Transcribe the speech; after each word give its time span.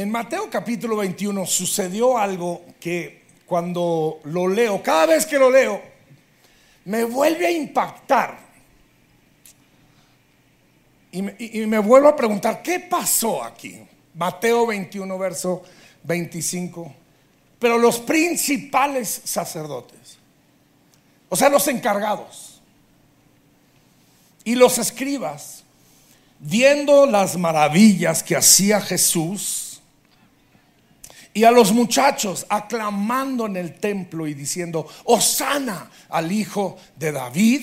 En 0.00 0.10
Mateo 0.10 0.48
capítulo 0.48 0.96
21 0.96 1.44
sucedió 1.44 2.16
algo 2.16 2.64
que 2.80 3.20
cuando 3.44 4.20
lo 4.24 4.48
leo, 4.48 4.82
cada 4.82 5.04
vez 5.04 5.26
que 5.26 5.38
lo 5.38 5.50
leo, 5.50 5.78
me 6.86 7.04
vuelve 7.04 7.46
a 7.46 7.50
impactar. 7.50 8.38
Y 11.12 11.20
me, 11.20 11.78
vuelvo 11.80 12.08
a 12.08 12.16
preguntar, 12.16 12.62
¿qué 12.62 12.80
pasó 12.80 13.44
aquí? 13.44 13.78
Mateo 14.14 14.68
21, 14.68 15.18
verso 15.18 15.64
25. 16.04 16.94
Pero 17.58 17.76
los 17.76 18.00
principales 18.00 19.20
sacerdotes, 19.24 20.16
o 21.28 21.36
sea, 21.36 21.50
los 21.50 21.68
encargados 21.68 22.62
y 24.44 24.54
los 24.54 24.78
escribas, 24.78 25.62
viendo 26.38 27.04
las 27.04 27.36
maravillas 27.36 28.22
que 28.22 28.34
hacía 28.34 28.80
Jesús 28.80 29.59
y 31.32 31.44
a 31.44 31.50
los 31.50 31.72
muchachos 31.72 32.46
aclamando 32.48 33.46
en 33.46 33.56
el 33.56 33.78
templo 33.78 34.26
y 34.26 34.34
diciendo, 34.34 34.86
Osana 35.04 35.90
al 36.08 36.32
hijo 36.32 36.78
de 36.96 37.12
David, 37.12 37.62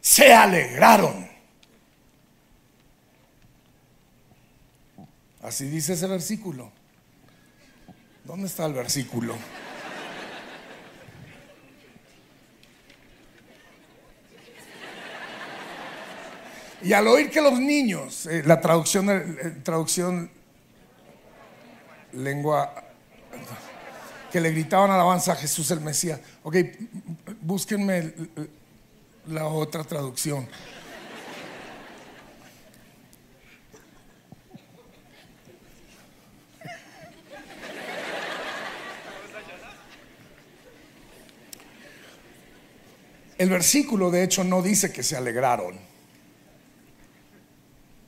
se 0.00 0.32
alegraron. 0.32 1.28
Así 5.42 5.66
dice 5.66 5.94
ese 5.94 6.06
versículo. 6.06 6.70
¿Dónde 8.24 8.48
está 8.48 8.66
el 8.66 8.72
versículo? 8.72 9.36
Y 16.82 16.92
al 16.92 17.08
oír 17.08 17.30
que 17.30 17.40
los 17.40 17.58
niños, 17.58 18.26
eh, 18.26 18.42
la 18.44 18.60
traducción, 18.60 19.38
traducción 19.62 20.30
lengua, 22.16 22.74
que 24.32 24.40
le 24.40 24.50
gritaban 24.50 24.90
alabanza 24.90 25.32
a 25.32 25.36
Jesús 25.36 25.70
el 25.70 25.80
Mesías. 25.80 26.20
Ok, 26.42 26.56
búsquenme 27.40 28.12
la 29.28 29.46
otra 29.46 29.84
traducción. 29.84 30.48
El 43.38 43.50
versículo 43.50 44.10
de 44.10 44.24
hecho 44.24 44.44
no 44.44 44.62
dice 44.62 44.92
que 44.92 45.02
se 45.02 45.14
alegraron. 45.14 45.95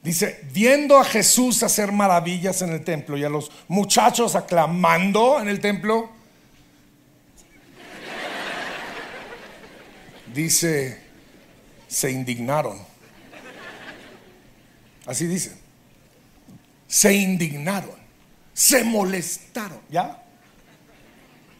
Dice, 0.09 0.41
viendo 0.55 0.97
a 0.97 1.05
Jesús 1.05 1.62
hacer 1.62 1.92
maravillas 1.92 2.62
en 2.62 2.70
el 2.70 2.83
templo 2.83 3.19
y 3.19 3.25
a 3.25 3.28
los 3.28 3.53
muchachos 3.69 4.37
aclamando 4.37 5.39
en 5.39 5.48
el 5.48 5.61
templo, 5.61 6.09
dice, 10.33 10.98
se 11.86 12.11
indignaron. 12.11 12.81
Así 15.05 15.27
dice. 15.27 15.59
Se 16.86 17.12
indignaron, 17.12 17.98
se 18.55 18.84
molestaron, 18.84 19.83
¿ya? 19.91 20.23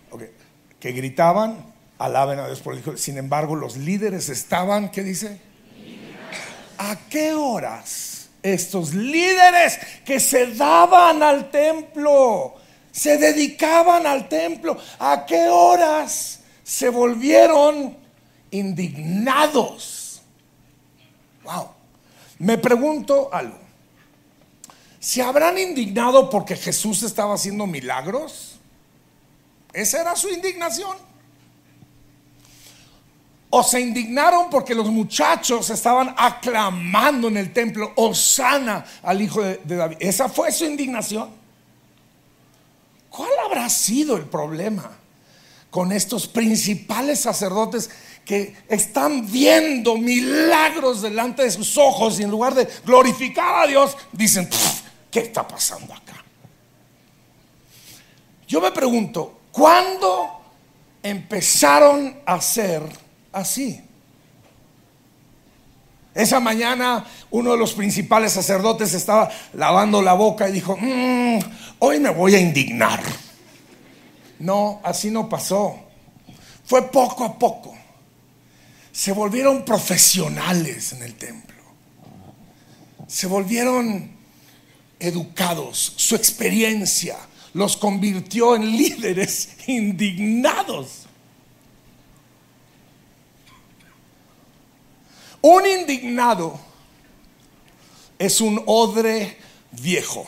Okay. 0.09 0.31
Que 0.81 0.93
gritaban, 0.93 1.67
alaben 1.99 2.39
a 2.39 2.47
Dios 2.47 2.63
por 2.63 2.73
el 2.73 2.81
Hijo. 2.81 2.97
Sin 2.97 3.19
embargo, 3.19 3.57
los 3.57 3.77
líderes 3.77 4.31
estaban, 4.31 4.91
¿qué 4.91 5.03
dice? 5.03 5.39
¿A 6.79 6.97
qué 7.11 7.35
horas 7.35 8.18
estos 8.43 8.95
líderes 8.95 9.79
que 10.05 10.21
se 10.21 10.55
daban 10.55 11.23
al 11.23 11.51
templo, 11.51 12.55
se 12.93 13.17
dedicaban 13.19 14.07
al 14.07 14.29
templo, 14.29 14.79
a 14.99 15.25
qué 15.27 15.49
horas 15.49 16.41
se 16.63 16.89
volvieron 16.89 17.97
indignados? 18.51 20.23
Wow. 21.45 21.69
Me 22.39 22.59
pregunto 22.59 23.31
algo. 23.33 23.59
¿Se 25.01 25.23
habrán 25.23 25.59
indignado 25.59 26.29
porque 26.29 26.57
Jesús 26.57 27.03
estaba 27.03 27.35
haciendo 27.35 27.67
milagros? 27.67 28.59
¿Esa 29.73 30.01
era 30.01 30.17
su 30.17 30.29
indignación? 30.29 31.08
O 33.51 33.63
se 33.63 33.81
indignaron 33.81 34.51
porque 34.51 34.75
los 34.75 34.89
muchachos 34.91 35.71
estaban 35.71 36.15
aclamando 36.17 37.29
en 37.29 37.39
el 37.39 37.53
templo, 37.53 37.93
Osana 37.97 38.85
al 39.03 39.23
hijo 39.23 39.43
de, 39.43 39.59
de, 39.65 39.77
David. 39.77 39.97
¿Esa 40.01 40.29
fue 40.29 40.53
su 40.53 40.65
indignación? 40.65 41.31
¿Cuál 43.09 43.31
habrá 43.45 43.69
sido 43.71 44.17
el 44.17 44.25
problema 44.25 44.91
con 45.71 45.93
estos 45.93 46.27
principales 46.27 47.21
sacerdotes 47.21 47.91
que 48.29 48.55
están 48.69 49.31
viendo 49.31 49.97
milagros 49.97 51.01
delante 51.01 51.45
de 51.45 51.51
sus 51.51 51.79
ojos 51.79 52.21
y 52.21 52.25
en 52.25 52.31
lugar 52.31 52.55
de 52.55 52.69
glorificar 52.85 53.65
a 53.65 53.67
Dios, 53.67 53.97
dicen, 54.13 54.49
¿qué 55.11 55.21
está 55.21 55.49
pasando 55.49 55.95
acá? 55.95 56.23
Yo 58.47 58.61
me 58.61 58.71
pregunto, 58.71 59.41
¿cuándo 59.51 60.43
empezaron 61.03 62.21
a 62.27 62.39
ser 62.41 62.83
así. 63.33 63.81
Esa 66.15 66.41
mañana 66.41 67.07
uno 67.31 67.53
de 67.53 67.59
los 67.59 67.75
principales 67.75 68.33
sacerdotes 68.33 68.93
estaba 68.95 69.31
lavando 69.53 70.03
la 70.03 70.15
boca 70.15 70.49
y 70.49 70.53
dijo, 70.53 70.77
mmm, 70.77 71.39
hoy 71.79 72.01
me 72.01 72.11
voy 72.11 72.35
a 72.35 72.41
indignar. 72.41 73.01
No, 74.39 74.81
así 74.83 75.11
no 75.11 75.29
pasó. 75.29 75.77
Fue 76.65 76.91
poco 76.91 77.25
a 77.25 77.39
poco. 77.39 77.75
Se 78.93 79.13
volvieron 79.13 79.65
profesionales 79.65 80.93
en 80.93 81.03
el 81.03 81.15
templo. 81.15 81.57
Se 83.07 83.27
volvieron 83.27 84.11
educados. 84.99 85.95
Su 85.97 86.17
experiencia 86.17 87.17
los 87.55 87.77
convirtió 87.77 88.57
en 88.57 88.71
líderes 88.77 89.51
indignados. 89.67 91.08
Un 95.43 95.67
indignado 95.67 96.59
es 98.19 98.41
un 98.41 98.63
odre 98.67 99.39
viejo. 99.73 100.27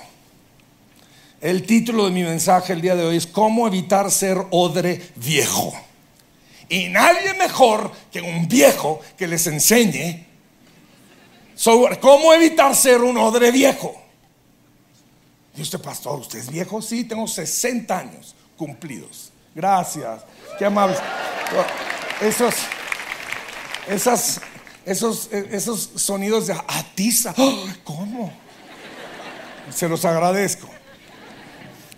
El 1.41 1.65
título 1.65 2.05
de 2.05 2.11
mi 2.11 2.23
mensaje 2.23 2.73
el 2.73 2.81
día 2.81 2.95
de 2.95 3.05
hoy 3.05 3.17
es 3.17 3.27
¿Cómo 3.27 3.67
evitar 3.67 4.11
ser 4.11 4.39
odre 4.51 5.01
viejo? 5.17 5.73
Y 6.69 6.89
nadie 6.89 7.35
mejor 7.35 7.91
que 8.13 8.21
un 8.21 8.47
viejo 8.47 9.01
que 9.17 9.27
les 9.27 9.47
enseñe 9.47 10.27
sobre 11.57 11.99
cómo 11.99 12.33
evitar 12.33 12.77
ser 12.77 13.01
un 13.01 13.19
odre 13.19 13.51
viejo. 13.51 14.01
Y 15.57 15.63
usted, 15.63 15.81
pastor, 15.81 16.21
¿usted 16.21 16.39
es 16.39 16.51
viejo? 16.51 16.81
Sí, 16.81 17.05
tengo 17.05 17.27
60 17.27 17.99
años 17.99 18.35
cumplidos. 18.57 19.33
Gracias. 19.55 20.23
Qué 20.59 20.65
amables. 20.65 20.99
Esos, 22.21 22.55
esas 23.89 24.41
esos, 24.85 25.29
esos 25.33 25.91
sonidos 25.97 26.47
de 26.47 26.55
atiza. 26.67 27.35
¿Cómo? 27.85 28.33
Se 29.75 29.89
los 29.89 30.05
agradezco. 30.05 30.69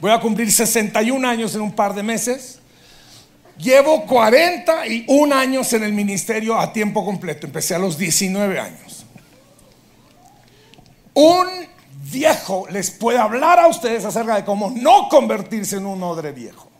Voy 0.00 0.10
a 0.10 0.20
cumplir 0.20 0.50
61 0.50 1.26
años 1.28 1.54
en 1.54 1.60
un 1.60 1.72
par 1.72 1.94
de 1.94 2.02
meses. 2.02 2.58
Llevo 3.56 4.04
41 4.06 5.34
años 5.34 5.72
en 5.72 5.84
el 5.84 5.92
ministerio 5.92 6.58
a 6.58 6.72
tiempo 6.72 7.04
completo. 7.04 7.46
Empecé 7.46 7.74
a 7.74 7.78
los 7.78 7.96
19 7.96 8.58
años. 8.58 9.06
Un 11.14 11.46
viejo 12.10 12.66
les 12.70 12.90
puede 12.90 13.18
hablar 13.18 13.60
a 13.60 13.68
ustedes 13.68 14.04
acerca 14.04 14.34
de 14.34 14.44
cómo 14.44 14.72
no 14.74 15.08
convertirse 15.08 15.76
en 15.76 15.86
un 15.86 16.02
odre 16.02 16.32
viejo. 16.32 16.71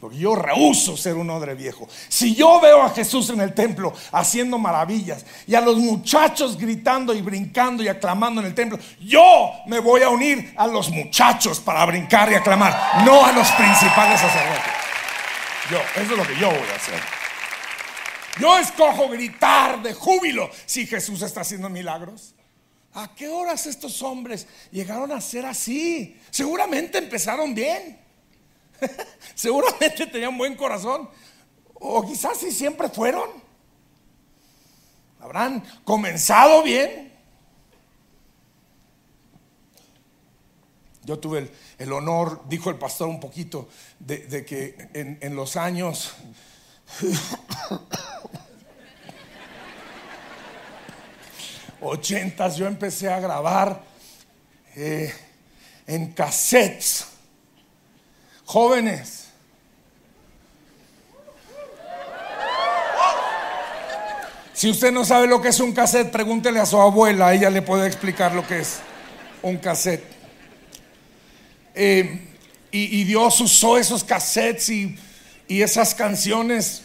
Porque 0.00 0.16
yo 0.16 0.34
rehuso 0.34 0.96
ser 0.96 1.16
un 1.16 1.28
odre 1.28 1.54
viejo. 1.54 1.86
Si 2.08 2.34
yo 2.34 2.58
veo 2.58 2.82
a 2.82 2.88
Jesús 2.90 3.28
en 3.28 3.40
el 3.40 3.52
templo 3.52 3.92
haciendo 4.12 4.58
maravillas 4.58 5.26
y 5.46 5.54
a 5.54 5.60
los 5.60 5.76
muchachos 5.76 6.56
gritando 6.56 7.12
y 7.12 7.20
brincando 7.20 7.82
y 7.82 7.88
aclamando 7.88 8.40
en 8.40 8.46
el 8.46 8.54
templo, 8.54 8.78
yo 8.98 9.52
me 9.66 9.78
voy 9.78 10.02
a 10.02 10.08
unir 10.08 10.54
a 10.56 10.66
los 10.66 10.88
muchachos 10.88 11.60
para 11.60 11.84
brincar 11.84 12.32
y 12.32 12.34
aclamar, 12.34 13.04
no 13.04 13.24
a 13.26 13.32
los 13.32 13.50
principales 13.50 14.20
sacerdotes. 14.20 14.72
Yo, 15.70 15.78
eso 16.00 16.12
es 16.12 16.18
lo 16.18 16.26
que 16.26 16.40
yo 16.40 16.48
voy 16.48 16.68
a 16.72 16.76
hacer. 16.76 17.00
Yo 18.40 18.58
escojo 18.58 19.08
gritar 19.10 19.82
de 19.82 19.92
júbilo 19.92 20.50
si 20.64 20.86
Jesús 20.86 21.20
está 21.20 21.42
haciendo 21.42 21.68
milagros. 21.68 22.34
¿A 22.94 23.14
qué 23.14 23.28
horas 23.28 23.66
estos 23.66 24.02
hombres 24.02 24.46
llegaron 24.72 25.12
a 25.12 25.20
ser 25.20 25.44
así? 25.44 26.18
Seguramente 26.30 26.98
empezaron 26.98 27.54
bien. 27.54 28.00
Seguramente 29.34 30.06
tenían 30.06 30.36
buen 30.36 30.56
corazón. 30.56 31.08
O 31.74 32.06
quizás 32.06 32.38
si 32.38 32.52
siempre 32.52 32.88
fueron. 32.88 33.28
Habrán 35.20 35.62
comenzado 35.84 36.62
bien. 36.62 37.10
Yo 41.04 41.18
tuve 41.18 41.50
el, 41.78 41.92
honor, 41.92 42.42
dijo 42.48 42.70
el 42.70 42.76
pastor 42.76 43.08
un 43.08 43.18
poquito, 43.18 43.68
de, 43.98 44.44
que 44.44 44.90
en, 44.92 45.34
los 45.34 45.56
años... 45.56 46.14
ochentas 51.80 52.56
yo 52.56 52.66
empecé 52.66 53.10
a 53.10 53.20
grabar 53.20 53.82
eh, 54.76 55.12
en 55.86 56.12
cassettes. 56.12 57.06
Jóvenes, 58.50 59.28
Si 64.52 64.68
usted 64.68 64.92
no 64.92 65.04
sabe 65.04 65.28
lo 65.28 65.40
que 65.40 65.48
es 65.48 65.60
un 65.60 65.72
cassette, 65.72 66.10
pregúntele 66.10 66.58
a 66.58 66.66
su 66.66 66.78
abuela, 66.78 67.32
ella 67.32 67.48
le 67.48 67.62
puede 67.62 67.86
explicar 67.86 68.34
lo 68.34 68.46
que 68.46 68.58
es 68.58 68.80
un 69.40 69.56
cassette. 69.56 70.04
Eh, 71.74 72.28
y, 72.72 73.04
Dios 73.04 73.40
usó 73.40 73.78
esos 73.78 74.02
cassettes 74.04 74.68
y, 74.68 74.98
esas 75.48 75.94
canciones. 75.94 76.82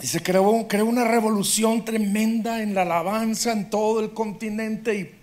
Y 0.00 0.06
se 0.06 0.22
creó, 0.22 0.66
creó, 0.66 0.86
una 0.86 1.04
revolución 1.04 1.84
tremenda 1.84 2.62
en 2.62 2.74
la 2.74 2.82
alabanza 2.82 3.52
en 3.52 3.68
todo 3.68 4.00
el 4.00 4.14
continente. 4.14 4.94
Y, 4.94 5.17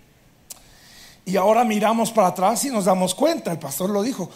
y 1.26 1.36
ahora 1.36 1.64
miramos 1.64 2.12
para 2.12 2.28
atrás 2.28 2.64
y 2.64 2.70
nos 2.70 2.84
damos 2.84 3.12
cuenta, 3.12 3.50
el 3.50 3.58
pastor 3.58 3.90
lo 3.90 4.00
dijo, 4.00 4.30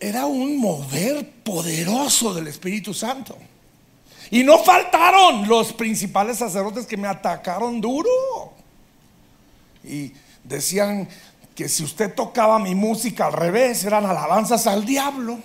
era 0.00 0.26
un 0.26 0.58
mover 0.58 1.30
poderoso 1.44 2.34
del 2.34 2.48
Espíritu 2.48 2.92
Santo. 2.92 3.38
Y 4.32 4.42
no 4.42 4.58
faltaron 4.58 5.46
los 5.46 5.72
principales 5.72 6.38
sacerdotes 6.38 6.86
que 6.86 6.96
me 6.96 7.06
atacaron 7.06 7.80
duro. 7.80 8.52
Y 9.84 10.12
decían 10.42 11.08
que 11.54 11.68
si 11.68 11.84
usted 11.84 12.12
tocaba 12.12 12.58
mi 12.58 12.74
música 12.74 13.26
al 13.26 13.32
revés, 13.32 13.84
eran 13.84 14.04
alabanzas 14.04 14.66
al 14.66 14.84
diablo. 14.84 15.38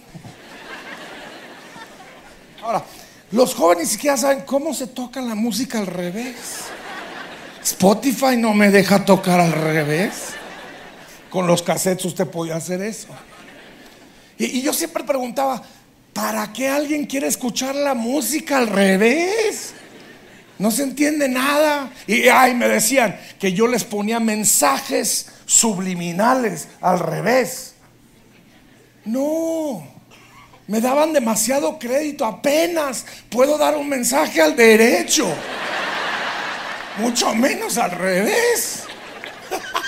Ahora, 2.63 2.83
los 3.31 3.53
jóvenes 3.53 3.83
ni 3.83 3.89
siquiera 3.91 4.17
saben 4.17 4.41
cómo 4.41 4.73
se 4.73 4.87
toca 4.87 5.21
la 5.21 5.35
música 5.35 5.77
al 5.77 5.85
revés. 5.85 6.35
Spotify 7.61 8.37
no 8.37 8.55
me 8.55 8.71
deja 8.71 9.05
tocar 9.05 9.39
al 9.39 9.51
revés. 9.51 10.38
Con 11.29 11.47
los 11.47 11.61
cassettes 11.61 12.05
usted 12.05 12.27
podía 12.27 12.55
hacer 12.55 12.81
eso. 12.81 13.07
Y, 14.37 14.45
y 14.45 14.61
yo 14.61 14.73
siempre 14.73 15.03
preguntaba, 15.03 15.61
¿Para 16.13 16.51
qué 16.51 16.67
alguien 16.67 17.05
quiere 17.05 17.27
escuchar 17.27 17.75
la 17.75 17.93
música 17.93 18.57
al 18.57 18.67
revés? 18.67 19.73
No 20.57 20.69
se 20.71 20.83
entiende 20.83 21.29
nada. 21.29 21.89
Y 22.07 22.27
ay, 22.27 22.53
me 22.55 22.67
decían 22.67 23.17
que 23.39 23.53
yo 23.53 23.67
les 23.67 23.85
ponía 23.85 24.19
mensajes 24.19 25.27
subliminales 25.45 26.67
al 26.81 26.99
revés. 26.99 27.75
No, 29.05 29.87
me 30.67 30.81
daban 30.81 31.13
demasiado 31.13 31.79
crédito. 31.79 32.25
Apenas 32.25 33.05
puedo 33.29 33.57
dar 33.57 33.77
un 33.77 33.87
mensaje 33.87 34.41
al 34.41 34.57
derecho. 34.57 35.25
Mucho 36.97 37.33
menos 37.33 37.77
al 37.77 37.91
revés. 37.91 38.83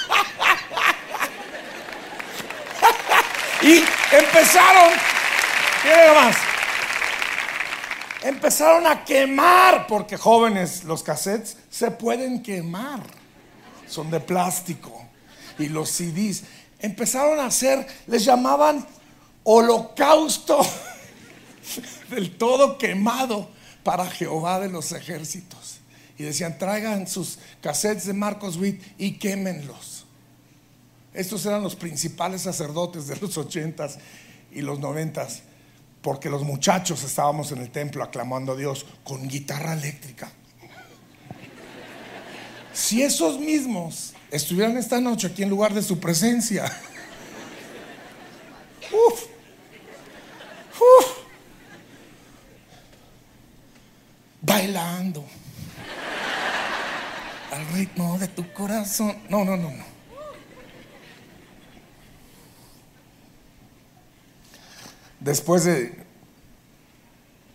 y 3.63 3.83
empezaron 4.15 4.91
más? 6.15 6.35
Empezaron 8.23 8.85
a 8.85 9.03
quemar, 9.03 9.87
porque 9.87 10.15
jóvenes, 10.15 10.83
los 10.83 11.01
cassettes 11.01 11.57
se 11.69 11.89
pueden 11.89 12.43
quemar. 12.43 13.01
Son 13.87 14.11
de 14.11 14.19
plástico. 14.19 15.07
Y 15.57 15.67
los 15.69 15.89
CDs 15.89 16.43
empezaron 16.79 17.39
a 17.39 17.47
hacer, 17.47 17.85
les 18.07 18.23
llamaban 18.23 18.85
holocausto 19.43 20.59
del 22.09 22.37
todo 22.37 22.77
quemado 22.77 23.49
para 23.83 24.05
Jehová 24.05 24.59
de 24.59 24.69
los 24.69 24.91
ejércitos. 24.91 25.79
Y 26.17 26.23
decían, 26.23 26.59
traigan 26.59 27.07
sus 27.07 27.39
cassettes 27.61 28.05
de 28.05 28.13
Marcos 28.13 28.57
Witt 28.57 28.83
y 28.99 29.13
quémenlos. 29.13 29.90
Estos 31.13 31.45
eran 31.45 31.61
los 31.61 31.75
principales 31.75 32.43
sacerdotes 32.43 33.07
de 33.07 33.17
los 33.17 33.37
ochentas 33.37 33.97
y 34.51 34.61
los 34.61 34.79
noventas 34.79 35.43
porque 36.01 36.29
los 36.29 36.43
muchachos 36.43 37.03
estábamos 37.03 37.51
en 37.51 37.59
el 37.59 37.69
templo 37.69 38.03
aclamando 38.03 38.53
a 38.53 38.55
Dios 38.55 38.85
con 39.03 39.27
guitarra 39.27 39.73
eléctrica. 39.73 40.31
Si 42.73 43.01
esos 43.01 43.39
mismos 43.39 44.13
estuvieran 44.31 44.77
esta 44.77 44.99
noche 44.99 45.27
aquí 45.27 45.43
en 45.43 45.49
lugar 45.49 45.73
de 45.73 45.83
su 45.83 45.99
presencia, 45.99 46.65
uf, 48.91 49.25
uf, 50.79 51.05
bailando 54.41 55.23
al 57.51 57.67
ritmo 57.73 58.17
de 58.17 58.27
tu 58.29 58.51
corazón. 58.53 59.17
No, 59.29 59.43
no, 59.43 59.57
no, 59.57 59.69
no. 59.69 59.90
Después 65.21 65.63
de, 65.63 65.94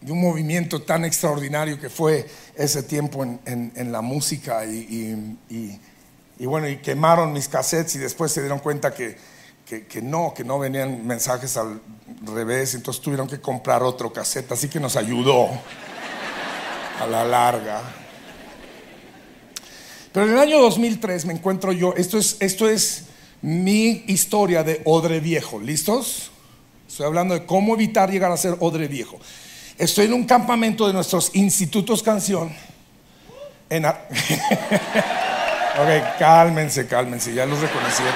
un 0.08 0.20
movimiento 0.20 0.82
tan 0.82 1.04
extraordinario 1.04 1.80
que 1.80 1.90
fue 1.90 2.26
ese 2.54 2.84
tiempo 2.84 3.24
en, 3.24 3.92
la 3.92 4.00
música 4.00 4.64
y, 4.64 5.36
bueno, 6.38 6.68
y 6.68 6.76
quemaron 6.78 7.32
mis 7.32 7.48
cassettes 7.48 7.96
y 7.96 7.98
después 7.98 8.30
se 8.30 8.40
dieron 8.40 8.60
cuenta 8.60 8.94
que, 8.94 9.16
no, 10.02 10.32
que 10.32 10.44
no 10.44 10.58
venían 10.60 11.04
mensajes 11.06 11.56
al 11.56 11.80
revés, 12.22 12.74
entonces 12.74 13.02
tuvieron 13.02 13.26
que 13.26 13.40
comprar 13.40 13.82
otro 13.82 14.12
cassette, 14.12 14.52
así 14.52 14.68
que 14.68 14.78
nos 14.78 14.94
ayudó 14.96 15.48
a 17.00 17.06
la 17.06 17.24
larga. 17.24 17.82
Pero 20.12 20.26
en 20.26 20.32
el 20.32 20.38
año 20.38 20.60
2003 20.60 21.26
me 21.26 21.32
encuentro 21.32 21.72
yo, 21.72 21.94
esto 21.96 22.16
es, 22.16 22.36
esto 22.38 22.68
es 22.68 23.06
mi 23.42 24.04
historia 24.06 24.62
de 24.62 24.82
Odre 24.84 25.18
Viejo, 25.18 25.60
¿listos? 25.60 26.30
Estoy 26.88 27.06
hablando 27.06 27.34
de 27.34 27.44
cómo 27.44 27.74
evitar 27.74 28.10
llegar 28.10 28.30
a 28.30 28.36
ser 28.36 28.56
odre 28.60 28.88
viejo. 28.88 29.18
Estoy 29.78 30.06
en 30.06 30.14
un 30.14 30.24
campamento 30.24 30.86
de 30.86 30.92
nuestros 30.92 31.34
institutos 31.34 32.02
canción. 32.02 32.50
En 33.68 33.84
ok, 33.86 33.94
cálmense, 36.18 36.86
cálmense, 36.86 37.34
ya 37.34 37.44
los 37.44 37.60
reconocieron. 37.60 38.14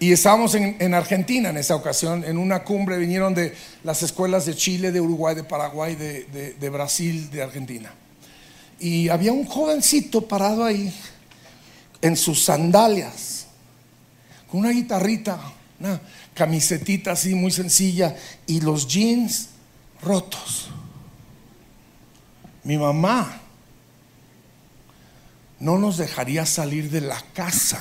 Y 0.00 0.12
estábamos 0.12 0.54
en, 0.54 0.92
Argentina 0.92 1.48
en 1.48 1.56
esa 1.56 1.76
ocasión, 1.76 2.24
en 2.24 2.36
una 2.36 2.64
cumbre, 2.64 2.98
vinieron 2.98 3.32
de 3.32 3.54
las 3.84 4.02
escuelas 4.02 4.44
de 4.44 4.54
Chile, 4.54 4.92
de 4.92 5.00
Uruguay, 5.00 5.34
de 5.34 5.44
Paraguay, 5.44 5.94
de, 5.94 6.54
de 6.58 6.68
Brasil, 6.68 7.30
de 7.30 7.42
Argentina. 7.42 7.94
Y 8.78 9.08
había 9.08 9.32
un 9.32 9.46
jovencito 9.46 10.22
parado 10.22 10.64
ahí 10.64 10.92
en 12.02 12.16
sus 12.18 12.44
sandalias, 12.44 13.46
con 14.50 14.60
una 14.60 14.70
guitarrita, 14.70 15.40
una 15.84 16.00
camisetita 16.32 17.12
así 17.12 17.34
muy 17.34 17.50
sencilla 17.50 18.16
y 18.46 18.60
los 18.62 18.88
jeans 18.88 19.50
rotos. 20.00 20.68
Mi 22.62 22.78
mamá 22.78 23.40
no 25.60 25.78
nos 25.78 25.98
dejaría 25.98 26.46
salir 26.46 26.90
de 26.90 27.02
la 27.02 27.20
casa 27.34 27.80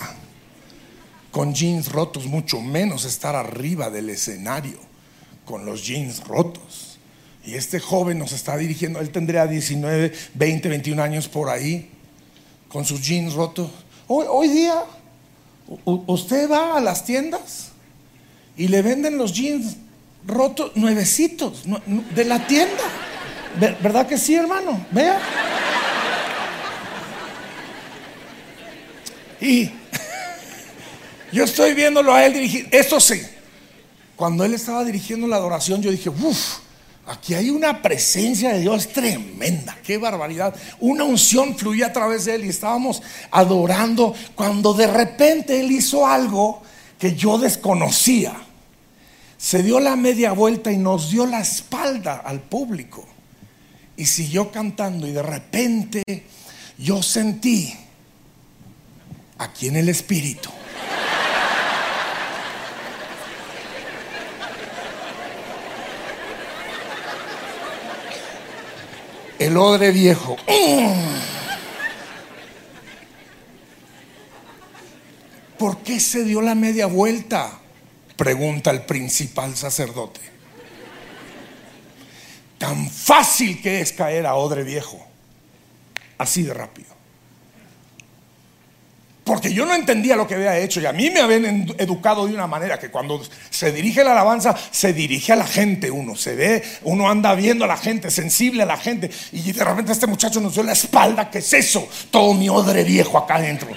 con 1.31 1.53
jeans 1.53 1.91
rotos, 1.91 2.25
mucho 2.25 2.59
menos 2.59 3.05
estar 3.05 3.35
arriba 3.35 3.89
del 3.89 4.09
escenario 4.09 4.77
con 5.45 5.65
los 5.65 5.85
jeans 5.85 6.25
rotos. 6.25 6.99
Y 7.45 7.55
este 7.55 7.79
joven 7.79 8.19
nos 8.19 8.33
está 8.33 8.57
dirigiendo, 8.57 8.99
él 8.99 9.11
tendría 9.11 9.47
19, 9.47 10.13
20, 10.33 10.69
21 10.69 11.01
años 11.01 11.27
por 11.29 11.49
ahí, 11.49 11.89
con 12.67 12.83
sus 12.83 13.01
jeans 13.01 13.33
rotos. 13.33 13.71
Hoy, 14.07 14.25
hoy 14.29 14.49
día, 14.49 14.83
¿usted 15.85 16.49
va 16.51 16.77
a 16.77 16.81
las 16.81 17.05
tiendas? 17.05 17.72
Y 18.55 18.67
le 18.67 18.81
venden 18.81 19.17
los 19.17 19.33
jeans 19.33 19.77
rotos, 20.25 20.71
nuevecitos, 20.75 21.63
de 22.15 22.25
la 22.25 22.45
tienda. 22.47 22.83
¿Verdad 23.81 24.07
que 24.07 24.17
sí, 24.17 24.35
hermano? 24.35 24.85
Vea. 24.91 25.19
Y 29.41 29.69
yo 31.31 31.43
estoy 31.43 31.73
viéndolo 31.73 32.13
a 32.13 32.25
él 32.25 32.33
dirigir. 32.33 32.67
Eso 32.71 32.99
sí, 32.99 33.21
cuando 34.15 34.45
él 34.45 34.53
estaba 34.53 34.83
dirigiendo 34.85 35.27
la 35.27 35.35
adoración, 35.35 35.81
yo 35.81 35.91
dije, 35.91 36.09
uff, 36.09 36.59
aquí 37.05 37.33
hay 37.33 37.49
una 37.49 37.81
presencia 37.81 38.53
de 38.53 38.61
Dios 38.61 38.87
tremenda, 38.89 39.77
qué 39.83 39.97
barbaridad. 39.97 40.55
Una 40.79 41.03
unción 41.03 41.57
fluía 41.57 41.87
a 41.87 41.93
través 41.93 42.25
de 42.25 42.35
él 42.35 42.45
y 42.45 42.49
estábamos 42.49 43.01
adorando 43.31 44.15
cuando 44.35 44.73
de 44.73 44.87
repente 44.87 45.59
él 45.59 45.71
hizo 45.71 46.07
algo 46.07 46.61
que 47.03 47.15
yo 47.17 47.37
desconocía. 47.37 48.33
Se 49.37 49.61
dio 49.61 49.81
la 49.81 49.97
media 49.97 50.31
vuelta 50.31 50.71
y 50.71 50.77
nos 50.77 51.11
dio 51.11 51.25
la 51.25 51.41
espalda 51.41 52.21
al 52.23 52.39
público. 52.39 53.05
Y 53.97 54.05
siguió 54.05 54.49
cantando 54.49 55.05
y 55.05 55.11
de 55.11 55.21
repente 55.21 56.03
yo 56.77 57.03
sentí 57.03 57.75
aquí 59.37 59.67
en 59.67 59.75
el 59.75 59.89
espíritu. 59.89 60.49
El 69.39 69.57
odre 69.57 69.91
viejo. 69.91 70.37
¿Por 75.57 75.79
qué 75.79 75.99
se 75.99 76.23
dio 76.23 76.41
la 76.41 76.55
media 76.55 76.87
vuelta? 76.87 77.59
Pregunta 78.15 78.71
el 78.71 78.83
principal 78.83 79.55
sacerdote. 79.55 80.21
Tan 82.57 82.89
fácil 82.89 83.61
que 83.61 83.81
es 83.81 83.91
caer 83.91 84.25
a 84.25 84.35
odre 84.35 84.63
viejo. 84.63 85.05
Así 86.17 86.43
de 86.43 86.53
rápido. 86.53 86.93
Porque 89.23 89.53
yo 89.53 89.65
no 89.65 89.73
entendía 89.73 90.15
lo 90.15 90.27
que 90.27 90.35
había 90.35 90.57
hecho 90.57 90.81
y 90.81 90.85
a 90.85 90.91
mí 90.91 91.09
me 91.09 91.21
habían 91.21 91.73
educado 91.77 92.27
de 92.27 92.33
una 92.33 92.45
manera 92.45 92.77
que 92.77 92.91
cuando 92.91 93.21
se 93.49 93.71
dirige 93.71 94.03
la 94.03 94.11
alabanza, 94.11 94.55
se 94.71 94.91
dirige 94.91 95.31
a 95.31 95.37
la 95.37 95.47
gente 95.47 95.89
uno, 95.89 96.15
se 96.15 96.35
ve, 96.35 96.61
uno 96.83 97.09
anda 97.09 97.33
viendo 97.33 97.63
a 97.63 97.67
la 97.69 97.77
gente, 97.77 98.11
sensible 98.11 98.63
a 98.63 98.65
la 98.65 98.75
gente 98.75 99.09
y 99.31 99.53
de 99.53 99.63
repente 99.63 99.93
este 99.93 100.07
muchacho 100.07 100.41
nos 100.41 100.55
dio 100.55 100.63
la 100.63 100.73
espalda, 100.73 101.29
¿qué 101.29 101.37
es 101.39 101.53
eso? 101.53 101.87
Todo 102.11 102.33
mi 102.33 102.49
odre 102.49 102.83
viejo 102.83 103.17
acá 103.17 103.35
adentro. 103.35 103.69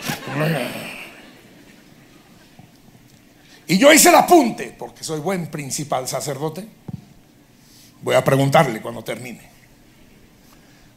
Y 3.69 3.79
yo 3.79 3.93
hice 3.93 4.11
el 4.11 4.15
apunte, 4.15 4.75
porque 4.79 5.03
soy 5.03 5.21
buen 5.21 5.49
principal 5.49 6.07
sacerdote. 6.07 6.67
Voy 8.03 8.15
a 8.15 8.23
preguntarle 8.23 8.81
cuando 8.81 9.03
termine. 9.03 9.41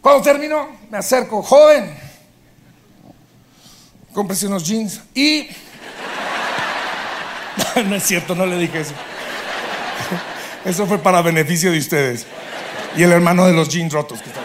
Cuando 0.02 0.22
terminó, 0.22 0.70
me 0.90 0.98
acerco, 0.98 1.42
joven, 1.42 1.94
cómprese 4.14 4.48
unos 4.48 4.66
jeans 4.66 5.02
y... 5.14 5.48
no 7.86 7.96
es 7.96 8.04
cierto, 8.04 8.36
no 8.36 8.46
le 8.46 8.58
dije 8.58 8.82
eso. 8.82 8.94
Eso 10.64 10.86
fue 10.86 11.00
para 11.00 11.22
beneficio 11.22 11.72
de 11.72 11.80
ustedes. 11.80 12.26
Y 12.96 13.04
el 13.04 13.12
hermano 13.12 13.46
de 13.48 13.54
los 13.54 13.70
jeans 13.70 13.92
rotos 13.92 14.22
que 14.22 14.30
está 14.30 14.42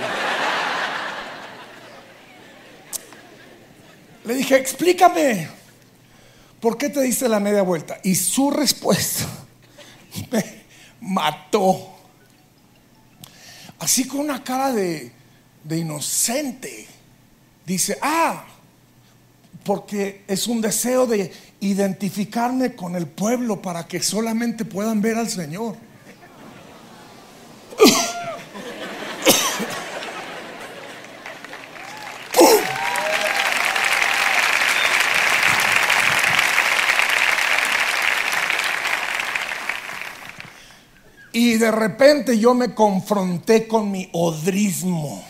Le 4.25 4.35
dije, 4.35 4.57
explícame. 4.57 5.49
¿Por 6.64 6.78
qué 6.78 6.88
te 6.88 7.02
diste 7.02 7.28
la 7.28 7.40
media 7.40 7.61
vuelta? 7.61 8.00
Y 8.02 8.14
su 8.14 8.50
respuesta 8.50 9.26
me 10.30 10.42
mató. 10.99 11.90
Así 13.78 14.09
con 14.09 14.21
una 14.21 14.42
cara 14.42 14.73
de, 14.73 15.12
de 15.62 15.76
inocente. 15.76 16.87
Dice, 17.66 17.99
ah, 18.00 18.47
porque 19.62 20.25
es 20.26 20.47
un 20.47 20.62
deseo 20.62 21.06
de 21.06 21.30
identificarme 21.61 22.75
con 22.75 22.97
el 22.97 23.09
pueblo 23.09 23.61
para 23.61 23.87
que 23.87 24.02
solamente 24.02 24.64
puedan 24.64 25.02
ver 25.02 25.18
al 25.18 25.28
Señor. 25.28 25.76
De 41.64 41.71
repente 41.71 42.38
yo 42.38 42.52
me 42.52 42.75
confronté 42.75 43.66
con 43.66 43.90
mi 43.90 44.11
odrismo. 44.12 45.25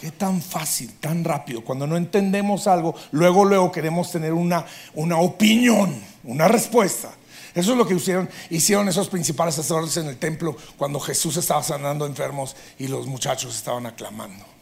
Qué 0.00 0.10
tan 0.10 0.42
fácil, 0.42 0.92
tan 0.98 1.22
rápido. 1.22 1.62
Cuando 1.62 1.86
no 1.86 1.96
entendemos 1.96 2.66
algo, 2.66 2.96
luego, 3.12 3.44
luego 3.44 3.70
queremos 3.70 4.10
tener 4.10 4.32
una, 4.32 4.66
una 4.94 5.18
opinión, 5.18 5.94
una 6.24 6.48
respuesta. 6.48 7.12
Eso 7.54 7.72
es 7.72 7.78
lo 7.78 7.86
que 7.86 7.94
hicieron, 7.94 8.28
hicieron 8.50 8.88
esos 8.88 9.08
principales 9.08 9.54
sacerdotes 9.54 9.96
en 9.98 10.08
el 10.08 10.16
templo 10.16 10.56
cuando 10.76 10.98
Jesús 10.98 11.36
estaba 11.36 11.62
sanando 11.62 12.04
enfermos 12.04 12.56
y 12.76 12.88
los 12.88 13.06
muchachos 13.06 13.54
estaban 13.54 13.86
aclamando. 13.86 14.55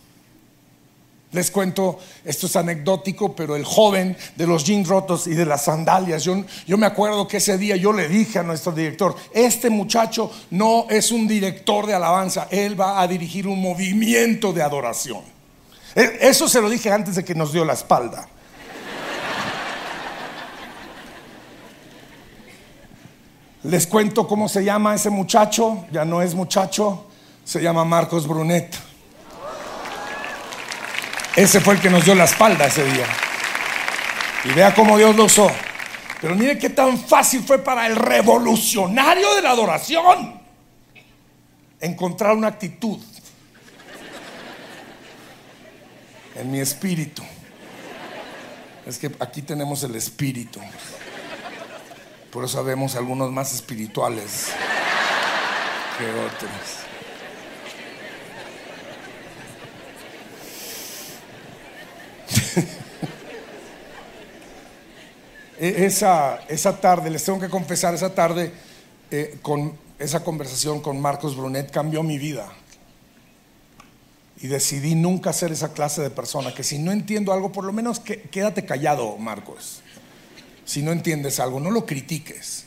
Les 1.34 1.50
cuento, 1.50 1.98
esto 2.24 2.46
es 2.46 2.54
anecdótico, 2.54 3.34
pero 3.34 3.56
el 3.56 3.64
joven 3.64 4.16
de 4.36 4.46
los 4.46 4.62
jeans 4.62 4.86
rotos 4.86 5.26
y 5.26 5.34
de 5.34 5.44
las 5.44 5.64
sandalias, 5.64 6.22
yo, 6.22 6.44
yo, 6.64 6.78
me 6.78 6.86
acuerdo 6.86 7.26
que 7.26 7.38
ese 7.38 7.58
día 7.58 7.74
yo 7.74 7.92
le 7.92 8.08
dije 8.08 8.38
a 8.38 8.44
nuestro 8.44 8.70
director, 8.70 9.16
este 9.32 9.68
muchacho 9.68 10.30
no 10.52 10.86
es 10.88 11.10
un 11.10 11.26
director 11.26 11.86
de 11.86 11.94
alabanza, 11.94 12.46
él 12.52 12.80
va 12.80 13.00
a 13.00 13.08
dirigir 13.08 13.48
un 13.48 13.60
movimiento 13.60 14.52
de 14.52 14.62
adoración. 14.62 15.22
E, 15.96 16.18
eso 16.20 16.48
se 16.48 16.60
lo 16.60 16.70
dije 16.70 16.92
antes 16.92 17.16
de 17.16 17.24
que 17.24 17.34
nos 17.34 17.52
dio 17.52 17.64
la 17.64 17.72
espalda. 17.72 18.28
Les 23.64 23.88
cuento 23.88 24.28
cómo 24.28 24.48
se 24.48 24.62
llama 24.62 24.94
ese 24.94 25.10
muchacho, 25.10 25.84
ya 25.90 26.04
no 26.04 26.22
es 26.22 26.32
muchacho, 26.32 27.06
se 27.42 27.60
llama 27.60 27.84
Marcos 27.84 28.28
Brunet. 28.28 28.93
Ese 31.36 31.60
fue 31.60 31.74
el 31.74 31.80
que 31.80 31.90
nos 31.90 32.04
dio 32.04 32.14
la 32.14 32.24
espalda 32.24 32.66
ese 32.66 32.84
día. 32.84 33.06
Y 34.44 34.48
vea 34.50 34.74
cómo 34.74 34.96
Dios 34.96 35.16
lo 35.16 35.24
usó. 35.24 35.50
Pero 36.20 36.36
mire 36.36 36.58
qué 36.58 36.70
tan 36.70 36.96
fácil 36.98 37.42
fue 37.42 37.58
para 37.58 37.86
el 37.86 37.96
revolucionario 37.96 39.34
de 39.34 39.42
la 39.42 39.50
adoración 39.50 40.40
encontrar 41.80 42.34
una 42.34 42.48
actitud 42.48 42.98
en 46.36 46.50
mi 46.50 46.60
espíritu. 46.60 47.22
Es 48.86 48.98
que 48.98 49.10
aquí 49.20 49.42
tenemos 49.42 49.82
el 49.82 49.94
espíritu. 49.96 50.60
Por 52.30 52.44
eso 52.44 52.62
vemos 52.64 52.96
algunos 52.96 53.30
más 53.30 53.52
espirituales 53.52 54.48
que 55.98 56.06
otros. 56.10 56.83
Esa, 65.58 66.40
esa 66.48 66.80
tarde, 66.80 67.10
les 67.10 67.24
tengo 67.24 67.40
que 67.40 67.48
confesar, 67.48 67.94
esa 67.94 68.14
tarde, 68.14 68.52
eh, 69.10 69.38
con 69.42 69.76
esa 69.98 70.24
conversación 70.24 70.80
con 70.80 71.00
Marcos 71.00 71.36
Brunet 71.36 71.70
cambió 71.70 72.02
mi 72.02 72.18
vida. 72.18 72.48
Y 74.40 74.48
decidí 74.48 74.94
nunca 74.94 75.32
ser 75.32 75.52
esa 75.52 75.72
clase 75.72 76.02
de 76.02 76.10
persona 76.10 76.52
que 76.52 76.64
si 76.64 76.78
no 76.78 76.92
entiendo 76.92 77.32
algo, 77.32 77.52
por 77.52 77.64
lo 77.64 77.72
menos 77.72 78.00
quédate 78.00 78.64
callado, 78.64 79.16
Marcos. 79.16 79.80
Si 80.64 80.82
no 80.82 80.92
entiendes 80.92 81.40
algo, 81.40 81.60
no 81.60 81.70
lo 81.70 81.86
critiques. 81.86 82.66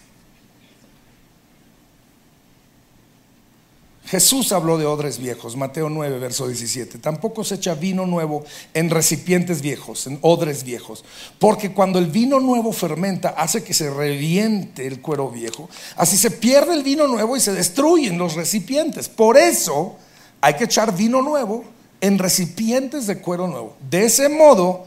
Jesús 4.07 4.53
habló 4.53 4.77
de 4.77 4.85
odres 4.85 5.17
viejos, 5.17 5.57
Mateo 5.57 5.89
9, 5.89 6.17
verso 6.19 6.47
17. 6.47 6.97
Tampoco 6.99 7.43
se 7.43 7.55
echa 7.55 7.75
vino 7.75 8.05
nuevo 8.05 8.45
en 8.73 8.89
recipientes 8.89 9.61
viejos, 9.61 10.07
en 10.07 10.17
odres 10.21 10.63
viejos, 10.63 11.03
porque 11.39 11.73
cuando 11.73 11.99
el 11.99 12.07
vino 12.07 12.39
nuevo 12.39 12.71
fermenta, 12.71 13.29
hace 13.37 13.65
que 13.65 13.73
se 13.73 13.89
reviente 13.89 14.87
el 14.87 15.01
cuero 15.01 15.29
viejo. 15.29 15.69
Así 15.97 16.17
se 16.17 16.31
pierde 16.31 16.73
el 16.73 16.83
vino 16.83 17.05
nuevo 17.05 17.35
y 17.35 17.41
se 17.41 17.51
destruyen 17.51 18.17
los 18.17 18.35
recipientes. 18.35 19.09
Por 19.09 19.35
eso 19.35 19.97
hay 20.39 20.53
que 20.53 20.63
echar 20.63 20.95
vino 20.95 21.21
nuevo 21.21 21.65
en 21.99 22.17
recipientes 22.17 23.07
de 23.07 23.17
cuero 23.19 23.45
nuevo. 23.45 23.75
De 23.89 24.05
ese 24.05 24.29
modo, 24.29 24.85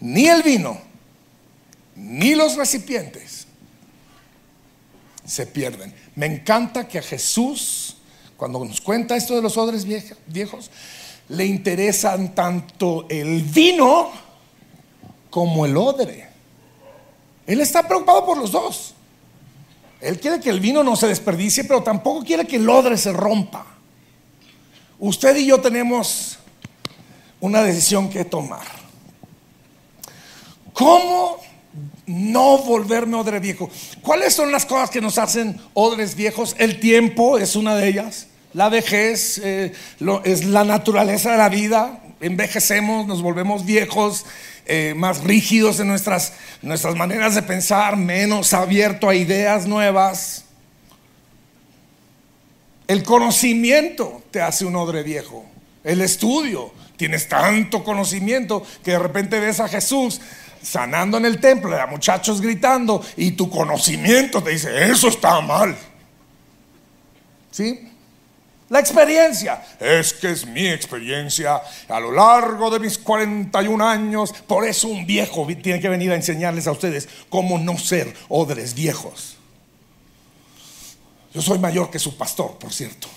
ni 0.00 0.26
el 0.26 0.42
vino, 0.42 0.80
ni 1.96 2.34
los 2.34 2.56
recipientes 2.56 3.46
se 5.26 5.46
pierden. 5.46 5.94
Me 6.14 6.24
encanta 6.24 6.88
que 6.88 6.98
a 6.98 7.02
Jesús 7.02 7.93
cuando 8.44 8.62
nos 8.62 8.82
cuenta 8.82 9.16
esto 9.16 9.34
de 9.34 9.40
los 9.40 9.56
odres 9.56 9.86
viejos, 10.26 10.70
le 11.30 11.46
interesan 11.46 12.34
tanto 12.34 13.06
el 13.08 13.40
vino 13.40 14.10
como 15.30 15.64
el 15.64 15.74
odre. 15.78 16.28
Él 17.46 17.62
está 17.62 17.88
preocupado 17.88 18.26
por 18.26 18.36
los 18.36 18.52
dos. 18.52 18.92
Él 19.98 20.20
quiere 20.20 20.40
que 20.40 20.50
el 20.50 20.60
vino 20.60 20.84
no 20.84 20.94
se 20.94 21.06
desperdicie, 21.06 21.64
pero 21.64 21.82
tampoco 21.82 22.22
quiere 22.22 22.46
que 22.46 22.56
el 22.56 22.68
odre 22.68 22.98
se 22.98 23.14
rompa. 23.14 23.64
Usted 24.98 25.34
y 25.36 25.46
yo 25.46 25.58
tenemos 25.62 26.36
una 27.40 27.62
decisión 27.62 28.10
que 28.10 28.26
tomar. 28.26 28.66
¿Cómo 30.74 31.38
no 32.06 32.58
volverme 32.58 33.16
odre 33.16 33.40
viejo. 33.40 33.70
¿Cuáles 34.02 34.34
son 34.34 34.52
las 34.52 34.66
cosas 34.66 34.90
que 34.90 35.00
nos 35.00 35.18
hacen 35.18 35.58
odres 35.72 36.14
viejos? 36.14 36.54
El 36.58 36.80
tiempo 36.80 37.38
es 37.38 37.56
una 37.56 37.74
de 37.74 37.88
ellas. 37.88 38.28
La 38.54 38.68
vejez 38.68 39.38
eh, 39.44 39.72
es 40.24 40.44
la 40.44 40.64
naturaleza 40.64 41.32
de 41.32 41.38
la 41.38 41.48
vida. 41.48 42.00
Envejecemos, 42.20 43.06
nos 43.06 43.20
volvemos 43.20 43.66
viejos, 43.66 44.24
eh, 44.64 44.94
más 44.96 45.22
rígidos 45.22 45.78
en 45.80 45.88
nuestras, 45.88 46.32
maneras 46.96 47.34
de 47.34 47.42
pensar, 47.42 47.96
menos 47.96 48.54
abierto 48.54 49.08
a 49.10 49.14
ideas 49.14 49.66
nuevas. 49.66 50.44
El 52.86 53.02
conocimiento 53.02 54.22
te 54.30 54.40
hace 54.40 54.64
un 54.64 54.76
odre 54.76 55.02
viejo. 55.02 55.44
El 55.82 56.00
estudio 56.00 56.72
Tienes 56.96 57.28
tanto 57.28 57.82
conocimiento 57.82 58.64
que 58.84 58.92
de 58.92 58.98
repente 58.98 59.40
ves 59.40 59.58
a 59.60 59.68
Jesús 59.68 60.20
sanando 60.62 61.18
en 61.18 61.26
el 61.26 61.40
templo, 61.40 61.78
a 61.78 61.86
muchachos 61.86 62.40
gritando 62.40 63.04
y 63.16 63.32
tu 63.32 63.50
conocimiento 63.50 64.42
te 64.42 64.50
dice, 64.50 64.90
eso 64.90 65.08
está 65.08 65.40
mal. 65.40 65.76
¿Sí? 67.50 67.90
La 68.70 68.80
experiencia. 68.80 69.62
Es 69.78 70.14
que 70.14 70.30
es 70.30 70.46
mi 70.46 70.68
experiencia 70.68 71.60
a 71.88 72.00
lo 72.00 72.12
largo 72.12 72.70
de 72.70 72.80
mis 72.80 72.96
41 72.98 73.86
años. 73.86 74.32
Por 74.46 74.66
eso 74.66 74.88
un 74.88 75.06
viejo 75.06 75.46
tiene 75.62 75.80
que 75.80 75.88
venir 75.88 76.10
a 76.12 76.14
enseñarles 76.14 76.66
a 76.66 76.72
ustedes 76.72 77.08
cómo 77.28 77.58
no 77.58 77.78
ser 77.78 78.14
odres 78.28 78.74
viejos. 78.74 79.36
Yo 81.34 81.42
soy 81.42 81.58
mayor 81.58 81.90
que 81.90 81.98
su 81.98 82.16
pastor, 82.16 82.58
por 82.58 82.72
cierto. 82.72 83.08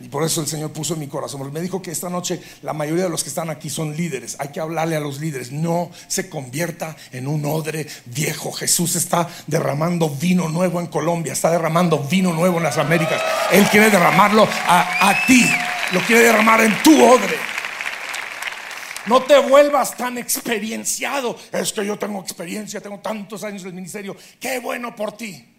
Y 0.00 0.08
por 0.08 0.22
eso 0.22 0.40
el 0.40 0.46
Señor 0.46 0.72
puso 0.72 0.94
en 0.94 1.00
mi 1.00 1.08
corazón. 1.08 1.52
Me 1.52 1.60
dijo 1.60 1.82
que 1.82 1.90
esta 1.90 2.08
noche 2.08 2.40
la 2.62 2.72
mayoría 2.72 3.04
de 3.04 3.10
los 3.10 3.22
que 3.22 3.30
están 3.30 3.50
aquí 3.50 3.68
son 3.68 3.96
líderes. 3.96 4.36
Hay 4.38 4.48
que 4.48 4.60
hablarle 4.60 4.94
a 4.96 5.00
los 5.00 5.20
líderes. 5.20 5.50
No 5.50 5.90
se 6.06 6.28
convierta 6.28 6.96
en 7.10 7.26
un 7.26 7.44
odre 7.44 7.86
viejo. 8.06 8.52
Jesús 8.52 8.94
está 8.94 9.28
derramando 9.46 10.08
vino 10.08 10.48
nuevo 10.48 10.78
en 10.80 10.86
Colombia. 10.86 11.32
Está 11.32 11.50
derramando 11.50 11.98
vino 11.98 12.32
nuevo 12.32 12.58
en 12.58 12.64
las 12.64 12.78
Américas. 12.78 13.20
Él 13.50 13.66
quiere 13.70 13.90
derramarlo 13.90 14.44
a, 14.44 15.08
a 15.08 15.26
ti. 15.26 15.44
Lo 15.92 16.00
quiere 16.02 16.22
derramar 16.22 16.60
en 16.60 16.80
tu 16.82 17.04
odre. 17.04 17.36
No 19.06 19.22
te 19.22 19.38
vuelvas 19.38 19.96
tan 19.96 20.16
experienciado. 20.18 21.36
Es 21.50 21.72
que 21.72 21.84
yo 21.84 21.98
tengo 21.98 22.20
experiencia, 22.20 22.80
tengo 22.80 22.98
tantos 23.00 23.42
años 23.42 23.62
en 23.62 23.68
el 23.68 23.74
ministerio. 23.74 24.14
Qué 24.38 24.60
bueno 24.60 24.94
por 24.94 25.12
ti. 25.12 25.56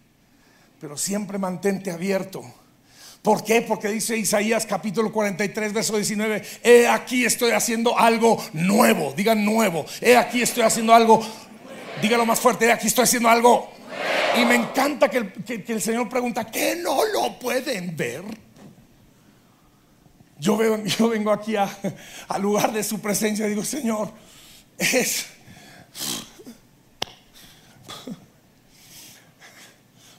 Pero 0.80 0.96
siempre 0.96 1.36
mantente 1.36 1.90
abierto 1.90 2.59
¿Por 3.22 3.44
qué? 3.44 3.60
Porque 3.60 3.88
dice 3.88 4.16
Isaías 4.16 4.64
capítulo 4.64 5.12
43, 5.12 5.74
verso 5.74 5.94
19, 5.96 6.42
he 6.62 6.88
aquí 6.88 7.26
estoy 7.26 7.50
haciendo 7.50 7.98
algo 7.98 8.42
nuevo, 8.54 9.12
digan 9.14 9.44
nuevo, 9.44 9.84
he 10.00 10.16
aquí 10.16 10.40
estoy 10.40 10.62
haciendo 10.62 10.94
algo, 10.94 11.20
dígalo 12.00 12.24
más 12.24 12.40
fuerte, 12.40 12.64
he 12.64 12.72
aquí 12.72 12.86
estoy 12.86 13.04
haciendo 13.04 13.28
algo. 13.28 13.70
Y 14.40 14.44
me 14.46 14.54
encanta 14.54 15.10
que 15.10 15.18
el, 15.18 15.82
Señor 15.82 16.08
pregunta, 16.08 16.46
¿qué 16.46 16.76
no 16.76 17.04
lo 17.04 17.38
pueden 17.38 17.94
ver? 17.94 18.22
Yo, 20.38 20.56
veo, 20.56 20.82
yo 20.84 21.10
vengo 21.10 21.30
aquí 21.30 21.56
al 21.56 22.40
lugar 22.40 22.72
de 22.72 22.82
su 22.82 23.00
presencia 23.00 23.44
y 23.46 23.50
digo, 23.50 23.64
Señor, 23.64 24.10
es... 24.78 25.26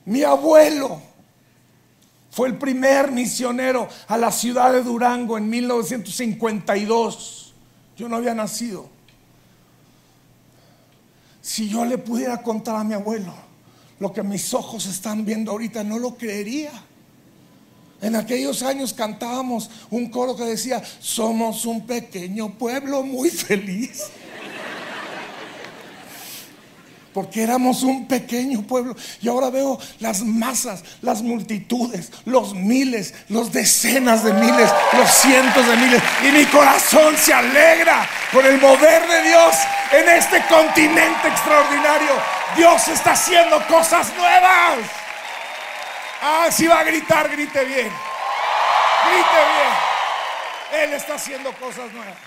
Mi 0.05 0.21
abuelo 0.23 1.10
fue 2.31 2.47
el 2.47 2.57
primer 2.57 3.11
misionero 3.11 3.89
a 4.07 4.17
la 4.17 4.31
ciudad 4.31 4.71
de 4.71 4.81
Durango 4.81 5.37
en 5.37 5.49
1952. 5.49 7.53
Yo 7.97 8.07
no 8.07 8.15
había 8.15 8.33
nacido. 8.33 8.89
Si 11.41 11.67
yo 11.67 11.83
le 11.83 11.97
pudiera 11.97 12.41
contar 12.41 12.77
a 12.77 12.85
mi 12.85 12.93
abuelo 12.93 13.33
lo 13.99 14.13
que 14.13 14.23
mis 14.23 14.53
ojos 14.53 14.85
están 14.85 15.25
viendo 15.25 15.51
ahorita, 15.51 15.83
no 15.83 15.99
lo 15.99 16.15
creería. 16.15 16.71
En 18.01 18.15
aquellos 18.15 18.63
años 18.63 18.93
cantábamos 18.93 19.69
un 19.91 20.09
coro 20.09 20.35
que 20.35 20.45
decía, 20.45 20.81
somos 20.99 21.65
un 21.65 21.85
pequeño 21.85 22.57
pueblo 22.57 23.03
muy 23.03 23.29
feliz 23.29 24.05
porque 27.13 27.43
éramos 27.43 27.83
un 27.83 28.07
pequeño 28.07 28.61
pueblo. 28.63 28.95
Y 29.21 29.27
ahora 29.27 29.49
veo 29.49 29.77
las 29.99 30.21
masas, 30.21 30.83
las 31.01 31.21
multitudes, 31.21 32.11
los 32.25 32.53
miles, 32.53 33.13
los 33.29 33.51
decenas 33.51 34.23
de 34.23 34.33
miles, 34.33 34.69
los 34.93 35.09
cientos 35.09 35.67
de 35.67 35.75
miles. 35.77 36.01
Y 36.23 36.31
mi 36.31 36.45
corazón 36.45 37.15
se 37.17 37.33
alegra 37.33 38.07
por 38.31 38.45
el 38.45 38.59
mover 38.59 39.07
de 39.07 39.23
Dios 39.23 39.55
en 39.91 40.09
este 40.09 40.41
continente 40.47 41.27
extraordinario. 41.27 42.11
Dios 42.55 42.87
está 42.87 43.11
haciendo 43.11 43.65
cosas 43.67 44.13
nuevas. 44.15 44.79
Ah, 46.21 46.47
si 46.51 46.67
va 46.67 46.79
a 46.79 46.83
gritar, 46.83 47.29
grite 47.29 47.65
bien. 47.65 47.91
Grite 49.07 49.41
bien. 50.71 50.83
Él 50.83 50.93
está 50.93 51.15
haciendo 51.15 51.51
cosas 51.53 51.91
nuevas. 51.91 52.17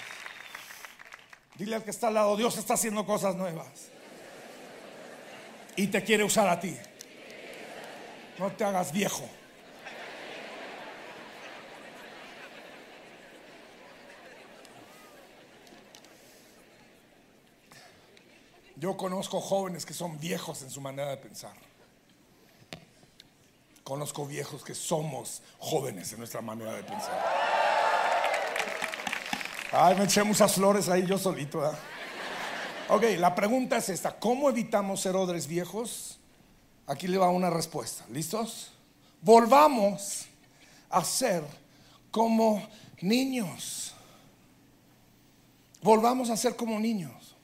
Dile 1.57 1.77
al 1.77 1.85
que 1.85 1.91
está 1.91 2.09
al 2.09 2.15
lado, 2.15 2.37
Dios 2.37 2.59
está 2.59 2.75
haciendo 2.75 3.07
cosas 3.07 3.37
nuevas 3.37 3.94
y 5.77 5.87
te 5.89 6.03
quiere 6.03 6.25
usar 6.25 6.49
a 6.49 6.59
ti. 6.59 6.77
No 8.39 8.51
te 8.53 8.65
hagas 8.65 8.93
viejo. 8.93 9.29
Yo 18.77 18.97
conozco 18.97 19.41
jóvenes 19.41 19.87
que 19.87 19.95
son 19.95 20.19
viejos 20.19 20.61
en 20.63 20.71
su 20.71 20.81
manera 20.81 21.11
de 21.11 21.17
pensar. 21.17 21.55
Conozco 23.83 24.27
viejos 24.27 24.65
que 24.65 24.75
somos 24.75 25.43
jóvenes 25.59 26.13
en 26.13 26.19
nuestra 26.19 26.41
manera 26.41 26.75
de 26.75 26.83
pensar. 26.83 27.25
Ay, 29.73 29.95
me 29.97 30.05
eché 30.05 30.23
muchas 30.23 30.55
flores 30.55 30.89
ahí 30.89 31.07
yo 31.07 31.19
solito. 31.19 31.63
Ok, 32.89 33.03
la 33.19 33.35
pregunta 33.35 33.79
es 33.79 33.89
esta, 33.89 34.19
¿cómo 34.19 34.51
evitamos 34.51 35.01
ser 35.01 35.17
odres 35.17 35.47
viejos? 35.47 36.19
Aquí 36.87 37.09
le 37.09 37.17
va 37.17 37.31
una 37.31 37.49
respuesta, 37.49 38.05
¿listos? 38.11 38.73
Volvamos 39.23 40.27
a 40.91 41.03
ser 41.03 41.43
como 42.11 42.63
niños. 43.01 43.95
Volvamos 45.81 46.29
a 46.29 46.37
ser 46.37 46.57
como 46.57 46.79
niños. 46.79 47.35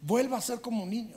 Vuelva 0.00 0.38
a 0.38 0.40
ser 0.40 0.60
como 0.60 0.84
niño. 0.84 1.16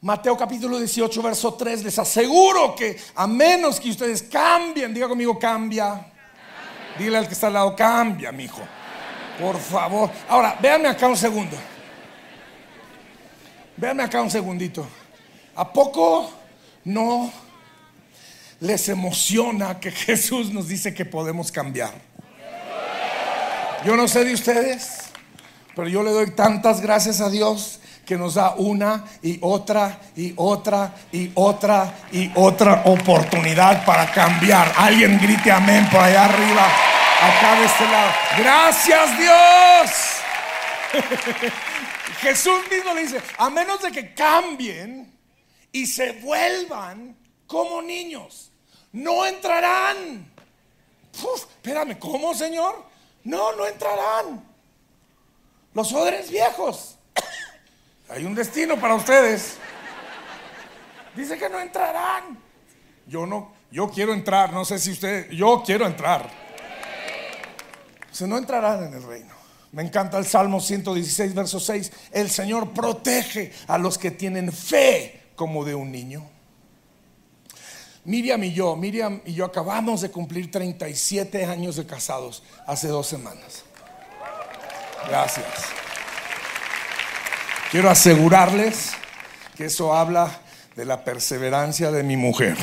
Mateo 0.00 0.36
capítulo 0.36 0.78
18, 0.78 1.22
verso 1.22 1.54
3, 1.54 1.84
les 1.84 1.96
aseguro 1.96 2.74
que 2.74 3.00
a 3.14 3.28
menos 3.28 3.78
que 3.78 3.90
ustedes 3.90 4.24
cambien, 4.24 4.92
diga 4.92 5.06
conmigo, 5.06 5.38
cambia. 5.38 6.12
Dile 6.98 7.18
al 7.18 7.28
que 7.28 7.34
está 7.34 7.46
al 7.46 7.52
lado, 7.52 7.76
cambia, 7.76 8.32
mi 8.32 8.44
hijo. 8.44 8.62
Por 9.42 9.58
favor. 9.58 10.08
Ahora, 10.28 10.56
véanme 10.60 10.88
acá 10.88 11.08
un 11.08 11.16
segundo. 11.16 11.56
Véanme 13.76 14.04
acá 14.04 14.22
un 14.22 14.30
segundito. 14.30 14.86
¿A 15.56 15.68
poco 15.72 16.30
no 16.84 17.32
les 18.60 18.88
emociona 18.88 19.80
que 19.80 19.90
Jesús 20.06 20.52
nos 20.52 20.68
dice 20.68 20.94
que 20.94 21.04
podemos 21.04 21.50
cambiar? 21.50 21.92
Yo 23.84 23.96
no 23.96 24.06
sé 24.06 24.24
de 24.24 24.32
ustedes, 24.32 25.10
pero 25.74 25.88
yo 25.88 26.04
le 26.04 26.12
doy 26.12 26.30
tantas 26.30 26.80
gracias 26.80 27.20
a 27.20 27.28
Dios 27.28 27.80
que 28.06 28.16
nos 28.16 28.34
da 28.34 28.54
una 28.54 29.04
y 29.22 29.38
otra 29.42 29.98
y 30.14 30.34
otra 30.36 30.94
y 31.10 31.32
otra 31.34 31.92
y 32.12 32.30
otra 32.36 32.82
oportunidad 32.84 33.84
para 33.84 34.08
cambiar. 34.12 34.72
Alguien 34.76 35.18
grite 35.20 35.50
amén 35.50 35.88
por 35.90 36.00
allá 36.00 36.26
arriba 36.26 36.91
acá 37.22 37.60
de 37.60 37.66
este 37.66 37.84
lado. 37.84 38.12
Gracias 38.38 39.18
Dios. 39.18 39.90
Jesús 42.20 42.60
mismo 42.70 42.94
le 42.94 43.02
dice, 43.02 43.22
a 43.38 43.50
menos 43.50 43.80
de 43.82 43.90
que 43.90 44.14
cambien 44.14 45.12
y 45.70 45.86
se 45.86 46.12
vuelvan 46.12 47.16
como 47.46 47.80
niños, 47.82 48.52
no 48.92 49.24
entrarán. 49.24 50.30
espérame, 51.34 51.98
¿cómo, 51.98 52.34
Señor? 52.34 52.84
No, 53.24 53.52
no 53.54 53.66
entrarán. 53.66 54.44
Los 55.74 55.92
odres 55.92 56.30
viejos. 56.30 56.98
Hay 58.08 58.24
un 58.24 58.34
destino 58.34 58.78
para 58.78 58.94
ustedes. 58.94 59.56
Dice 61.14 61.38
que 61.38 61.48
no 61.48 61.60
entrarán. 61.60 62.38
Yo 63.06 63.26
no, 63.26 63.54
yo 63.70 63.90
quiero 63.90 64.12
entrar, 64.12 64.52
no 64.52 64.64
sé 64.64 64.78
si 64.78 64.92
ustedes, 64.92 65.30
yo 65.30 65.62
quiero 65.64 65.86
entrar 65.86 66.41
no 68.20 68.38
entrarán 68.38 68.84
en 68.84 68.94
el 68.94 69.02
reino. 69.02 69.34
Me 69.72 69.82
encanta 69.82 70.18
el 70.18 70.26
Salmo 70.26 70.60
116, 70.60 71.34
verso 71.34 71.58
6. 71.58 71.92
El 72.12 72.30
Señor 72.30 72.72
protege 72.72 73.52
a 73.66 73.78
los 73.78 73.96
que 73.96 74.10
tienen 74.10 74.52
fe 74.52 75.30
como 75.34 75.64
de 75.64 75.74
un 75.74 75.90
niño. 75.90 76.28
Miriam 78.04 78.42
y 78.44 78.52
yo, 78.52 78.76
Miriam 78.76 79.22
y 79.24 79.32
yo 79.32 79.44
acabamos 79.44 80.00
de 80.00 80.10
cumplir 80.10 80.50
37 80.50 81.44
años 81.46 81.76
de 81.76 81.86
casados 81.86 82.42
hace 82.66 82.88
dos 82.88 83.06
semanas. 83.06 83.64
Gracias. 85.08 85.46
Quiero 87.70 87.88
asegurarles 87.88 88.90
que 89.56 89.66
eso 89.66 89.94
habla 89.94 90.40
de 90.76 90.84
la 90.84 91.04
perseverancia 91.04 91.90
de 91.90 92.02
mi 92.02 92.16
mujer, 92.16 92.56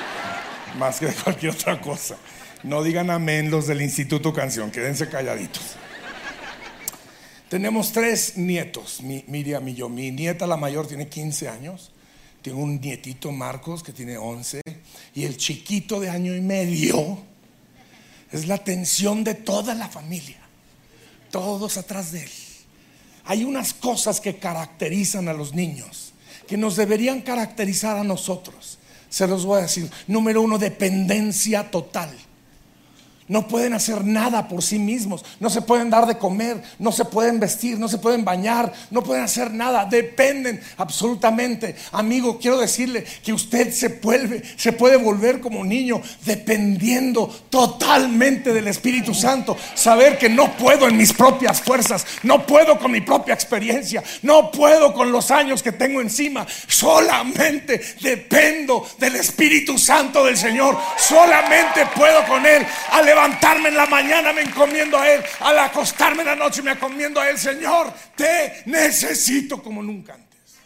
más 0.78 0.98
que 0.98 1.06
de 1.06 1.14
cualquier 1.14 1.52
otra 1.52 1.80
cosa. 1.80 2.16
No 2.62 2.82
digan 2.82 3.10
amén 3.10 3.50
los 3.50 3.66
del 3.66 3.82
Instituto 3.82 4.32
Canción, 4.32 4.70
quédense 4.70 5.08
calladitos. 5.08 5.76
Tenemos 7.48 7.92
tres 7.92 8.36
nietos, 8.36 9.00
Miriam 9.02 9.68
y 9.68 9.74
yo. 9.74 9.88
Mi 9.88 10.10
nieta, 10.10 10.46
la 10.48 10.56
mayor, 10.56 10.88
tiene 10.88 11.08
15 11.08 11.48
años. 11.48 11.92
Tengo 12.42 12.58
un 12.58 12.80
nietito, 12.80 13.30
Marcos, 13.30 13.84
que 13.84 13.92
tiene 13.92 14.16
11. 14.16 14.60
Y 15.14 15.24
el 15.24 15.36
chiquito 15.36 16.00
de 16.00 16.10
año 16.10 16.34
y 16.34 16.40
medio 16.40 17.18
es 18.32 18.48
la 18.48 18.56
atención 18.56 19.22
de 19.22 19.34
toda 19.34 19.74
la 19.74 19.88
familia. 19.88 20.38
Todos 21.30 21.76
atrás 21.76 22.10
de 22.10 22.24
él. 22.24 22.30
Hay 23.26 23.44
unas 23.44 23.74
cosas 23.74 24.20
que 24.20 24.38
caracterizan 24.38 25.28
a 25.28 25.32
los 25.32 25.54
niños, 25.54 26.12
que 26.48 26.56
nos 26.56 26.74
deberían 26.74 27.20
caracterizar 27.20 27.96
a 27.96 28.04
nosotros. 28.04 28.78
Se 29.08 29.26
los 29.26 29.44
voy 29.44 29.60
a 29.60 29.62
decir. 29.62 29.88
Número 30.08 30.42
uno, 30.42 30.58
dependencia 30.58 31.70
total. 31.70 32.10
No 33.28 33.48
pueden 33.48 33.74
hacer 33.74 34.04
nada 34.04 34.46
por 34.46 34.62
sí 34.62 34.78
mismos, 34.78 35.24
no 35.40 35.50
se 35.50 35.60
pueden 35.60 35.90
dar 35.90 36.06
de 36.06 36.16
comer, 36.16 36.62
no 36.78 36.92
se 36.92 37.04
pueden 37.04 37.40
vestir, 37.40 37.76
no 37.76 37.88
se 37.88 37.98
pueden 37.98 38.24
bañar, 38.24 38.72
no 38.90 39.02
pueden 39.02 39.24
hacer 39.24 39.50
nada, 39.50 39.84
dependen 39.84 40.60
absolutamente. 40.76 41.74
Amigo, 41.90 42.38
quiero 42.38 42.58
decirle 42.58 43.04
que 43.24 43.32
usted 43.32 43.72
se 43.72 43.88
vuelve, 43.88 44.42
se 44.56 44.72
puede 44.72 44.96
volver 44.96 45.40
como 45.40 45.64
niño 45.64 46.00
dependiendo 46.24 47.26
totalmente 47.50 48.52
del 48.52 48.68
Espíritu 48.68 49.12
Santo, 49.12 49.56
saber 49.74 50.18
que 50.18 50.28
no 50.28 50.56
puedo 50.56 50.86
en 50.86 50.96
mis 50.96 51.12
propias 51.12 51.60
fuerzas, 51.60 52.06
no 52.22 52.46
puedo 52.46 52.78
con 52.78 52.92
mi 52.92 53.00
propia 53.00 53.34
experiencia, 53.34 54.04
no 54.22 54.52
puedo 54.52 54.94
con 54.94 55.10
los 55.10 55.32
años 55.32 55.64
que 55.64 55.72
tengo 55.72 56.00
encima, 56.00 56.46
solamente 56.68 57.80
dependo 58.00 58.86
del 58.98 59.16
Espíritu 59.16 59.78
Santo 59.78 60.24
del 60.24 60.36
Señor, 60.36 60.78
solamente 60.96 61.86
puedo 61.96 62.24
con 62.26 62.46
él 62.46 62.64
levantarme 63.16 63.70
en 63.70 63.76
la 63.76 63.86
mañana 63.86 64.32
me 64.32 64.42
encomiendo 64.42 64.98
a 64.98 65.10
Él. 65.10 65.24
Al 65.40 65.58
acostarme 65.58 66.20
en 66.20 66.28
la 66.28 66.36
noche 66.36 66.62
me 66.62 66.72
encomiendo 66.72 67.20
a 67.20 67.30
Él. 67.30 67.38
Señor, 67.38 67.92
te 68.14 68.62
necesito 68.66 69.62
como 69.62 69.82
nunca 69.82 70.14
antes. 70.14 70.56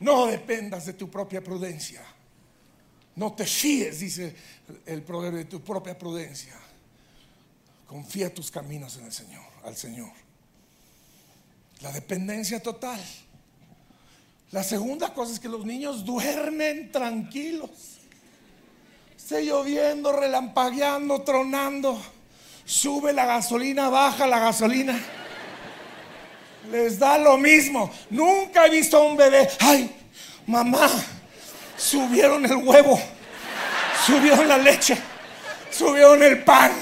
No 0.00 0.26
dependas 0.26 0.84
de 0.86 0.92
tu 0.92 1.10
propia 1.10 1.42
prudencia. 1.42 2.02
No 3.16 3.32
te 3.32 3.46
fíes, 3.46 4.00
dice 4.00 4.34
el 4.86 5.02
proverbio, 5.02 5.38
de 5.38 5.44
tu 5.46 5.62
propia 5.62 5.98
prudencia. 5.98 6.54
Confía 7.86 8.32
tus 8.32 8.50
caminos 8.50 8.96
en 8.96 9.04
el 9.04 9.12
Señor, 9.12 9.44
al 9.64 9.76
Señor. 9.76 10.12
La 11.80 11.92
dependencia 11.92 12.62
total. 12.62 13.00
La 14.50 14.62
segunda 14.62 15.14
cosa 15.14 15.32
es 15.32 15.40
que 15.40 15.48
los 15.48 15.64
niños 15.64 16.04
duermen 16.04 16.92
tranquilos 16.92 17.91
lloviendo, 19.40 20.12
relampagueando, 20.12 21.22
tronando, 21.22 22.00
sube 22.64 23.12
la 23.12 23.26
gasolina, 23.26 23.88
baja 23.88 24.26
la 24.26 24.38
gasolina. 24.38 24.98
Les 26.70 26.98
da 26.98 27.18
lo 27.18 27.36
mismo. 27.38 27.90
Nunca 28.10 28.66
he 28.66 28.70
visto 28.70 28.98
a 28.98 29.02
un 29.02 29.16
bebé. 29.16 29.48
Ay, 29.60 29.90
mamá, 30.46 30.88
subieron 31.76 32.44
el 32.44 32.56
huevo, 32.56 33.00
subieron 34.06 34.46
la 34.46 34.58
leche, 34.58 34.96
subieron 35.70 36.22
el 36.22 36.44
pan. 36.44 36.72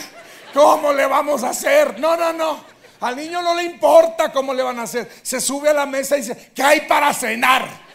¿Cómo 0.53 0.93
le 0.93 1.07
vamos 1.07 1.45
a 1.45 1.51
hacer? 1.51 1.99
No, 1.99 2.17
no, 2.17 2.33
no. 2.33 2.65
Al 3.01 3.17
niño 3.17 3.41
no 3.41 3.55
le 3.55 3.63
importa 3.65 4.31
cómo 4.31 4.53
le 4.53 4.63
van 4.63 4.79
a 4.79 4.83
hacer. 4.83 5.11
Se 5.23 5.41
sube 5.41 5.71
a 5.71 5.75
la 5.75 5.87
mesa 5.87 6.17
y 6.17 6.21
dice, 6.21 6.51
¿qué 6.55 6.63
hay 6.63 6.81
para 6.83 7.15
cenar? 7.15 7.90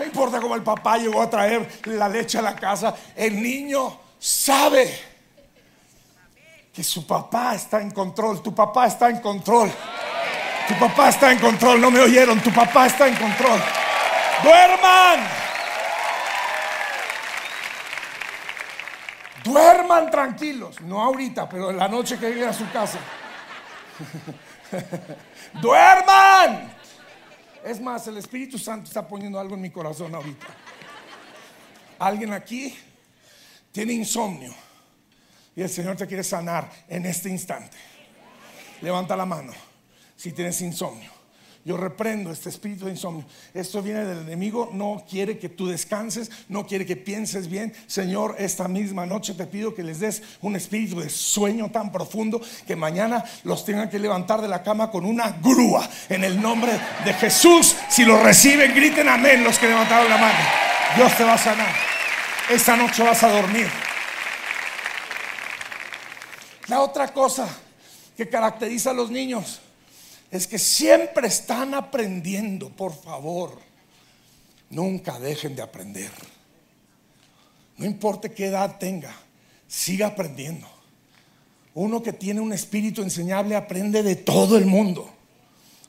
No 0.00 0.06
importa 0.06 0.40
cómo 0.40 0.54
el 0.54 0.62
papá 0.62 0.96
llegó 0.96 1.20
a 1.20 1.28
traer 1.28 1.82
la 1.84 2.08
leche 2.08 2.38
a 2.38 2.40
la 2.40 2.56
casa, 2.56 2.94
el 3.14 3.42
niño 3.42 4.00
sabe 4.18 4.98
que 6.72 6.82
su 6.82 7.06
papá 7.06 7.54
está 7.54 7.82
en 7.82 7.90
control, 7.90 8.42
tu 8.42 8.54
papá 8.54 8.86
está 8.86 9.10
en 9.10 9.20
control. 9.20 9.70
Tu 10.66 10.74
papá 10.78 11.10
está 11.10 11.30
en 11.32 11.38
control, 11.38 11.82
no 11.82 11.90
me 11.90 12.00
oyeron, 12.00 12.40
tu 12.40 12.50
papá 12.50 12.86
está 12.86 13.08
en 13.08 13.16
control. 13.16 13.60
Duerman. 14.42 15.28
Duerman 19.44 20.10
tranquilos, 20.10 20.80
no 20.80 21.02
ahorita, 21.02 21.46
pero 21.46 21.72
en 21.72 21.76
la 21.76 21.88
noche 21.88 22.18
que 22.18 22.30
lleguen 22.30 22.48
a 22.48 22.54
su 22.54 22.66
casa. 22.70 23.00
Duerman. 25.60 26.79
Es 27.64 27.80
más, 27.80 28.06
el 28.06 28.16
Espíritu 28.16 28.58
Santo 28.58 28.86
está 28.86 29.06
poniendo 29.06 29.38
algo 29.38 29.54
en 29.54 29.60
mi 29.60 29.70
corazón 29.70 30.14
ahorita. 30.14 30.46
Alguien 31.98 32.32
aquí 32.32 32.74
tiene 33.70 33.92
insomnio 33.92 34.54
y 35.54 35.62
el 35.62 35.68
Señor 35.68 35.96
te 35.96 36.06
quiere 36.06 36.24
sanar 36.24 36.70
en 36.88 37.04
este 37.04 37.28
instante. 37.28 37.76
Levanta 38.80 39.16
la 39.16 39.26
mano 39.26 39.52
si 40.16 40.32
tienes 40.32 40.60
insomnio. 40.62 41.19
Yo 41.62 41.76
reprendo 41.76 42.32
este 42.32 42.48
espíritu 42.48 42.86
de 42.86 42.92
insomnio. 42.92 43.26
Esto 43.52 43.82
viene 43.82 44.06
del 44.06 44.20
enemigo. 44.20 44.70
No 44.72 45.04
quiere 45.08 45.38
que 45.38 45.50
tú 45.50 45.66
descanses. 45.66 46.30
No 46.48 46.66
quiere 46.66 46.86
que 46.86 46.96
pienses 46.96 47.48
bien. 47.48 47.74
Señor, 47.86 48.36
esta 48.38 48.66
misma 48.66 49.04
noche 49.04 49.34
te 49.34 49.46
pido 49.46 49.74
que 49.74 49.82
les 49.82 50.00
des 50.00 50.22
un 50.40 50.56
espíritu 50.56 51.00
de 51.00 51.10
sueño 51.10 51.70
tan 51.70 51.92
profundo 51.92 52.40
que 52.66 52.76
mañana 52.76 53.24
los 53.44 53.64
tengan 53.66 53.90
que 53.90 53.98
levantar 53.98 54.40
de 54.40 54.48
la 54.48 54.62
cama 54.62 54.90
con 54.90 55.04
una 55.04 55.32
grúa. 55.42 55.86
En 56.08 56.24
el 56.24 56.40
nombre 56.40 56.72
de 57.04 57.12
Jesús. 57.12 57.76
Si 57.90 58.06
lo 58.06 58.22
reciben, 58.22 58.74
griten 58.74 59.08
amén 59.08 59.44
los 59.44 59.58
que 59.58 59.68
levantaron 59.68 60.08
la 60.08 60.16
mano. 60.16 60.38
Dios 60.96 61.14
te 61.16 61.24
va 61.24 61.34
a 61.34 61.38
sanar. 61.38 61.74
Esta 62.48 62.74
noche 62.74 63.02
vas 63.02 63.22
a 63.22 63.28
dormir. 63.28 63.68
La 66.68 66.80
otra 66.80 67.08
cosa 67.08 67.46
que 68.16 68.28
caracteriza 68.28 68.90
a 68.90 68.94
los 68.94 69.10
niños 69.10 69.60
es 70.30 70.46
que 70.46 70.58
siempre 70.58 71.26
están 71.26 71.74
aprendiendo, 71.74 72.70
por 72.70 72.94
favor. 72.94 73.58
Nunca 74.70 75.18
dejen 75.18 75.56
de 75.56 75.62
aprender. 75.62 76.10
No 77.76 77.86
importa 77.86 78.28
qué 78.28 78.46
edad 78.46 78.78
tenga, 78.78 79.14
siga 79.66 80.08
aprendiendo. 80.08 80.68
Uno 81.74 82.02
que 82.02 82.12
tiene 82.12 82.40
un 82.40 82.52
espíritu 82.52 83.02
enseñable 83.02 83.56
aprende 83.56 84.02
de 84.02 84.16
todo 84.16 84.56
el 84.56 84.66
mundo, 84.66 85.10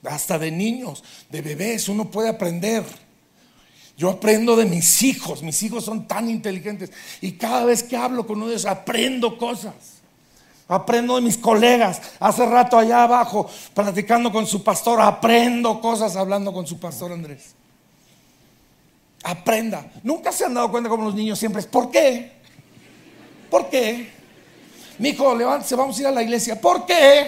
hasta 0.03 0.39
de 0.39 0.51
niños, 0.51 1.03
de 1.29 1.41
bebés, 1.41 1.89
uno 1.89 2.09
puede 2.09 2.29
aprender. 2.29 2.83
Yo 3.97 4.09
aprendo 4.09 4.55
de 4.55 4.65
mis 4.65 5.03
hijos, 5.03 5.43
mis 5.43 5.61
hijos 5.61 5.85
son 5.85 6.07
tan 6.07 6.29
inteligentes 6.29 6.91
y 7.19 7.33
cada 7.33 7.65
vez 7.65 7.83
que 7.83 7.97
hablo 7.97 8.25
con 8.25 8.41
ellos 8.41 8.65
aprendo 8.65 9.37
cosas. 9.37 10.00
Aprendo 10.71 11.15
de 11.15 11.21
mis 11.21 11.37
colegas. 11.37 12.01
Hace 12.17 12.45
rato 12.45 12.77
allá 12.77 13.03
abajo, 13.03 13.49
platicando 13.73 14.31
con 14.31 14.47
su 14.47 14.63
pastor, 14.63 15.01
aprendo 15.01 15.81
cosas 15.81 16.15
hablando 16.15 16.53
con 16.53 16.65
su 16.65 16.79
pastor 16.79 17.11
Andrés. 17.11 17.55
Aprenda. 19.21 19.85
Nunca 20.01 20.31
se 20.31 20.45
han 20.45 20.53
dado 20.53 20.71
cuenta 20.71 20.89
como 20.89 21.03
los 21.03 21.13
niños 21.13 21.37
siempre 21.37 21.59
es, 21.59 21.67
¿por 21.67 21.91
qué? 21.91 22.31
¿Por 23.49 23.69
qué? 23.69 24.11
Mi 24.97 25.09
hijo, 25.09 25.35
levántese, 25.35 25.75
vamos 25.75 25.97
a 25.97 26.01
ir 26.03 26.07
a 26.07 26.11
la 26.11 26.23
iglesia. 26.23 26.61
¿Por 26.61 26.85
qué? 26.85 27.27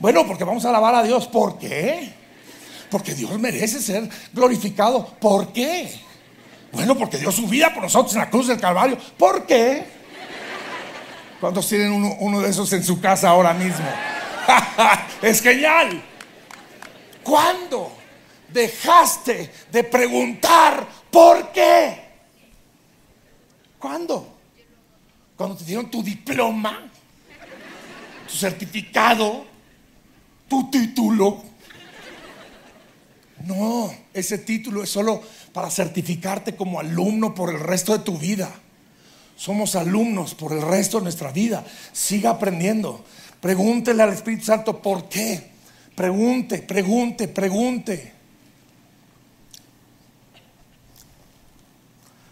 Bueno, 0.00 0.26
porque 0.26 0.42
vamos 0.42 0.64
a 0.64 0.70
alabar 0.70 0.96
a 0.96 1.04
Dios. 1.04 1.28
¿Por 1.28 1.56
qué? 1.56 2.12
Porque 2.90 3.14
Dios 3.14 3.38
merece 3.38 3.80
ser 3.80 4.10
glorificado. 4.32 5.06
¿Por 5.20 5.52
qué? 5.52 5.88
Bueno, 6.72 6.96
porque 6.96 7.18
dio 7.18 7.30
su 7.30 7.46
vida 7.46 7.72
por 7.72 7.84
nosotros 7.84 8.12
en 8.14 8.22
la 8.22 8.28
cruz 8.28 8.48
del 8.48 8.58
Calvario. 8.58 8.98
¿Por 9.16 9.46
qué? 9.46 9.97
¿Cuántos 11.40 11.68
tienen 11.68 11.92
uno, 11.92 12.40
de 12.40 12.50
esos 12.50 12.72
en 12.72 12.82
su 12.82 13.00
casa 13.00 13.28
ahora 13.28 13.54
mismo? 13.54 13.86
es 15.22 15.40
genial. 15.40 16.02
¿Cuándo 17.22 17.92
dejaste 18.52 19.52
de 19.70 19.84
preguntar 19.84 20.86
por 21.10 21.52
qué? 21.52 22.08
¿Cuándo? 23.78 24.36
Cuando 25.36 25.56
te 25.56 25.64
dieron 25.64 25.88
tu 25.88 26.02
diploma, 26.02 26.90
tu 28.26 28.34
certificado, 28.34 29.46
tu 30.48 30.68
título. 30.70 31.44
No, 33.44 33.94
ese 34.12 34.38
título 34.38 34.82
es 34.82 34.90
solo 34.90 35.22
para 35.52 35.70
certificarte 35.70 36.56
como 36.56 36.80
alumno 36.80 37.32
por 37.32 37.50
el 37.50 37.60
resto 37.60 37.96
de 37.96 38.02
tu 38.02 38.18
vida. 38.18 38.52
Somos 39.38 39.76
alumnos 39.76 40.34
por 40.34 40.52
el 40.52 40.60
resto 40.60 40.98
de 40.98 41.04
nuestra 41.04 41.30
vida. 41.30 41.64
Siga 41.92 42.30
aprendiendo. 42.30 43.04
Pregúntele 43.40 44.02
al 44.02 44.12
Espíritu 44.12 44.46
Santo 44.46 44.82
por 44.82 45.08
qué. 45.08 45.52
Pregunte, 45.94 46.58
pregunte, 46.58 47.28
pregunte. 47.28 48.12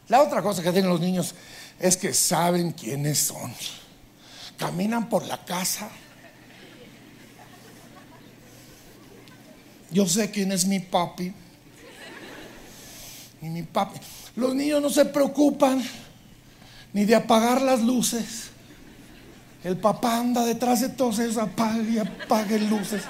La 0.09 0.21
otra 0.21 0.43
cosa 0.43 0.65
que 0.65 0.73
tienen 0.73 0.91
los 0.91 1.01
niños 1.01 1.37
es 1.79 1.97
que 1.97 2.13
saben 2.13 2.73
quiénes 2.73 3.21
son. 3.21 3.55
Caminan 4.57 5.09
por 5.09 5.25
la 5.27 5.45
casa. 5.45 5.89
Yo 9.93 10.09
sé 10.09 10.33
quién 10.33 10.51
es 10.51 10.67
mi 10.67 10.81
papi. 10.81 11.33
Y 13.43 13.47
mi 13.47 13.63
papi. 13.63 14.01
Los 14.35 14.57
niños 14.57 14.83
no 14.83 14.91
se 14.91 15.05
preocupan 15.05 15.85
ni 16.97 17.05
de 17.05 17.15
apagar 17.15 17.61
las 17.61 17.83
luces. 17.83 18.49
El 19.63 19.77
papá 19.77 20.17
anda 20.17 20.47
detrás 20.47 20.81
de 20.81 20.89
todos 20.89 21.19
ellos, 21.19 21.37
apague 21.37 21.91
y 21.91 21.99
apague 21.99 22.59
luces. 22.59 23.03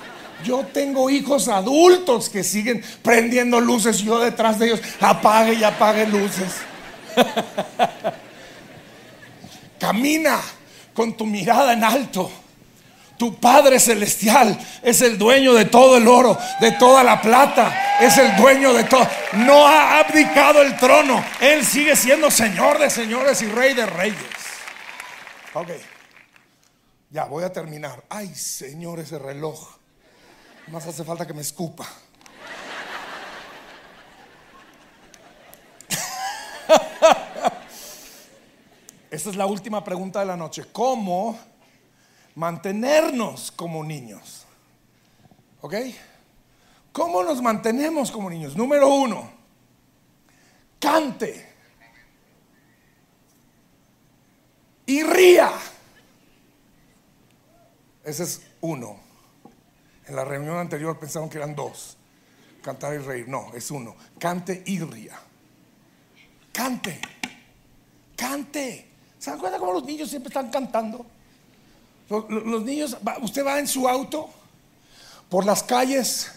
Yo 0.44 0.66
tengo 0.72 1.08
hijos 1.08 1.46
adultos 1.46 2.28
que 2.28 2.42
siguen 2.42 2.82
prendiendo 3.00 3.60
luces 3.60 3.98
yo 3.98 4.18
detrás 4.18 4.58
de 4.58 4.66
ellos 4.66 4.80
apague 5.00 5.52
y 5.52 5.62
apague 5.62 6.04
luces. 6.04 6.52
Camina 9.78 10.40
con 10.92 11.16
tu 11.16 11.24
mirada 11.24 11.72
en 11.72 11.84
alto. 11.84 12.28
Tu 13.18 13.34
Padre 13.36 13.80
Celestial 13.80 14.58
es 14.82 15.00
el 15.00 15.16
dueño 15.16 15.54
de 15.54 15.64
todo 15.64 15.96
el 15.96 16.06
oro, 16.06 16.38
de 16.60 16.72
toda 16.72 17.02
la 17.02 17.18
plata, 17.20 17.98
es 18.00 18.16
el 18.18 18.36
dueño 18.36 18.74
de 18.74 18.84
todo. 18.84 19.06
No 19.32 19.66
ha 19.66 20.00
abdicado 20.00 20.62
el 20.62 20.76
trono. 20.76 21.24
Él 21.40 21.64
sigue 21.64 21.96
siendo 21.96 22.30
Señor 22.30 22.78
de 22.78 22.90
señores 22.90 23.40
y 23.42 23.46
Rey 23.46 23.74
de 23.74 23.86
reyes. 23.86 24.16
Ok, 25.54 25.70
ya 27.10 27.24
voy 27.24 27.44
a 27.44 27.52
terminar. 27.52 28.04
Ay, 28.10 28.34
Señor, 28.34 29.00
ese 29.00 29.18
reloj. 29.18 29.76
Más 30.68 30.86
hace 30.86 31.04
falta 31.04 31.26
que 31.26 31.32
me 31.32 31.42
escupa. 31.42 31.86
Esta 39.10 39.30
es 39.30 39.36
la 39.36 39.46
última 39.46 39.82
pregunta 39.82 40.20
de 40.20 40.26
la 40.26 40.36
noche. 40.36 40.64
¿Cómo 40.72 41.55
mantenernos 42.36 43.50
como 43.50 43.82
niños? 43.82 44.46
¿Ok? 45.60 45.74
¿Cómo 46.92 47.24
nos 47.24 47.42
mantenemos 47.42 48.12
como 48.12 48.30
niños? 48.30 48.56
Número 48.56 48.88
uno, 48.88 49.28
cante 50.78 51.52
y 54.86 55.02
ría. 55.02 55.50
Ese 58.04 58.22
es 58.22 58.42
uno. 58.60 58.98
En 60.06 60.14
la 60.14 60.24
reunión 60.24 60.56
anterior 60.58 60.96
pensaron 60.98 61.28
que 61.28 61.38
eran 61.38 61.56
dos. 61.56 61.96
Cantar 62.62 62.94
y 62.94 62.98
reír. 62.98 63.28
No, 63.28 63.52
es 63.54 63.70
uno. 63.70 63.96
Cante 64.18 64.62
y 64.64 64.78
ría. 64.78 65.18
Cante. 66.52 67.00
Cante. 68.16 68.88
¿Se 69.18 69.30
dan 69.30 69.40
cuenta 69.40 69.58
cómo 69.58 69.72
los 69.72 69.84
niños 69.84 70.08
siempre 70.08 70.28
están 70.28 70.50
cantando? 70.50 71.04
Los, 72.08 72.62
niños, 72.62 72.96
usted 73.20 73.44
va 73.44 73.58
en 73.58 73.66
su 73.66 73.88
auto 73.88 74.30
por 75.28 75.44
las 75.44 75.62
calles 75.62 76.30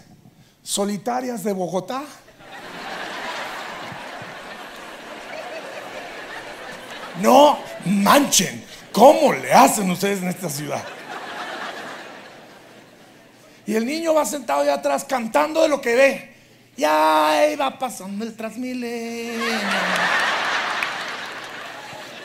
solitarias 0.64 1.44
de 1.44 1.54
Bogotá. 1.54 2.04
No 7.22 7.60
manchen. 7.86 8.66
¿Cómo 8.92 9.34
le 9.34 9.54
hacen 9.54 9.90
ustedes 9.92 10.22
en 10.22 10.30
esta 10.30 10.50
ciudad? 10.50 10.84
Y 13.68 13.76
el 13.76 13.86
niño 13.86 14.16
va 14.16 14.26
sentado 14.26 14.62
allá 14.62 14.76
atrás 14.76 15.06
cantando 15.06 15.62
de 15.62 15.70
lo 15.70 15.80
que 15.80 15.94
ve. 15.94 16.36
Y 16.76 16.84
ahí 16.84 17.56
va 17.56 17.78
pasando 17.78 18.26
el 18.26 18.36
transmilenio. 18.36 19.38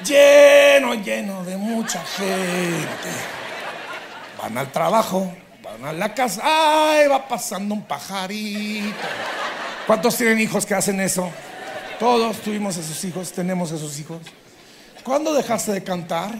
Lleno, 0.04 0.94
lleno 0.94 1.44
de 1.44 1.56
mucha 1.56 2.04
gente. 2.04 3.10
Van 4.40 4.58
al 4.58 4.70
trabajo, 4.70 5.34
van 5.62 5.84
a 5.84 5.92
la 5.92 6.12
casa. 6.12 6.42
Ay, 6.44 7.08
va 7.08 7.26
pasando 7.26 7.74
un 7.74 7.82
pajarito. 7.84 9.08
¿Cuántos 9.86 10.16
tienen 10.16 10.40
hijos 10.40 10.66
que 10.66 10.74
hacen 10.74 11.00
eso? 11.00 11.30
Todos 11.98 12.38
tuvimos 12.38 12.76
esos 12.76 13.02
hijos, 13.04 13.32
tenemos 13.32 13.70
esos 13.72 13.98
hijos. 13.98 14.20
¿Cuándo 15.02 15.32
dejaste 15.32 15.72
de 15.72 15.82
cantar? 15.82 16.30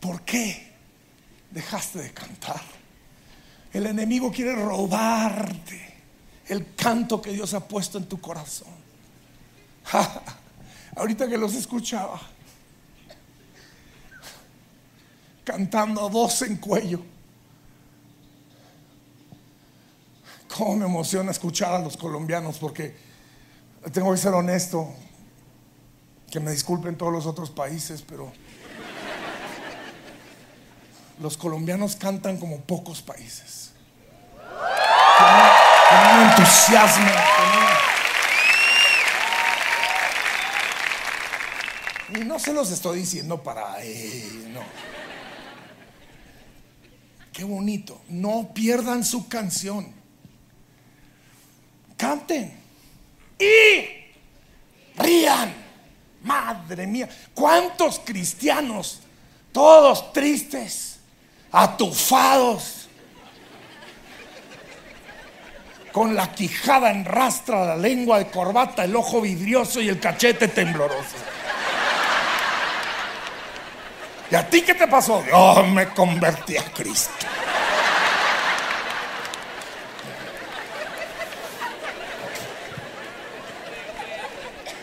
¿Por 0.00 0.22
qué 0.22 0.72
dejaste 1.50 2.00
de 2.00 2.12
cantar? 2.12 2.60
El 3.76 3.84
enemigo 3.84 4.32
quiere 4.32 4.54
robarte 4.54 5.94
el 6.48 6.74
canto 6.74 7.20
que 7.20 7.30
Dios 7.32 7.52
ha 7.52 7.60
puesto 7.68 7.98
en 7.98 8.06
tu 8.06 8.18
corazón. 8.18 8.72
Ahorita 10.96 11.28
que 11.28 11.36
los 11.36 11.54
escuchaba, 11.54 12.18
cantando 15.44 16.06
a 16.06 16.08
voz 16.08 16.40
en 16.40 16.56
cuello. 16.56 17.02
Cómo 20.56 20.76
me 20.76 20.86
emociona 20.86 21.30
escuchar 21.30 21.74
a 21.74 21.78
los 21.78 21.98
colombianos 21.98 22.56
porque 22.56 22.96
tengo 23.92 24.10
que 24.10 24.16
ser 24.16 24.32
honesto, 24.32 24.88
que 26.30 26.40
me 26.40 26.50
disculpen 26.50 26.96
todos 26.96 27.12
los 27.12 27.26
otros 27.26 27.50
países, 27.50 28.00
pero 28.00 28.32
los 31.18 31.36
colombianos 31.36 31.96
cantan 31.96 32.36
como 32.36 32.60
pocos 32.60 33.02
países. 33.02 33.72
Con, 35.18 36.30
entusiasmo. 36.30 37.10
Y 42.14 42.24
no 42.24 42.38
se 42.38 42.52
los 42.52 42.70
estoy 42.70 43.00
diciendo 43.00 43.42
para... 43.42 43.76
no. 44.48 44.62
Qué 47.32 47.44
bonito. 47.44 48.00
No 48.08 48.50
pierdan 48.54 49.04
su 49.04 49.28
canción. 49.28 49.92
Canten. 51.96 52.58
Y 53.38 55.02
rían. 55.02 55.54
Madre 56.22 56.86
mía. 56.86 57.08
¿Cuántos 57.34 58.00
cristianos? 58.00 59.00
Todos 59.52 60.12
tristes 60.12 60.95
atufados, 61.52 62.88
con 65.92 66.14
la 66.14 66.30
quijada 66.32 66.90
en 66.90 67.06
rastra, 67.06 67.64
la 67.64 67.76
lengua 67.76 68.18
de 68.18 68.26
corbata, 68.26 68.84
el 68.84 68.94
ojo 68.94 69.22
vidrioso 69.22 69.80
y 69.80 69.88
el 69.88 69.98
cachete 69.98 70.48
tembloroso. 70.48 71.16
¿Y 74.30 74.34
a 74.34 74.48
ti 74.50 74.62
qué 74.62 74.74
te 74.74 74.86
pasó? 74.88 75.24
Yo 75.24 75.62
me 75.64 75.88
convertí 75.90 76.56
a 76.56 76.64
Cristo. 76.64 77.14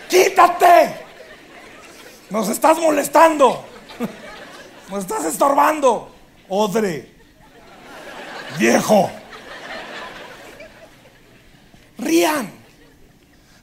Quítate. 0.09 0.95
Nos 2.29 2.49
estás 2.49 2.79
molestando. 2.79 3.65
Nos 4.89 4.99
estás 4.99 5.25
estorbando 5.25 6.12
odre, 6.53 7.09
viejo. 8.57 9.09
Rían. 11.97 12.51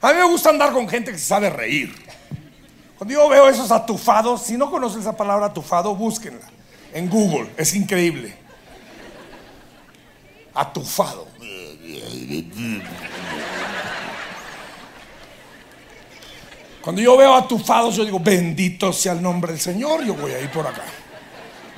A 0.01 0.13
mí 0.13 0.19
me 0.19 0.25
gusta 0.25 0.49
andar 0.49 0.73
con 0.73 0.87
gente 0.89 1.11
que 1.11 1.17
sabe 1.17 1.49
reír. 1.49 1.93
Cuando 2.97 3.13
yo 3.13 3.29
veo 3.29 3.47
esos 3.47 3.71
atufados, 3.71 4.43
si 4.43 4.57
no 4.57 4.69
conoces 4.69 5.01
esa 5.01 5.15
palabra 5.15 5.47
atufado, 5.47 5.95
búsquenla 5.95 6.47
en 6.93 7.09
Google, 7.09 7.51
es 7.57 7.73
increíble. 7.73 8.35
Atufado. 10.53 11.27
Cuando 16.81 17.01
yo 17.01 17.15
veo 17.15 17.35
atufados, 17.35 17.95
yo 17.95 18.03
digo, 18.03 18.19
bendito 18.19 18.91
sea 18.91 19.13
el 19.13 19.21
nombre 19.21 19.51
del 19.51 19.61
Señor, 19.61 20.03
yo 20.03 20.15
voy 20.15 20.31
a 20.31 20.39
ir 20.39 20.51
por 20.51 20.65
acá. 20.65 20.83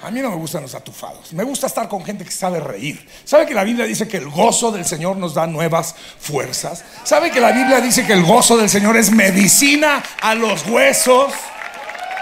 A 0.03 0.11
mí 0.11 0.19
no 0.19 0.29
me 0.29 0.35
gustan 0.35 0.63
los 0.63 0.75
atufados. 0.75 1.31
Me 1.31 1.45
gusta 1.45 1.67
estar 1.67 1.87
con 1.87 2.03
gente 2.03 2.25
que 2.25 2.31
sabe 2.31 2.59
reír. 2.59 3.07
¿Sabe 3.23 3.45
que 3.45 3.53
la 3.53 3.63
Biblia 3.63 3.85
dice 3.85 4.05
que 4.05 4.17
el 4.17 4.29
gozo 4.29 4.69
del 4.69 4.83
Señor 4.83 5.15
nos 5.15 5.33
da 5.33 5.47
nuevas 5.47 5.95
fuerzas? 6.19 6.83
¿Sabe 7.05 7.31
que 7.31 7.39
la 7.39 7.53
Biblia 7.53 7.79
dice 7.79 8.05
que 8.05 8.11
el 8.11 8.23
gozo 8.23 8.57
del 8.57 8.69
Señor 8.69 8.97
es 8.97 9.11
medicina 9.11 10.03
a 10.21 10.35
los 10.35 10.67
huesos? 10.67 11.31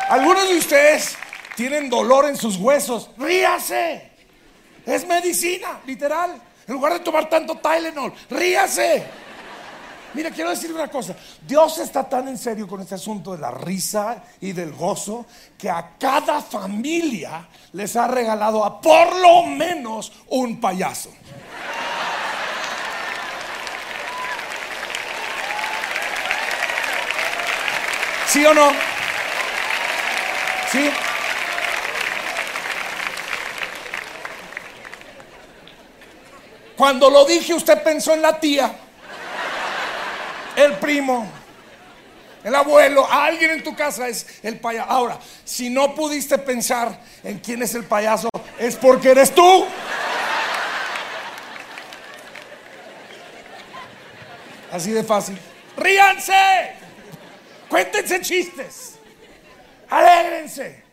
Algunos 0.09 0.47
de 0.47 0.57
ustedes 0.57 1.15
tienen 1.55 1.89
dolor 1.89 2.29
en 2.29 2.37
sus 2.37 2.57
huesos. 2.57 3.09
Ríase. 3.17 4.11
Es 4.85 5.07
medicina, 5.07 5.79
literal. 5.87 6.39
En 6.67 6.73
lugar 6.75 6.93
de 6.93 6.99
tomar 6.99 7.29
tanto 7.29 7.55
Tylenol, 7.55 8.13
ríase. 8.29 9.03
Mira, 10.13 10.29
quiero 10.29 10.49
decir 10.49 10.73
una 10.73 10.89
cosa. 10.89 11.15
Dios 11.47 11.77
está 11.77 12.07
tan 12.07 12.27
en 12.27 12.37
serio 12.37 12.67
con 12.67 12.81
este 12.81 12.95
asunto 12.95 13.31
de 13.31 13.37
la 13.37 13.51
risa 13.51 14.23
y 14.41 14.51
del 14.51 14.73
gozo 14.73 15.25
que 15.57 15.69
a 15.69 15.95
cada 15.97 16.41
familia 16.41 17.47
les 17.73 17.95
ha 17.95 18.07
regalado 18.07 18.63
a 18.65 18.81
por 18.81 19.15
lo 19.15 19.43
menos 19.43 20.11
un 20.27 20.59
payaso. 20.59 21.11
¿Sí 28.27 28.45
o 28.45 28.53
no? 28.53 28.71
¿Sí? 30.71 30.89
Cuando 36.77 37.09
lo 37.09 37.25
dije, 37.25 37.53
usted 37.53 37.83
pensó 37.83 38.13
en 38.13 38.21
la 38.21 38.39
tía 38.39 38.73
el 40.65 40.73
primo, 40.77 41.29
El 42.43 42.55
abuelo, 42.55 43.07
alguien 43.09 43.51
en 43.51 43.63
tu 43.63 43.75
casa 43.75 44.07
es 44.07 44.25
el 44.41 44.59
payaso. 44.59 44.89
Ahora, 44.89 45.19
si 45.45 45.69
no 45.69 45.93
pudiste 45.93 46.39
pensar 46.39 46.99
en 47.23 47.37
quién 47.37 47.61
es 47.61 47.75
el 47.75 47.83
payaso, 47.83 48.29
es 48.57 48.75
porque 48.75 49.11
eres 49.11 49.33
tú. 49.33 49.65
Así 54.71 54.91
de 54.91 55.03
fácil. 55.03 55.37
Ríanse. 55.77 56.73
Cuéntense 57.69 58.21
chistes. 58.21 58.95
Alégrense. 59.89 60.83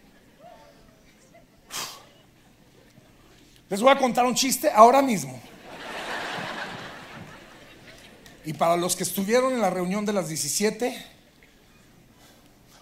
Les 3.68 3.80
voy 3.80 3.90
a 3.90 3.96
contar 3.96 4.24
un 4.26 4.34
chiste 4.34 4.70
ahora 4.70 5.00
mismo. 5.00 5.40
Y 8.48 8.54
para 8.54 8.78
los 8.78 8.96
que 8.96 9.02
estuvieron 9.02 9.52
en 9.52 9.60
la 9.60 9.68
reunión 9.68 10.06
de 10.06 10.12
las 10.14 10.30
17, 10.30 11.04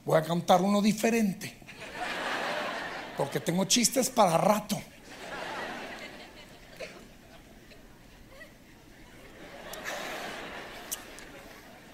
voy 0.04 0.16
a 0.16 0.22
contar 0.22 0.62
uno 0.62 0.80
diferente. 0.80 1.58
Porque 3.16 3.40
tengo 3.40 3.64
chistes 3.64 4.08
para 4.08 4.38
rato. 4.38 4.80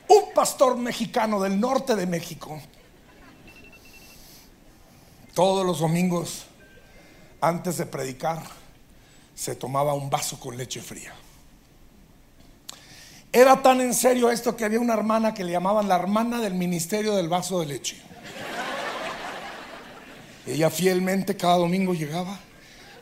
Un 0.09 0.35
pastor 0.35 0.77
mexicano 0.77 1.41
del 1.41 1.59
norte 1.59 1.97
de 1.97 2.07
México, 2.07 2.61
todos 5.33 5.65
los 5.65 5.79
domingos, 5.79 6.45
antes 7.41 7.79
de 7.79 7.87
predicar, 7.87 8.43
se 9.35 9.55
tomaba 9.55 9.95
un 9.95 10.11
vaso 10.11 10.39
con 10.39 10.59
leche 10.59 10.83
fría. 10.83 11.15
Era 13.33 13.62
tan 13.62 13.81
en 13.81 13.95
serio 13.95 14.31
esto 14.31 14.55
que 14.55 14.66
había 14.66 14.79
una 14.79 14.92
hermana 14.92 15.33
que 15.33 15.42
le 15.42 15.53
llamaban 15.53 15.88
la 15.88 15.97
hermana 15.97 16.38
del 16.38 16.53
ministerio 16.53 17.14
del 17.16 17.31
vaso 17.31 17.61
de 17.61 17.66
leche. 17.66 17.97
Ella 20.47 20.68
fielmente 20.68 21.35
cada 21.35 21.57
domingo 21.57 21.95
llegaba, 21.95 22.38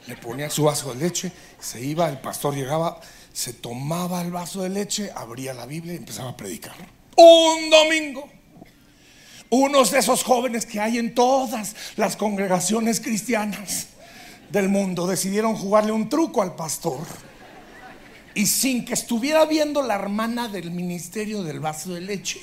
le 0.07 0.17
ponía 0.17 0.49
su 0.49 0.65
vaso 0.65 0.95
de 0.95 1.01
leche, 1.01 1.33
se 1.59 1.81
iba, 1.81 2.09
el 2.09 2.19
pastor 2.19 2.55
llegaba, 2.55 3.01
se 3.33 3.55
tomaba 3.55 4.23
el 4.23 4.31
vaso 4.31 4.63
de 4.63 4.69
leche, 4.69 5.11
abría 5.17 5.53
la 5.53 5.67
Biblia 5.67 5.95
y 5.95 5.97
empezaba 5.97 6.31
a 6.31 6.37
predicar. 6.37 6.77
Un 7.17 7.69
domingo. 7.69 8.29
Unos 9.49 9.91
de 9.91 9.99
esos 9.99 10.23
jóvenes 10.23 10.65
que 10.65 10.79
hay 10.79 10.99
en 10.99 11.13
todas 11.13 11.75
las 11.97 12.17
congregaciones 12.17 13.01
cristianas 13.01 13.89
del 14.51 14.69
mundo 14.69 15.09
decidieron 15.09 15.57
jugarle 15.57 15.91
un 15.91 16.09
truco 16.09 16.41
al 16.41 16.55
pastor 16.55 17.01
y 18.35 18.47
sin 18.47 18.85
que 18.85 18.95
estuviera 18.95 19.45
viendo 19.45 19.83
la 19.83 19.95
hermana 19.95 20.49
del 20.49 20.71
ministerio 20.71 21.43
del 21.43 21.61
vaso 21.61 21.95
de 21.95 22.01
leche, 22.01 22.41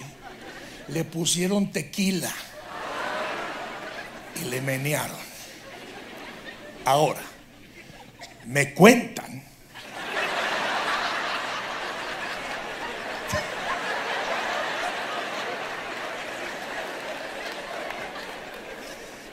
le 0.89 1.03
pusieron 1.03 1.71
tequila 1.71 2.33
y 4.41 4.45
le 4.49 4.61
menearon. 4.61 5.27
Ahora, 6.85 7.21
me 8.45 8.73
cuentan 8.73 9.43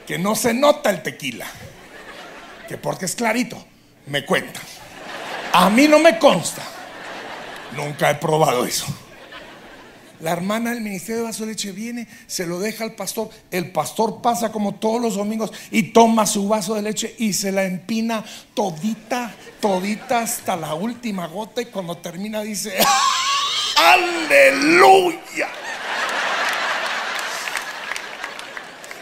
que 0.05 0.19
no 0.19 0.35
se 0.35 0.53
nota 0.53 0.89
el 0.89 1.01
tequila, 1.01 1.47
que 2.67 2.77
porque 2.77 3.05
es 3.05 3.15
clarito, 3.15 3.63
me 4.07 4.25
cuentan. 4.25 4.63
A 5.57 5.69
mí 5.69 5.87
no 5.87 5.99
me 5.99 6.19
consta. 6.19 6.61
Nunca 7.77 8.09
he 8.09 8.15
probado 8.15 8.65
eso. 8.65 8.85
La 10.19 10.31
hermana 10.31 10.71
del 10.71 10.81
ministerio 10.81 11.21
de 11.21 11.27
vaso 11.27 11.45
de 11.45 11.51
leche 11.51 11.71
viene, 11.71 12.09
se 12.27 12.45
lo 12.45 12.59
deja 12.59 12.83
al 12.83 12.91
pastor. 12.91 13.29
El 13.51 13.71
pastor 13.71 14.21
pasa 14.21 14.51
como 14.51 14.75
todos 14.75 15.01
los 15.01 15.15
domingos 15.15 15.53
y 15.71 15.93
toma 15.93 16.25
su 16.25 16.49
vaso 16.49 16.75
de 16.75 16.81
leche 16.81 17.15
y 17.19 17.31
se 17.31 17.53
la 17.53 17.63
empina 17.63 18.25
todita, 18.53 19.33
todita 19.61 20.19
hasta 20.19 20.57
la 20.57 20.73
última 20.73 21.27
gota. 21.27 21.61
Y 21.61 21.67
cuando 21.67 21.95
termina 21.99 22.41
dice: 22.41 22.77
¡Aleluya! 23.77 25.47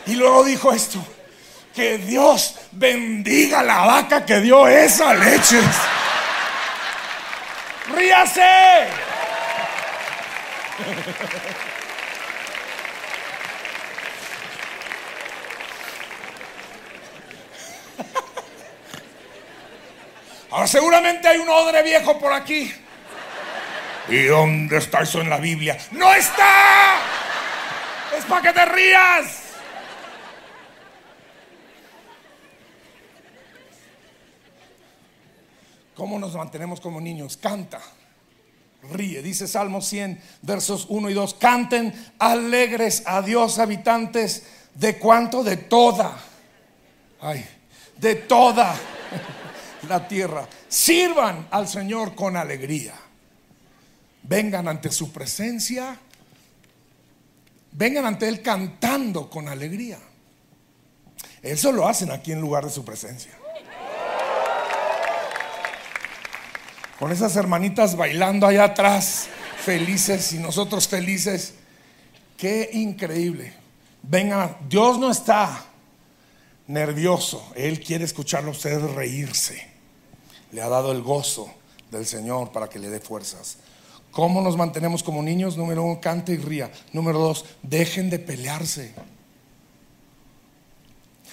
Y 0.06 0.14
luego 0.14 0.44
dijo 0.44 0.72
esto: 0.72 1.04
Que 1.74 1.98
Dios 1.98 2.58
bendiga 2.74 3.64
la 3.64 3.86
vaca 3.88 4.24
que 4.24 4.40
dio 4.40 4.68
esa 4.68 5.16
leche. 5.16 5.60
¡Ríase! 7.96 8.88
Ahora 20.50 20.68
seguramente 20.68 21.28
hay 21.28 21.38
un 21.38 21.50
odre 21.50 21.82
viejo 21.84 22.20
por 22.20 22.32
aquí. 22.32 22.74
¿Y 24.08 24.24
dónde 24.26 24.78
está 24.78 25.02
eso 25.02 25.22
en 25.22 25.30
la 25.30 25.38
Biblia? 25.38 25.78
¡No 25.92 26.14
está! 26.14 27.00
Es 28.18 28.26
para 28.26 28.42
que 28.42 28.54
te 28.54 28.66
rías. 28.66 29.43
¿Cómo 35.96 36.18
nos 36.18 36.36
mantenemos 36.36 36.82
como 36.82 37.00
niños? 37.00 37.38
Canta, 37.38 37.80
ríe. 38.92 39.22
Dice 39.22 39.48
Salmo 39.48 39.82
100, 39.82 40.20
versos 40.42 40.88
1 40.90 41.10
y 41.10 41.14
2. 41.14 41.34
Canten 41.36 41.94
alegres 42.20 43.04
a 43.06 43.22
Dios, 43.22 43.60
habitantes 43.60 44.44
de 44.74 44.98
cuánto? 44.98 45.44
De 45.44 45.58
toda. 45.58 46.18
Ay, 47.22 47.46
de 47.98 48.16
toda 48.16 48.76
la 49.88 50.08
tierra. 50.08 50.48
Sirvan 50.68 51.48
al 51.52 51.68
Señor 51.68 52.16
con 52.16 52.36
alegría. 52.36 52.96
Vengan 54.24 54.68
ante 54.68 54.92
su 54.92 55.12
presencia. 55.12 56.00
Vengan 57.72 58.06
ante 58.06 58.28
Él 58.28 58.42
cantando 58.42 59.30
con 59.30 59.48
alegría. 59.48 60.00
Eso 61.42 61.72
lo 61.72 61.88
hacen 61.88 62.12
aquí 62.12 62.32
en 62.32 62.40
lugar 62.42 62.64
de 62.64 62.72
su 62.72 62.86
presencia. 62.86 63.34
Con 67.00 67.12
esas 67.12 67.36
hermanitas 67.36 67.96
bailando 67.96 68.48
allá 68.48 68.66
atrás, 68.66 69.28
felices 69.58 70.34
y 70.34 70.38
nosotros 70.38 70.88
felices. 70.88 71.56
Qué 72.38 72.70
increíble. 72.74 73.54
Venga, 74.02 74.58
Dios 74.68 75.00
no 75.00 75.10
está 75.12 75.66
nervioso, 76.68 77.52
Él 77.56 77.80
quiere 77.80 78.06
escucharlo 78.06 78.50
a 78.50 78.54
usted 78.54 78.80
reírse. 78.96 79.68
Le 80.52 80.62
ha 80.62 80.70
dado 80.70 80.92
el 80.92 81.02
gozo 81.02 81.52
del 81.92 82.06
Señor 82.06 82.52
para 82.52 82.70
que 82.70 82.80
le 82.80 82.90
dé 82.90 83.00
fuerzas. 83.00 83.58
¿Cómo 84.12 84.42
nos 84.42 84.56
mantenemos 84.56 85.02
como 85.02 85.24
niños? 85.24 85.58
Número 85.58 85.84
uno, 85.84 86.00
cante 86.00 86.34
y 86.34 86.38
ría. 86.38 86.72
Número 86.92 87.18
dos, 87.18 87.46
dejen 87.64 88.10
de 88.10 88.20
pelearse. 88.20 88.94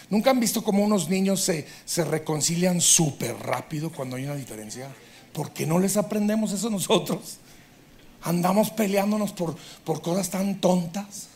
¿Nunca 0.08 0.30
han 0.30 0.40
visto 0.40 0.64
cómo 0.64 0.82
unos 0.82 1.08
niños 1.08 1.42
se, 1.42 1.66
se 1.84 2.04
reconcilian 2.04 2.80
súper 2.80 3.36
rápido 3.36 3.92
cuando 3.92 4.16
hay 4.16 4.24
una 4.24 4.34
diferencia? 4.34 4.88
¿Por 5.32 5.52
qué 5.52 5.66
no 5.66 5.78
les 5.78 5.96
aprendemos 5.96 6.52
eso 6.52 6.70
nosotros? 6.70 7.38
Andamos 8.22 8.70
peleándonos 8.70 9.32
por, 9.32 9.56
por 9.84 10.02
cosas 10.02 10.30
tan 10.30 10.60
tontas. 10.60 11.28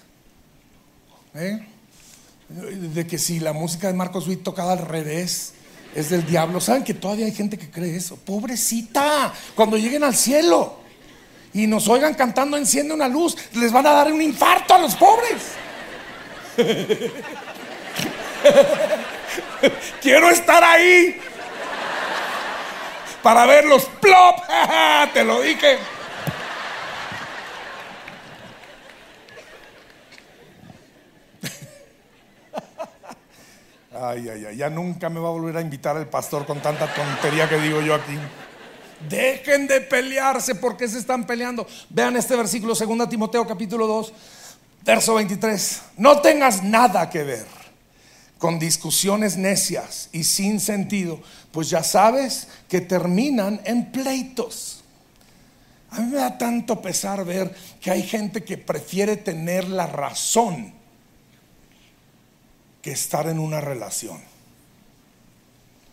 ¿Eh? 1.34 1.66
De 2.48 3.06
que 3.06 3.18
si 3.18 3.40
la 3.40 3.52
música 3.52 3.88
de 3.88 3.94
Marcos 3.94 4.28
Witt 4.28 4.42
tocada 4.42 4.72
al 4.72 4.80
revés 4.80 5.54
es 5.94 6.10
del 6.10 6.26
diablo. 6.26 6.60
¿Saben 6.60 6.84
que 6.84 6.94
todavía 6.94 7.26
hay 7.26 7.32
gente 7.32 7.56
que 7.56 7.70
cree 7.70 7.96
eso? 7.96 8.16
Pobrecita, 8.16 9.32
cuando 9.54 9.76
lleguen 9.76 10.02
al 10.04 10.14
cielo 10.14 10.78
y 11.52 11.66
nos 11.66 11.88
oigan 11.88 12.14
cantando 12.14 12.56
Enciende 12.56 12.94
una 12.94 13.08
luz, 13.08 13.36
les 13.54 13.72
van 13.72 13.86
a 13.86 13.92
dar 13.92 14.12
un 14.12 14.20
infarto 14.20 14.74
a 14.74 14.78
los 14.78 14.94
pobres. 14.96 15.42
Quiero 20.02 20.30
estar 20.30 20.62
ahí 20.62 21.16
para 23.24 23.46
verlos 23.46 23.86
plop. 24.00 24.36
Te 25.14 25.24
lo 25.24 25.40
dije. 25.40 25.78
Ay, 33.96 34.28
ay, 34.28 34.44
ay, 34.44 34.56
ya 34.56 34.68
nunca 34.68 35.08
me 35.08 35.18
va 35.18 35.28
a 35.28 35.30
volver 35.30 35.56
a 35.56 35.60
invitar 35.60 35.96
el 35.96 36.06
pastor 36.06 36.44
con 36.44 36.60
tanta 36.60 36.92
tontería 36.92 37.48
que 37.48 37.58
digo 37.58 37.80
yo 37.80 37.94
aquí. 37.94 38.18
Dejen 39.08 39.66
de 39.66 39.80
pelearse 39.80 40.54
porque 40.56 40.86
se 40.86 40.98
están 40.98 41.26
peleando. 41.26 41.66
Vean 41.88 42.16
este 42.16 42.36
versículo, 42.36 42.74
2 42.74 43.08
Timoteo 43.08 43.46
capítulo 43.46 43.86
2, 43.86 44.12
verso 44.82 45.14
23. 45.14 45.82
No 45.96 46.20
tengas 46.20 46.62
nada 46.62 47.08
que 47.08 47.22
ver 47.22 47.63
con 48.38 48.58
discusiones 48.58 49.36
necias 49.36 50.08
y 50.12 50.24
sin 50.24 50.60
sentido, 50.60 51.20
pues 51.52 51.70
ya 51.70 51.82
sabes 51.82 52.48
que 52.68 52.80
terminan 52.80 53.60
en 53.64 53.90
pleitos. 53.90 54.82
A 55.90 56.00
mí 56.00 56.10
me 56.10 56.16
da 56.16 56.36
tanto 56.36 56.82
pesar 56.82 57.24
ver 57.24 57.54
que 57.80 57.90
hay 57.90 58.02
gente 58.02 58.42
que 58.42 58.58
prefiere 58.58 59.16
tener 59.16 59.68
la 59.68 59.86
razón 59.86 60.74
que 62.82 62.90
estar 62.90 63.28
en 63.28 63.38
una 63.38 63.60
relación. 63.60 64.20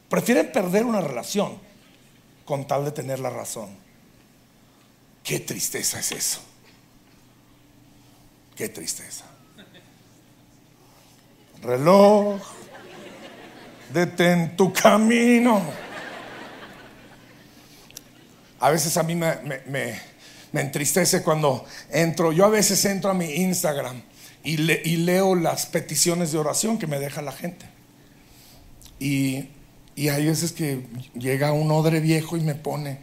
Prefieren 0.10 0.52
perder 0.52 0.86
una 0.86 1.00
relación 1.00 1.58
con 2.44 2.68
tal 2.68 2.84
de 2.84 2.92
tener 2.92 3.20
la 3.20 3.30
razón. 3.30 3.70
Qué 5.24 5.40
tristeza 5.40 6.00
es 6.00 6.12
eso. 6.12 6.42
Qué 8.56 8.68
tristeza. 8.68 9.31
Reloj, 11.62 12.42
detén 13.94 14.56
tu 14.58 14.74
camino. 14.74 15.62
A 18.60 18.70
veces 18.72 18.98
a 18.98 19.04
mí 19.04 19.16
me, 19.16 20.02
entristece 20.54 21.22
cuando 21.22 21.66
entro, 21.92 22.32
yo 22.32 22.46
a 22.46 22.50
veces 22.50 22.84
entro 22.86 23.12
a 23.12 23.14
mi 23.14 23.26
Instagram 23.36 24.02
y, 24.44 24.58
leo 24.58 25.36
las 25.36 25.68
peticiones 25.68 26.32
de 26.32 26.40
oración 26.40 26.80
que 26.80 26.88
me 26.88 27.00
deja 27.00 27.22
la 27.22 27.32
gente. 27.32 27.66
Y, 29.00 29.50
y 29.96 30.10
hay 30.10 30.26
veces 30.26 30.52
que 30.52 30.88
llega 31.14 31.52
un 31.52 31.72
odre 31.72 32.00
viejo 32.00 32.38
y 32.38 32.42
me 32.42 32.56
pone, 32.56 33.00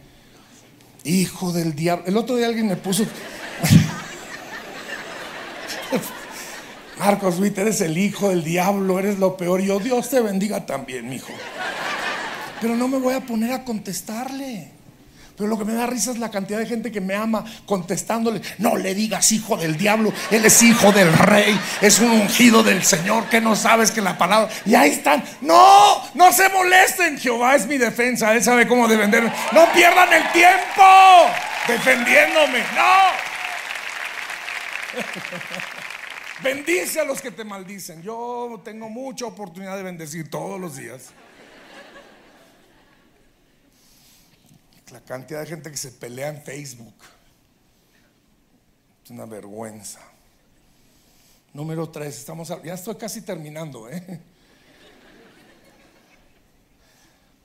hijo 1.05 1.53
del 1.53 1.75
diablo. 1.75 2.05
El 2.07 2.17
otro 2.17 2.35
día 2.35 2.47
alguien 2.47 2.67
me 2.67 2.75
puso... 2.75 3.05
Marcos 6.99 7.39
Witt, 7.39 7.57
eres 7.57 7.79
el 7.79 7.97
hijo 7.97 8.29
del 8.29 8.43
diablo, 8.43 8.99
eres 8.99 9.17
lo 9.19 9.37
peor. 9.37 9.61
Yo, 9.61 9.79
Dios 9.79 10.09
te 10.09 10.19
bendiga 10.19 10.65
también, 10.65 11.07
mi 11.07 11.15
hijo. 11.15 11.31
Pero 12.61 12.75
no 12.75 12.89
me 12.89 12.97
voy 12.97 13.13
a 13.13 13.21
poner 13.21 13.53
a 13.53 13.63
contestarle. 13.63 14.71
Pero 15.37 15.47
lo 15.47 15.57
que 15.57 15.63
me 15.63 15.73
da 15.73 15.87
risa 15.87 16.11
es 16.11 16.19
la 16.19 16.29
cantidad 16.29 16.59
de 16.59 16.65
gente 16.65 16.91
que 16.91 16.99
me 16.99 17.15
ama 17.15 17.45
contestándole, 17.65 18.41
no 18.57 18.75
le 18.75 18.93
digas 18.93 19.31
hijo 19.31 19.55
del 19.55 19.77
diablo, 19.77 20.11
él 20.31 20.43
es 20.43 20.61
hijo 20.61 20.91
del 20.91 21.13
rey, 21.13 21.57
es 21.79 21.99
un 21.99 22.11
ungido 22.11 22.61
del 22.61 22.83
Señor, 22.83 23.23
que 23.29 23.39
no 23.39 23.55
sabes 23.55 23.91
que 23.91 24.01
la 24.01 24.17
palabra... 24.17 24.49
Y 24.65 24.75
ahí 24.75 24.89
están, 24.89 25.23
no, 25.39 26.03
no 26.13 26.33
se 26.33 26.49
molesten, 26.49 27.17
Jehová 27.17 27.55
es 27.55 27.67
mi 27.67 27.77
defensa, 27.77 28.33
él 28.33 28.43
sabe 28.43 28.67
cómo 28.67 28.89
defenderme. 28.89 29.31
No 29.53 29.71
pierdan 29.71 30.11
el 30.11 30.29
tiempo 30.33 30.83
defendiéndome, 31.69 32.59
no. 32.75 32.99
Bendice 36.41 37.01
a 37.01 37.03
los 37.03 37.21
que 37.21 37.31
te 37.31 37.43
maldicen. 37.43 38.01
Yo 38.01 38.61
tengo 38.63 38.89
mucha 38.89 39.25
oportunidad 39.25 39.75
de 39.75 39.83
bendecir 39.83 40.29
todos 40.29 40.59
los 40.59 40.77
días. 40.77 41.09
La 44.91 45.01
cantidad 45.01 45.41
de 45.41 45.47
gente 45.47 45.69
que 45.69 45.77
se 45.77 45.91
pelea 45.91 46.29
en 46.29 46.41
Facebook. 46.41 46.95
Es 49.03 49.11
una 49.11 49.25
vergüenza. 49.25 49.99
Número 51.53 51.89
tres, 51.89 52.17
estamos, 52.17 52.47
ya 52.63 52.73
estoy 52.73 52.95
casi 52.95 53.21
terminando, 53.21 53.89
¿eh? 53.89 54.21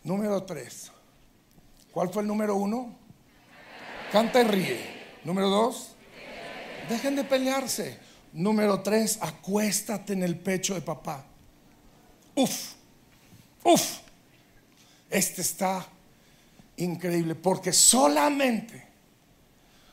Número 0.04 0.42
tres. 0.42 0.92
¿Cuál 1.90 2.10
fue 2.10 2.22
el 2.22 2.28
número 2.28 2.54
uno? 2.54 2.94
Canta 4.12 4.40
y 4.40 4.44
ríe. 4.44 4.94
Número 5.24 5.48
dos, 5.48 5.96
dejen 6.88 7.16
de 7.16 7.24
pelearse. 7.24 8.03
Número 8.34 8.82
tres, 8.82 9.18
acuéstate 9.20 10.12
en 10.12 10.24
el 10.24 10.36
pecho 10.36 10.74
de 10.74 10.80
papá. 10.80 11.24
Uf, 12.34 12.72
uf. 13.62 13.98
Este 15.08 15.40
está 15.40 15.86
increíble, 16.76 17.36
porque 17.36 17.72
solamente 17.72 18.88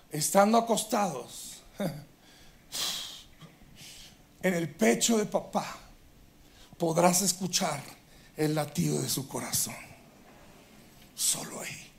estando 0.09 0.57
acostados 0.57 1.61
en 4.41 4.53
el 4.55 4.73
pecho 4.73 5.19
de 5.19 5.27
papá 5.27 5.77
podrás 6.79 7.21
escuchar 7.21 7.79
el 8.35 8.55
latido 8.55 9.03
de 9.03 9.07
su 9.07 9.27
corazón. 9.27 9.75
Solo 11.13 11.61
ahí. 11.61 11.91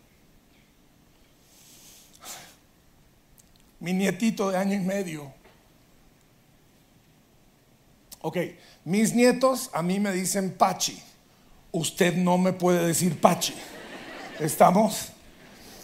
Mi 3.78 3.92
nietito 3.92 4.50
de 4.50 4.56
año 4.56 4.74
y 4.74 4.80
medio. 4.80 5.41
Ok, 8.22 8.38
mis 8.84 9.14
nietos 9.14 9.68
a 9.72 9.82
mí 9.82 9.98
me 9.98 10.12
dicen 10.12 10.52
Pachi. 10.52 11.02
Usted 11.72 12.14
no 12.14 12.38
me 12.38 12.52
puede 12.52 12.86
decir 12.86 13.20
Pachi. 13.20 13.52
¿Estamos? 14.38 15.08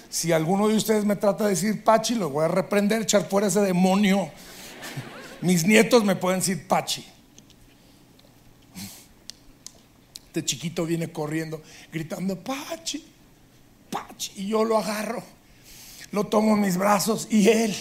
Si 0.08 0.32
alguno 0.32 0.68
de 0.68 0.76
ustedes 0.76 1.04
me 1.04 1.16
trata 1.16 1.44
de 1.44 1.50
decir 1.50 1.82
Pachi, 1.82 2.14
lo 2.14 2.30
voy 2.30 2.44
a 2.44 2.48
reprender, 2.48 3.02
echar 3.02 3.28
fuera 3.28 3.48
ese 3.48 3.60
demonio. 3.60 4.30
Mis 5.40 5.66
nietos 5.66 6.04
me 6.04 6.14
pueden 6.14 6.38
decir 6.38 6.66
Pachi. 6.68 7.04
Este 10.28 10.44
chiquito 10.44 10.86
viene 10.86 11.10
corriendo, 11.10 11.60
gritando 11.92 12.38
Pachi, 12.38 13.04
Pachi. 13.90 14.32
Y 14.36 14.48
yo 14.48 14.62
lo 14.64 14.78
agarro, 14.78 15.24
lo 16.12 16.24
tomo 16.28 16.54
en 16.54 16.60
mis 16.60 16.76
brazos 16.76 17.26
y 17.30 17.48
él 17.48 17.74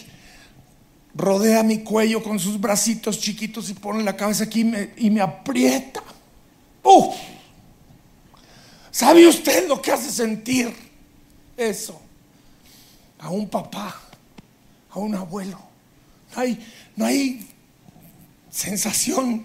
rodea 1.18 1.64
mi 1.64 1.80
cuello 1.80 2.22
con 2.22 2.38
sus 2.38 2.60
bracitos 2.62 3.20
chiquitos 3.20 3.70
y 3.70 3.74
pone 3.74 4.04
la 4.04 4.16
cabeza 4.16 4.44
aquí 4.44 4.72
y 4.98 5.10
me, 5.10 5.22
aprieta. 5.22 6.04
¡Uf! 6.84 7.16
¿Sabe 8.92 9.28
usted 9.28 9.68
lo 9.68 9.82
que 9.82 9.92
hace 9.92 10.12
sentir 10.12 10.74
eso? 11.58 12.00
A 13.20 13.30
un 13.30 13.50
papá, 13.50 14.00
a 14.92 15.00
un 15.00 15.16
abuelo. 15.16 15.60
No 16.36 16.42
hay, 16.42 16.68
no 16.96 17.06
hay 17.06 17.48
sensación 18.50 19.44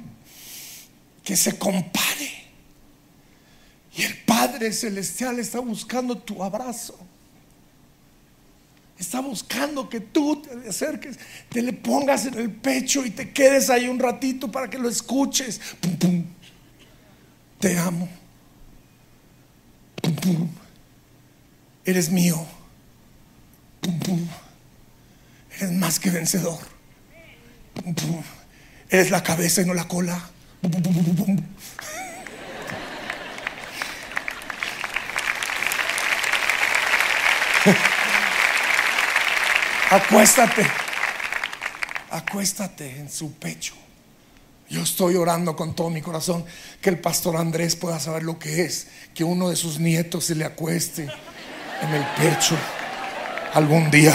que 1.25 1.37
se 1.37 1.59
compare. 1.59 2.31
Y 3.97 4.03
el 4.03 4.19
Padre 4.25 4.73
Celestial 4.73 5.39
está 5.39 5.61
buscando 5.61 6.19
tu 6.19 6.43
abrazo. 6.43 6.99
Está 9.03 9.19
buscando 9.19 9.89
que 9.89 9.99
tú 9.99 10.43
te 10.43 10.69
acerques, 10.69 11.19
te 11.49 11.61
le 11.61 11.73
pongas 11.73 12.27
en 12.27 12.35
el 12.35 12.53
pecho 12.53 13.05
y 13.05 13.11
te 13.11 13.33
quedes 13.33 13.69
ahí 13.69 13.89
un 13.89 13.99
ratito 13.99 14.53
para 14.53 14.71
que 14.71 14.79
lo 14.79 14.89
escuches. 14.89 15.61
Te 17.59 17.79
amo. 17.79 18.09
Eres 21.85 22.11
mío. 22.11 22.47
Eres 25.57 25.73
más 25.73 25.99
que 25.99 26.11
vencedor. 26.11 26.61
Eres 28.89 29.11
la 29.11 29.25
cabeza 29.25 29.63
y 29.63 29.65
no 29.65 29.75
la 29.75 29.89
cola. 29.89 30.31
Acuéstate. 39.93 40.65
Acuéstate 42.09 42.97
en 42.99 43.11
su 43.11 43.35
pecho. 43.35 43.75
Yo 44.71 44.81
estoy 44.81 45.17
orando 45.17 45.55
con 45.55 45.75
todo 45.75 45.91
mi 45.91 46.01
corazón 46.01 46.47
que 46.81 46.89
el 46.89 46.99
pastor 46.99 47.37
Andrés 47.37 47.77
pueda 47.77 48.01
saber 48.01 48.23
lo 48.23 48.39
que 48.39 48.63
es 48.63 48.87
que 49.15 49.23
uno 49.23 49.51
de 49.51 49.57
sus 49.57 49.79
nietos 49.79 50.25
se 50.25 50.35
le 50.35 50.47
acueste 50.47 51.03
en 51.83 51.93
el 51.93 52.07
pecho 52.17 52.57
algún 53.53 53.91
día. 53.91 54.15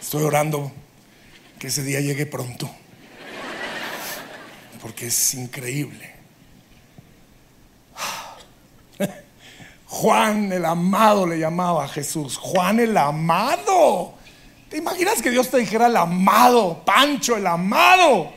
Estoy 0.00 0.22
orando 0.22 0.70
que 1.58 1.66
ese 1.66 1.82
día 1.82 1.98
llegue 1.98 2.26
pronto, 2.26 2.70
porque 4.80 5.08
es 5.08 5.34
increíble 5.34 6.19
Juan 9.90 10.52
el 10.52 10.64
amado 10.64 11.26
le 11.26 11.36
llamaba 11.36 11.84
a 11.84 11.88
Jesús. 11.88 12.36
Juan 12.36 12.78
el 12.78 12.96
amado. 12.96 14.14
¿Te 14.68 14.76
imaginas 14.76 15.20
que 15.20 15.30
Dios 15.30 15.50
te 15.50 15.58
dijera 15.58 15.88
el 15.88 15.96
amado? 15.96 16.80
Pancho 16.84 17.36
el 17.36 17.44
amado. 17.44 18.30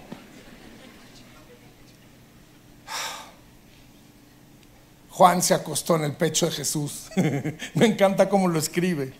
Juan 5.11 5.43
se 5.43 5.53
acostó 5.53 5.95
en 5.95 6.05
el 6.05 6.13
pecho 6.13 6.47
de 6.47 6.53
Jesús. 6.53 7.11
Me 7.75 7.85
encanta 7.85 8.27
cómo 8.27 8.47
lo 8.47 8.57
escribe. 8.57 9.13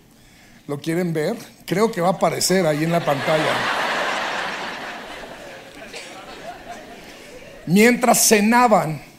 ¿Lo 0.67 0.79
quieren 0.79 1.13
ver? 1.13 1.38
Creo 1.67 1.91
que 1.91 2.01
va 2.01 2.07
a 2.07 2.13
aparecer 2.13 2.65
ahí 2.65 2.84
en 2.84 2.91
la 2.91 3.05
pantalla. 3.05 3.53
Mientras 7.67 8.27
cenaban, 8.27 9.12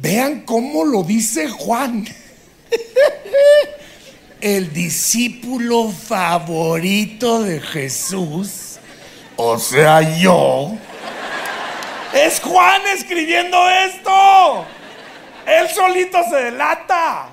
Vean 0.00 0.40
cómo 0.46 0.84
lo 0.84 1.02
dice 1.02 1.48
Juan. 1.48 2.06
El 4.40 4.72
discípulo 4.72 5.90
favorito 5.90 7.42
de 7.42 7.60
Jesús, 7.60 8.78
o 9.36 9.58
sea, 9.58 10.00
yo, 10.18 10.78
Es 12.14 12.40
Juan 12.40 12.80
escribiendo 12.94 13.68
esto. 13.68 14.64
Él 15.46 15.68
solito 15.68 16.18
se 16.30 16.36
delata. 16.44 17.28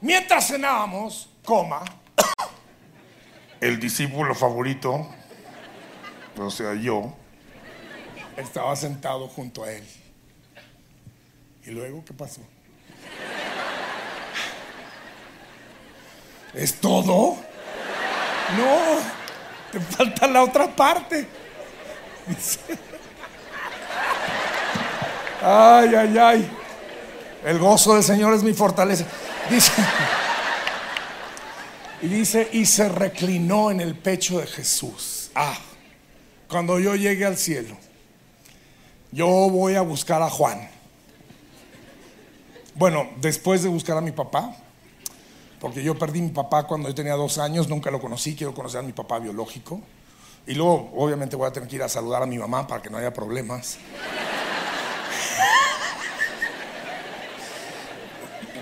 Mientras 0.00 0.46
cenábamos, 0.46 1.28
coma, 1.44 1.82
el 3.60 3.80
discípulo 3.80 4.34
favorito, 4.36 5.08
o 6.38 6.50
sea, 6.50 6.74
yo, 6.74 7.12
estaba 8.36 8.76
sentado 8.76 9.26
junto 9.26 9.64
a 9.64 9.72
él. 9.72 9.84
¿Y 11.66 11.70
luego 11.70 12.04
qué 12.04 12.12
pasó? 12.14 12.40
¿Es 16.54 16.74
todo? 16.80 17.36
No, 18.56 18.98
te 19.70 19.80
falta 19.80 20.26
la 20.26 20.42
otra 20.42 20.74
parte. 20.74 21.26
Ay, 25.42 25.94
ay, 25.94 26.18
ay. 26.18 26.50
El 27.44 27.58
gozo 27.58 27.94
del 27.94 28.04
Señor 28.04 28.34
es 28.34 28.42
mi 28.42 28.52
fortaleza. 28.52 29.04
Dice, 29.48 29.72
y 32.02 32.08
dice, 32.08 32.48
y 32.52 32.66
se 32.66 32.88
reclinó 32.88 33.70
en 33.70 33.80
el 33.80 33.94
pecho 33.96 34.40
de 34.40 34.46
Jesús. 34.46 35.30
Ah, 35.34 35.56
cuando 36.48 36.78
yo 36.78 36.94
llegue 36.94 37.24
al 37.24 37.36
cielo, 37.36 37.76
yo 39.12 39.26
voy 39.26 39.76
a 39.76 39.82
buscar 39.82 40.20
a 40.22 40.28
Juan. 40.28 40.68
Bueno, 42.74 43.08
después 43.20 43.62
de 43.62 43.68
buscar 43.68 43.96
a 43.96 44.00
mi 44.00 44.12
papá, 44.12 44.54
porque 45.60 45.82
yo 45.82 45.98
perdí 45.98 46.20
a 46.20 46.22
mi 46.22 46.30
papá 46.30 46.66
cuando 46.66 46.88
yo 46.88 46.94
tenía 46.94 47.14
dos 47.14 47.38
años, 47.38 47.68
nunca 47.68 47.90
lo 47.90 48.00
conocí, 48.00 48.34
quiero 48.34 48.54
conocer 48.54 48.80
a 48.80 48.82
mi 48.82 48.92
papá 48.92 49.18
biológico. 49.18 49.80
Y 50.46 50.54
luego, 50.54 50.90
obviamente, 50.96 51.36
voy 51.36 51.48
a 51.48 51.52
tener 51.52 51.68
que 51.68 51.76
ir 51.76 51.82
a 51.82 51.88
saludar 51.88 52.22
a 52.22 52.26
mi 52.26 52.38
mamá 52.38 52.66
para 52.66 52.80
que 52.80 52.88
no 52.88 52.98
haya 52.98 53.12
problemas. 53.12 53.78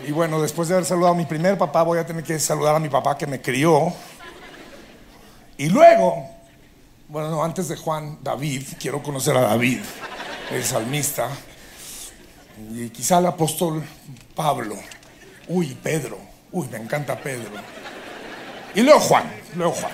Y 0.06 0.10
bueno, 0.10 0.40
después 0.40 0.68
de 0.68 0.74
haber 0.74 0.86
saludado 0.86 1.12
a 1.12 1.16
mi 1.16 1.26
primer 1.26 1.58
papá, 1.58 1.82
voy 1.82 1.98
a 1.98 2.06
tener 2.06 2.24
que 2.24 2.38
saludar 2.38 2.74
a 2.74 2.78
mi 2.78 2.88
papá 2.88 3.18
que 3.18 3.26
me 3.26 3.42
crió. 3.42 3.92
Y 5.58 5.68
luego, 5.68 6.26
bueno, 7.08 7.44
antes 7.44 7.68
de 7.68 7.76
Juan, 7.76 8.18
David, 8.22 8.66
quiero 8.80 9.02
conocer 9.02 9.36
a 9.36 9.42
David, 9.42 9.80
el 10.50 10.64
salmista. 10.64 11.28
Y 12.70 12.90
quizá 12.90 13.18
el 13.18 13.26
apóstol 13.26 13.84
Pablo. 14.34 14.76
Uy, 15.48 15.76
Pedro. 15.82 16.18
Uy, 16.50 16.66
me 16.68 16.78
encanta 16.78 17.18
Pedro. 17.20 17.50
Y 18.74 18.82
luego 18.82 19.00
Juan, 19.00 19.30
luego 19.54 19.72
Juan. 19.72 19.92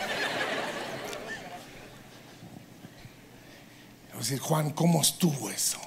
Voy 4.09 4.17
a 4.17 4.19
decir, 4.19 4.39
Juan, 4.39 4.71
¿cómo 4.71 5.03
estuvo 5.03 5.51
eso? 5.51 5.79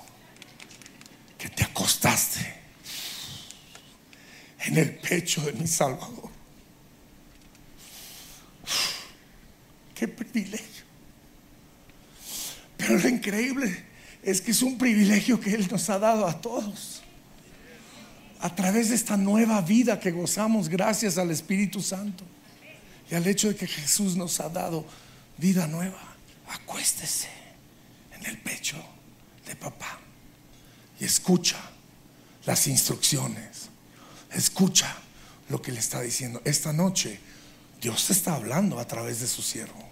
Que 1.37 1.49
te 1.49 1.63
acostaste 1.63 2.55
en 4.65 4.77
el 4.77 4.95
pecho 4.97 5.41
de 5.41 5.53
mi 5.53 5.67
Salvador. 5.67 6.29
Qué 9.95 10.07
privilegio. 10.07 10.83
Pero 12.77 12.97
lo 12.97 13.09
increíble 13.09 13.85
es 14.23 14.41
que 14.41 14.51
es 14.51 14.61
un 14.61 14.77
privilegio 14.77 15.39
que 15.39 15.53
Él 15.53 15.67
nos 15.71 15.89
ha 15.89 15.99
dado 15.99 16.27
a 16.27 16.41
todos 16.41 17.01
a 18.39 18.53
través 18.53 18.89
de 18.89 18.95
esta 18.95 19.17
nueva 19.17 19.61
vida 19.61 19.99
que 19.99 20.11
gozamos 20.11 20.69
gracias 20.69 21.17
al 21.17 21.31
Espíritu 21.31 21.81
Santo 21.81 22.23
y 23.09 23.15
al 23.15 23.25
hecho 23.25 23.47
de 23.47 23.55
que 23.55 23.67
Jesús 23.67 24.15
nos 24.15 24.39
ha 24.39 24.49
dado 24.49 24.85
vida 25.37 25.67
nueva. 25.67 25.99
Acuéstese 26.49 27.29
en 28.17 28.25
el 28.25 28.37
pecho 28.37 28.77
de 29.45 29.55
papá 29.55 29.99
y 30.99 31.05
escucha 31.05 31.57
las 32.45 32.67
instrucciones. 32.67 33.69
Escucha 34.31 34.95
lo 35.49 35.61
que 35.61 35.71
le 35.71 35.79
está 35.79 36.01
diciendo. 36.01 36.41
Esta 36.45 36.73
noche 36.73 37.19
Dios 37.81 38.07
te 38.07 38.13
está 38.13 38.35
hablando 38.35 38.79
a 38.79 38.85
través 38.85 39.19
de 39.19 39.27
su 39.27 39.41
siervo. 39.41 39.87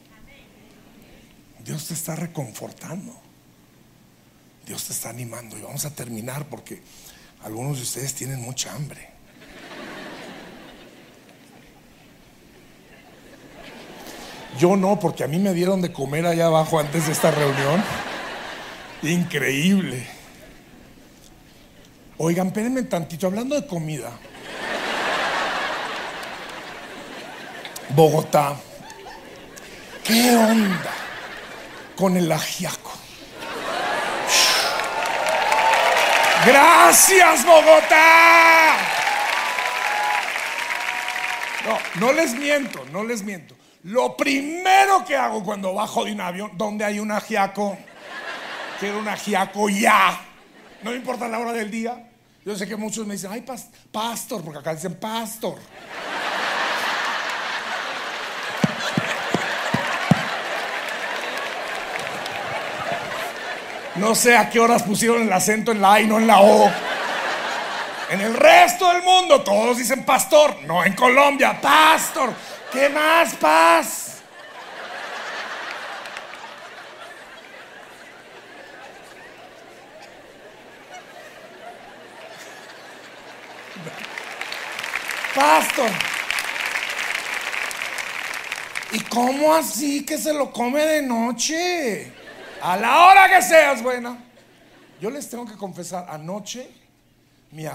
Dios 1.63 1.88
te 1.88 1.93
está 1.93 2.15
reconfortando. 2.15 3.24
Dios 4.66 4.86
te 4.86 4.93
está 4.93 5.09
animando. 5.09 5.57
Y 5.57 5.61
vamos 5.61 5.86
a 5.86 5.93
terminar 5.93 6.45
porque 6.49 6.82
algunos 7.43 7.78
de 7.78 7.84
ustedes 7.84 8.13
tienen 8.13 8.41
mucha 8.41 8.74
hambre. 8.74 9.09
Yo 14.57 14.76
no, 14.78 14.99
porque 14.99 15.24
a 15.24 15.28
mí 15.28 15.38
me 15.38 15.53
dieron 15.53 15.82
de 15.82 15.91
comer 15.91 16.26
allá 16.26 16.45
abajo 16.45 16.80
antes 16.80 17.07
de 17.07 17.11
esta 17.11 17.30
reunión. 17.30 17.84
Increíble. 19.03 20.07
Oigan, 22.18 22.47
espérenme 22.47 22.84
tantito, 22.84 23.28
hablando 23.28 23.59
de 23.59 23.68
comida. 23.68 24.11
Bogotá. 27.89 28.55
¿Qué 30.03 30.36
onda 30.36 30.93
con 31.95 32.16
el 32.16 32.32
ajiaco? 32.32 32.84
Gracias, 36.45 37.45
Bogotá. 37.45 38.77
No, 41.65 41.79
no 41.99 42.13
les 42.13 42.33
miento, 42.35 42.85
no 42.91 43.03
les 43.03 43.23
miento. 43.23 43.55
Lo 43.83 44.15
primero 44.15 45.03
que 45.05 45.15
hago 45.15 45.43
cuando 45.43 45.73
bajo 45.73 46.05
de 46.05 46.11
un 46.11 46.21
avión 46.21 46.51
donde 46.55 46.85
hay 46.85 46.99
un 46.99 47.11
ajiaco, 47.11 47.77
quiero 48.79 48.99
un 48.99 49.07
ajiaco 49.07 49.69
ya. 49.69 50.19
No 50.83 50.91
me 50.91 50.97
importa 50.97 51.27
la 51.27 51.39
hora 51.39 51.53
del 51.53 51.71
día. 51.71 52.09
Yo 52.45 52.55
sé 52.55 52.67
que 52.67 52.75
muchos 52.75 53.07
me 53.07 53.15
dicen, 53.15 53.31
ay, 53.31 53.43
pastor, 53.91 54.43
porque 54.43 54.59
acá 54.59 54.75
dicen 54.75 54.95
pastor. 54.99 55.57
No 63.95 64.13
sé 64.13 64.35
a 64.35 64.49
qué 64.49 64.59
horas 64.59 64.83
pusieron 64.83 65.21
el 65.21 65.31
acento 65.31 65.71
en 65.71 65.81
la 65.81 65.93
A 65.93 66.01
y 66.01 66.07
no 66.07 66.17
en 66.17 66.27
la 66.27 66.41
O. 66.41 66.69
En 68.09 68.21
el 68.21 68.33
resto 68.33 68.91
del 68.91 69.03
mundo 69.03 69.41
todos 69.41 69.77
dicen 69.77 70.03
pastor, 70.03 70.57
no 70.63 70.83
en 70.83 70.93
Colombia, 70.93 71.59
pastor. 71.61 72.33
¿Qué 72.71 72.89
más 72.89 73.33
paz? 73.35 74.11
Pastor. 85.33 85.89
¿Y 88.91 88.99
cómo 89.01 89.55
así 89.55 90.05
que 90.05 90.17
se 90.17 90.33
lo 90.33 90.51
come 90.51 90.85
de 90.85 91.01
noche? 91.01 92.24
A 92.66 92.78
la 92.78 93.05
hora 93.05 93.30
que 93.30 93.43
seas 93.43 93.84
buena. 93.84 94.18
Yo 94.99 95.11
les 95.11 95.30
tengo 95.30 95.45
que 95.45 95.53
confesar, 95.53 96.07
anoche 96.09 96.68
mi, 97.51 97.68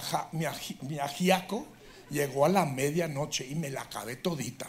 ajiaco 0.98 1.64
llegó 2.10 2.44
a 2.44 2.48
la 2.48 2.64
medianoche 2.64 3.46
y 3.46 3.54
me 3.54 3.70
la 3.70 3.82
acabé 3.82 4.16
todita. 4.16 4.66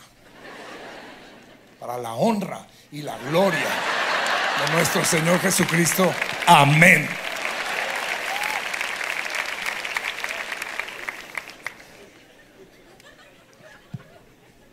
Para 1.79 1.97
la 1.97 2.13
honra 2.13 2.67
y 2.91 3.01
la 3.01 3.17
gloria 3.17 3.67
de 4.63 4.73
nuestro 4.73 5.03
Señor 5.03 5.39
Jesucristo. 5.39 6.13
Amén. 6.45 7.09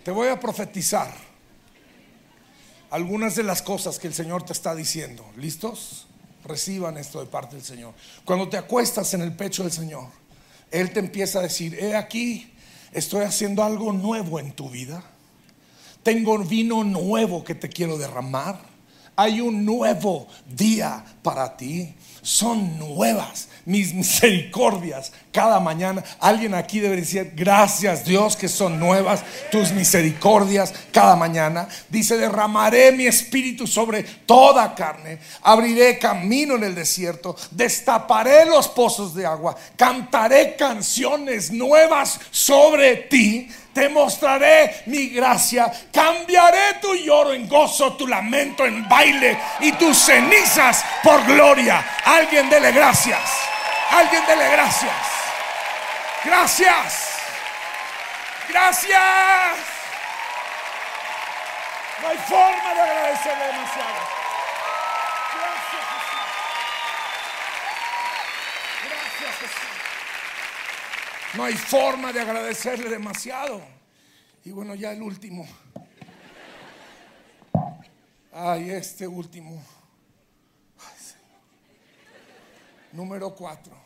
Te 0.05 0.11
voy 0.11 0.29
a 0.29 0.39
profetizar 0.39 1.28
algunas 2.91 3.35
de 3.35 3.43
las 3.43 3.63
cosas 3.63 3.99
que 3.99 4.07
el 4.07 4.15
Señor 4.15 4.45
te 4.45 4.53
está 4.53 4.75
diciendo. 4.75 5.25
¿Listos? 5.37 6.07
Reciban 6.45 6.97
esto 6.97 7.21
de 7.21 7.27
parte 7.27 7.57
del 7.57 7.65
Señor. 7.65 7.95
Cuando 8.25 8.49
te 8.49 8.57
acuestas 8.57 9.13
en 9.15 9.23
el 9.23 9.35
pecho 9.35 9.63
del 9.63 9.73
Señor, 9.73 10.09
Él 10.71 10.93
te 10.93 11.01
empieza 11.01 11.41
a 11.41 11.43
decir, 11.43 11.75
he 11.75 11.95
aquí, 11.97 12.53
estoy 12.93 13.25
haciendo 13.25 13.63
algo 13.63 13.93
nuevo 13.93 14.41
en 14.41 14.53
tu 14.53 14.71
vida. 14.71 15.03
Tengo 16.03 16.39
vino 16.39 16.85
nuevo 16.85 17.45
que 17.45 17.55
te 17.55 17.69
quiero 17.69 17.99
derramar. 17.99 18.61
Hay 19.17 19.41
un 19.41 19.65
nuevo 19.65 20.29
día 20.47 21.05
para 21.23 21.57
ti. 21.57 21.95
Son 22.23 22.79
nuevas 22.79 23.49
mis 23.69 23.93
misericordias 23.95 25.13
cada 25.31 25.61
mañana. 25.61 26.03
Alguien 26.19 26.55
aquí 26.55 26.81
debe 26.81 26.97
decir, 26.97 27.33
gracias 27.37 28.05
Dios 28.05 28.35
que 28.35 28.49
son 28.49 28.81
nuevas 28.81 29.23
tus 29.53 29.71
misericordias 29.73 30.73
cada 30.91 31.15
mañana. 31.15 31.69
Dice, 31.89 32.17
derramaré 32.17 32.93
mi 32.93 33.07
espíritu 33.07 33.67
sobre 33.67 34.03
toda 34.03 34.75
carne, 34.75 35.19
abriré 35.43 35.99
camino 35.99 36.57
en 36.57 36.65
el 36.65 36.75
desierto, 36.75 37.37
destaparé 37.51 38.47
los 38.47 38.69
pozos 38.69 39.15
de 39.15 39.27
agua, 39.27 39.55
cantaré 39.77 40.57
canciones 40.57 41.53
nuevas 41.53 42.19
sobre 42.31 42.97
ti 42.97 43.49
te 43.79 43.89
mostraré 43.89 44.83
mi 44.87 45.09
gracia, 45.09 45.73
cambiaré 45.93 46.81
tu 46.83 46.97
lloro 46.97 47.33
en 47.33 47.49
gozo, 47.49 47.93
tu 47.93 48.09
lamento 48.09 48.67
en 48.67 48.89
baile 48.89 49.39
y 49.61 49.71
tus 49.73 49.97
cenizas 49.97 50.85
por 51.01 51.25
gloria. 51.25 51.87
Alguien 52.09 52.49
dele 52.49 52.73
gracias, 52.73 53.31
alguien 53.91 54.25
dele 54.27 54.49
gracias. 54.51 54.93
Gracias, 56.25 57.19
gracias. 58.49 59.79
No 62.01 62.09
hay 62.09 62.17
forma 62.19 62.75
de 62.75 62.81
agradecerle 62.81 63.45
demasiado. 63.45 64.01
Gracias, 65.35 65.85
Jesús. 65.93 66.29
Gracias, 68.85 69.37
Jesús. 69.41 71.35
No 71.35 71.45
hay 71.45 71.55
forma 71.55 72.13
de 72.13 72.21
agradecerle 72.21 72.89
demasiado. 72.89 73.63
Y 74.45 74.51
bueno, 74.53 74.75
ya 74.75 74.93
el 74.93 75.03
último. 75.03 75.47
Ay, 78.33 78.71
este 78.71 79.07
último. 79.07 79.63
Ay, 80.79 80.95
Número 82.93 83.35
cuatro. 83.35 83.77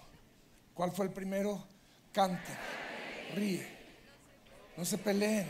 ¿Cuál 0.74 0.92
fue 0.92 1.06
el 1.06 1.12
primero? 1.12 1.64
Cante, 2.12 2.52
ríe, 3.34 3.66
no 4.76 4.84
se 4.84 4.98
peleen. 4.98 5.48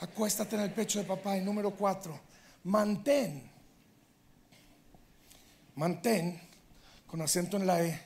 Acuéstate 0.00 0.56
en 0.56 0.62
el 0.62 0.72
pecho 0.72 0.98
de 0.98 1.04
papá. 1.04 1.36
Y 1.36 1.40
número 1.40 1.70
cuatro, 1.70 2.18
mantén, 2.64 3.48
mantén, 5.76 6.40
con 7.06 7.22
acento 7.22 7.56
en 7.56 7.66
la 7.66 7.82
E. 7.82 8.00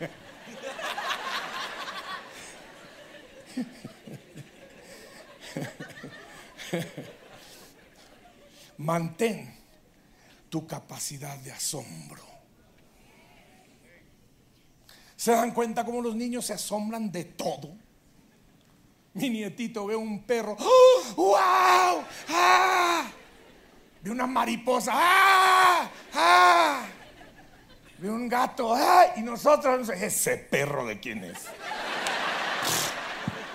Mantén 8.78 9.59
tu 10.50 10.66
capacidad 10.66 11.38
de 11.38 11.52
asombro. 11.52 12.22
¿Se 15.16 15.32
dan 15.32 15.52
cuenta 15.52 15.84
cómo 15.84 16.02
los 16.02 16.14
niños 16.14 16.46
se 16.46 16.54
asombran 16.54 17.12
de 17.12 17.24
todo? 17.24 17.70
Mi 19.14 19.30
nietito 19.30 19.86
ve 19.86 19.96
un 19.96 20.22
perro, 20.24 20.56
¡Oh! 20.58 21.14
¡wow! 21.16 22.04
¡Ah! 22.28 23.10
Ve 24.02 24.10
una 24.10 24.26
mariposa, 24.26 24.92
¡ah! 24.94 25.90
¡ah! 26.14 26.86
Ve 27.98 28.10
un 28.10 28.28
gato, 28.28 28.74
¡ah! 28.74 29.12
Y 29.16 29.20
nosotros, 29.20 29.88
ese 29.90 30.36
perro 30.36 30.86
de 30.86 30.98
quién 30.98 31.24
es. 31.24 31.38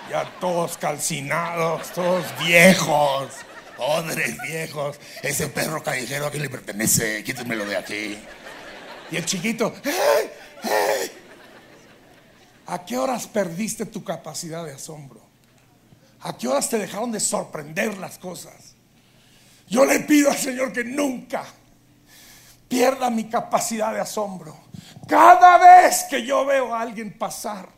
Ya 0.09 0.23
todos 0.39 0.77
calcinados, 0.77 1.89
todos 1.91 2.25
viejos, 2.45 3.29
odres 3.77 4.37
viejos. 4.41 4.99
Ese 5.21 5.47
perro 5.47 5.83
callejero 5.83 6.27
a 6.27 6.31
quién 6.31 6.43
le 6.43 6.49
pertenece, 6.49 7.23
quítemelo 7.23 7.65
de 7.65 7.77
aquí. 7.77 8.17
Y 9.11 9.15
el 9.17 9.25
chiquito, 9.25 9.73
¡ay! 9.85 10.29
¡ay! 10.63 11.11
¿A 12.67 12.83
qué 12.85 12.97
horas 12.97 13.27
perdiste 13.27 13.85
tu 13.85 14.03
capacidad 14.03 14.65
de 14.65 14.73
asombro? 14.73 15.21
¿A 16.21 16.35
qué 16.35 16.47
horas 16.47 16.69
te 16.69 16.79
dejaron 16.79 17.11
de 17.11 17.19
sorprender 17.19 17.97
las 17.97 18.17
cosas? 18.17 18.75
Yo 19.67 19.85
le 19.85 19.99
pido 20.01 20.31
al 20.31 20.37
Señor 20.37 20.73
que 20.73 20.83
nunca 20.83 21.45
pierda 22.67 23.09
mi 23.09 23.25
capacidad 23.25 23.93
de 23.93 23.99
asombro. 23.99 24.57
Cada 25.07 25.57
vez 25.57 26.05
que 26.09 26.25
yo 26.25 26.45
veo 26.45 26.73
a 26.73 26.81
alguien 26.81 27.15
pasar 27.17 27.74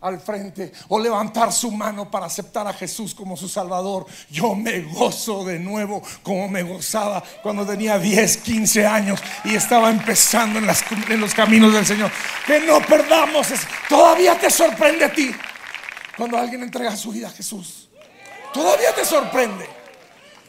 al 0.00 0.20
frente 0.20 0.72
o 0.88 0.98
levantar 0.98 1.52
su 1.52 1.70
mano 1.70 2.10
para 2.10 2.26
aceptar 2.26 2.66
a 2.66 2.72
Jesús 2.72 3.14
como 3.14 3.36
su 3.36 3.48
Salvador, 3.48 4.06
yo 4.30 4.54
me 4.54 4.80
gozo 4.80 5.44
de 5.44 5.58
nuevo 5.58 6.02
como 6.22 6.48
me 6.48 6.62
gozaba 6.62 7.22
cuando 7.42 7.66
tenía 7.66 7.98
10, 7.98 8.36
15 8.38 8.86
años 8.86 9.20
y 9.44 9.54
estaba 9.54 9.90
empezando 9.90 10.58
en, 10.58 10.66
las- 10.66 10.84
los 11.08 11.34
caminos 11.34 11.72
del 11.72 11.84
Señor. 11.86 12.10
Que 12.46 12.60
no 12.60 12.80
perdamos, 12.80 13.48
todavía 13.88 14.38
te 14.38 14.50
sorprende 14.50 15.04
a 15.04 15.12
ti 15.12 15.30
cuando 16.16 16.36
alguien 16.38 16.62
entrega 16.62 16.96
su 16.96 17.10
vida 17.12 17.28
a 17.28 17.30
Jesús. 17.30 17.88
Todavía 18.52 18.94
te 18.94 19.04
sorprende. 19.04 19.68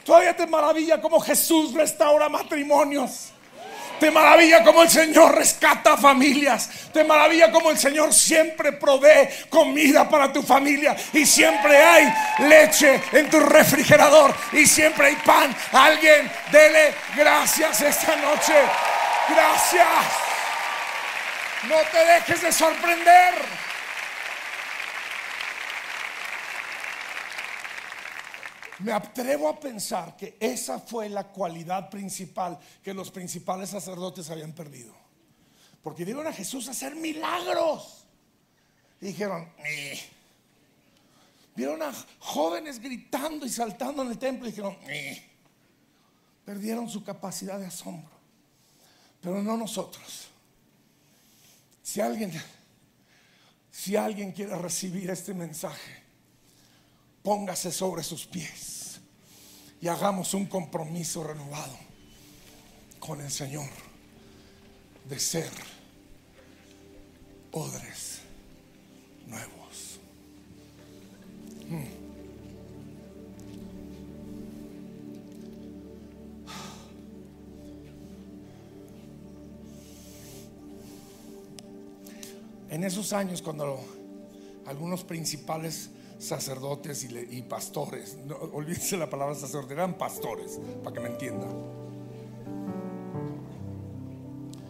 Todavía 0.03 0.35
te 0.35 0.47
maravilla 0.47 0.99
como 0.99 1.19
Jesús 1.19 1.73
restaura 1.73 2.27
matrimonios. 2.27 3.31
Te 4.01 4.09
maravilla 4.09 4.63
como 4.63 4.81
el 4.81 4.89
Señor 4.89 5.35
rescata 5.35 5.95
familias. 5.95 6.67
Te 6.91 7.03
maravilla 7.03 7.51
como 7.51 7.69
el 7.69 7.77
Señor 7.77 8.11
siempre 8.11 8.71
provee 8.71 9.29
comida 9.47 10.09
para 10.09 10.33
tu 10.33 10.41
familia. 10.41 10.95
Y 11.13 11.23
siempre 11.23 11.77
hay 11.77 12.11
leche 12.39 12.99
en 13.11 13.29
tu 13.29 13.39
refrigerador. 13.39 14.33
Y 14.53 14.65
siempre 14.65 15.05
hay 15.05 15.15
pan. 15.17 15.55
Alguien, 15.71 16.31
dele 16.51 16.95
gracias 17.15 17.79
esta 17.79 18.15
noche. 18.15 18.55
Gracias. 19.29 19.87
No 21.69 21.75
te 21.91 22.03
dejes 22.03 22.41
de 22.41 22.51
sorprender. 22.51 23.35
Me 28.83 28.91
atrevo 28.91 29.49
a 29.49 29.59
pensar 29.59 30.15
que 30.15 30.37
esa 30.39 30.79
fue 30.79 31.09
la 31.09 31.27
cualidad 31.27 31.89
principal 31.89 32.59
que 32.83 32.93
los 32.93 33.11
principales 33.11 33.69
sacerdotes 33.69 34.29
habían 34.29 34.53
perdido. 34.53 34.93
Porque 35.83 36.05
vieron 36.05 36.27
a 36.27 36.33
Jesús 36.33 36.67
hacer 36.67 36.95
milagros. 36.95 38.05
Y 38.99 39.07
dijeron, 39.07 39.51
"Ni". 39.57 39.99
vieron 41.55 41.81
a 41.81 41.91
jóvenes 42.19 42.79
gritando 42.79 43.45
y 43.45 43.49
saltando 43.49 44.03
en 44.03 44.11
el 44.11 44.17
templo 44.17 44.47
y 44.47 44.51
dijeron, 44.51 44.77
"Ni". 44.87 45.21
perdieron 46.45 46.89
su 46.89 47.03
capacidad 47.03 47.59
de 47.59 47.67
asombro. 47.67 48.11
Pero 49.21 49.41
no 49.43 49.57
nosotros. 49.57 50.27
Si 51.83 52.01
alguien, 52.01 52.31
si 53.71 53.95
alguien 53.95 54.31
quiere 54.31 54.55
recibir 54.55 55.09
este 55.09 55.33
mensaje, 55.33 56.00
póngase 57.23 57.71
sobre 57.71 58.03
sus 58.03 58.25
pies 58.25 58.99
y 59.79 59.87
hagamos 59.87 60.33
un 60.33 60.45
compromiso 60.45 61.23
renovado 61.23 61.77
con 62.99 63.21
el 63.21 63.31
Señor 63.31 63.69
de 65.09 65.19
ser 65.19 65.51
odres 67.51 68.21
nuevos. 69.27 69.99
Mm. 71.69 72.01
En 82.69 82.83
esos 82.85 83.11
años 83.11 83.41
cuando 83.41 83.83
algunos 84.65 85.03
principales 85.03 85.89
sacerdotes 86.21 87.03
y, 87.03 87.41
pastores, 87.41 88.15
olvídense 88.53 88.95
la 88.95 89.09
palabra 89.09 89.33
sacerdote, 89.33 89.73
eran 89.73 89.95
pastores, 89.95 90.59
para 90.83 90.93
que 90.93 90.99
me 90.99 91.09
entienda. 91.09 91.47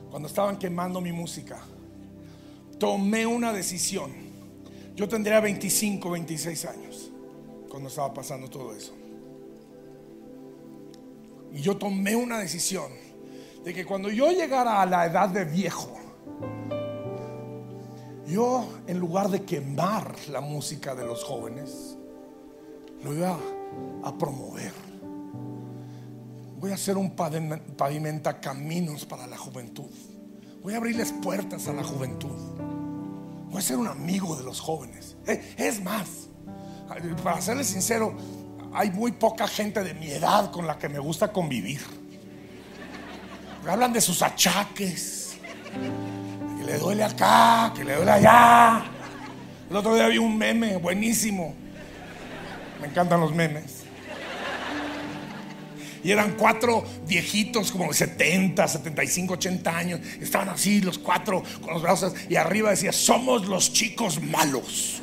Cuando 0.10 0.30
estaban 0.30 0.58
quemando 0.58 1.02
mi 1.02 1.12
música, 1.12 1.60
tomé 2.80 3.26
una 3.26 3.52
decisión. 3.52 4.12
Yo 4.96 5.10
tendría 5.10 5.42
25, 5.42 6.10
26 6.10 6.66
años 6.66 7.12
cuando 7.70 7.90
estaba 7.90 8.14
pasando 8.14 8.50
todo 8.50 8.74
eso. 8.74 8.94
Y 11.54 11.62
yo 11.62 11.76
tomé 11.76 12.16
una 12.16 12.40
decisión 12.40 12.92
de 13.66 13.74
que 13.74 13.86
cuando 13.86 14.10
yo 14.10 14.32
llegara 14.32 14.82
a 14.82 14.86
la 14.86 15.06
edad 15.06 15.28
de 15.28 15.44
viejo, 15.44 16.01
yo, 18.32 18.68
en 18.88 19.00
lugar 19.00 19.30
de 19.30 19.44
quemar 19.44 20.16
la 20.30 20.42
música 20.42 20.96
de 20.96 21.06
los 21.06 21.24
jóvenes, 21.24 21.98
lo 23.04 23.14
iba 23.14 23.38
a 24.04 24.18
promover. 24.18 24.72
Voy 26.60 26.72
a 26.72 26.76
hacer 26.76 26.98
un 26.98 27.16
pavim- 27.16 27.60
pavimenta 27.76 28.40
caminos 28.40 29.06
para 29.06 29.26
la 29.28 29.38
juventud. 29.38 29.90
Voy 30.62 30.74
a 30.76 30.78
abrirles 30.78 31.12
puertas 31.12 31.68
a 31.68 31.74
la 31.74 31.84
juventud. 31.84 32.36
Voy 33.50 33.58
a 33.58 33.62
ser 33.62 33.78
un 33.78 33.88
amigo 33.88 34.36
de 34.36 34.44
los 34.44 34.60
jóvenes. 34.60 35.18
Eh, 35.26 35.56
Es 35.58 35.82
más, 35.84 36.30
para 37.24 37.42
serles 37.42 37.68
sincero, 37.68 38.14
hay 38.74 38.92
muy 38.92 39.12
poca 39.12 39.48
gente 39.48 39.84
de 39.84 39.94
mi 39.96 40.10
edad 40.12 40.52
con 40.52 40.68
la 40.68 40.78
que 40.78 40.88
me 40.88 41.00
gusta 41.00 41.32
convivir. 41.34 41.82
Hablan 43.68 43.94
de 43.94 44.02
sus 44.02 44.22
achaques 44.22 45.36
que 45.72 46.11
le 46.72 46.78
duele 46.78 47.04
acá, 47.04 47.74
que 47.76 47.84
le 47.84 47.96
duele 47.96 48.12
allá. 48.12 48.84
El 49.70 49.76
otro 49.76 49.94
día 49.94 50.08
vi 50.08 50.18
un 50.18 50.38
meme 50.38 50.78
buenísimo. 50.78 51.54
Me 52.80 52.88
encantan 52.88 53.20
los 53.20 53.34
memes. 53.34 53.84
Y 56.02 56.12
eran 56.12 56.32
cuatro 56.32 56.84
viejitos 57.06 57.74
como 57.74 57.90
de 57.90 57.94
70, 57.94 58.68
75, 58.68 59.34
80 59.34 59.78
años. 59.78 60.00
Estaban 60.22 60.48
así 60.48 60.80
los 60.80 60.98
cuatro 60.98 61.44
con 61.62 61.74
los 61.74 61.82
brazos 61.82 62.14
y 62.30 62.38
arriba 62.38 62.70
decía, 62.70 62.94
somos 62.94 63.48
los 63.48 63.74
chicos 63.74 64.22
malos. 64.22 65.02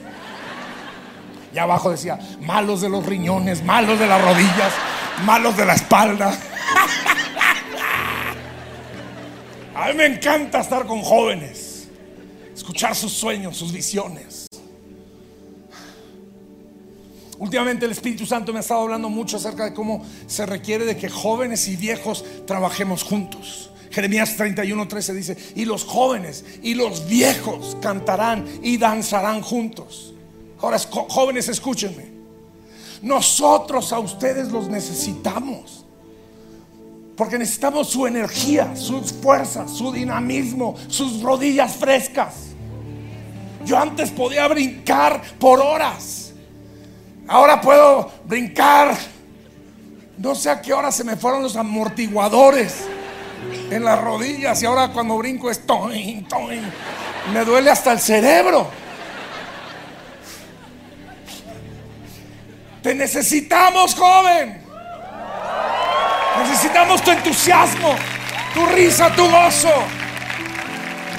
Y 1.54 1.58
abajo 1.58 1.90
decía, 1.90 2.18
malos 2.40 2.80
de 2.80 2.88
los 2.88 3.04
riñones, 3.04 3.62
malos 3.62 3.98
de 3.98 4.06
las 4.06 4.22
rodillas, 4.22 4.72
malos 5.26 5.54
de 5.56 5.66
la 5.66 5.74
espalda. 5.74 6.32
A 9.78 9.90
mí 9.90 9.94
me 9.94 10.06
encanta 10.06 10.58
estar 10.58 10.88
con 10.88 11.02
jóvenes, 11.02 11.86
escuchar 12.52 12.96
sus 12.96 13.12
sueños, 13.12 13.56
sus 13.56 13.72
visiones. 13.72 14.48
Últimamente 17.38 17.84
el 17.84 17.92
Espíritu 17.92 18.26
Santo 18.26 18.52
me 18.52 18.58
ha 18.58 18.62
estado 18.62 18.80
hablando 18.80 19.08
mucho 19.08 19.36
acerca 19.36 19.66
de 19.66 19.74
cómo 19.74 20.04
se 20.26 20.44
requiere 20.46 20.84
de 20.84 20.96
que 20.96 21.08
jóvenes 21.08 21.68
y 21.68 21.76
viejos 21.76 22.24
trabajemos 22.44 23.04
juntos. 23.04 23.70
Jeremías 23.92 24.36
31, 24.36 24.88
13 24.88 25.14
dice, 25.14 25.36
y 25.54 25.64
los 25.64 25.84
jóvenes 25.84 26.44
y 26.60 26.74
los 26.74 27.06
viejos 27.06 27.76
cantarán 27.80 28.48
y 28.64 28.78
danzarán 28.78 29.42
juntos. 29.42 30.12
Ahora, 30.60 30.80
jóvenes, 30.80 31.48
escúchenme. 31.48 32.08
Nosotros 33.00 33.92
a 33.92 34.00
ustedes 34.00 34.48
los 34.48 34.66
necesitamos. 34.68 35.84
Porque 37.18 37.36
necesitamos 37.36 37.88
su 37.90 38.06
energía, 38.06 38.76
sus 38.76 39.12
fuerzas, 39.12 39.76
su 39.76 39.90
dinamismo, 39.90 40.76
sus 40.86 41.20
rodillas 41.20 41.74
frescas. 41.74 42.50
Yo 43.64 43.76
antes 43.76 44.12
podía 44.12 44.46
brincar 44.46 45.20
por 45.40 45.58
horas. 45.58 46.32
Ahora 47.26 47.60
puedo 47.60 48.08
brincar. 48.24 48.96
No 50.16 50.36
sé 50.36 50.48
a 50.48 50.62
qué 50.62 50.72
hora 50.72 50.92
se 50.92 51.02
me 51.02 51.16
fueron 51.16 51.42
los 51.42 51.56
amortiguadores 51.56 52.84
en 53.68 53.84
las 53.84 54.00
rodillas 54.00 54.62
y 54.62 54.66
ahora 54.66 54.92
cuando 54.92 55.18
brinco 55.18 55.50
es 55.50 55.66
toin, 55.66 56.24
toin. 56.28 56.62
Me 57.32 57.44
duele 57.44 57.72
hasta 57.72 57.90
el 57.90 57.98
cerebro. 57.98 58.68
Te 62.80 62.94
necesitamos, 62.94 63.96
joven. 63.96 64.67
Necesitamos 66.48 67.02
tu 67.02 67.10
entusiasmo, 67.10 67.94
tu 68.54 68.66
risa, 68.66 69.14
tu 69.14 69.28
gozo, 69.30 69.74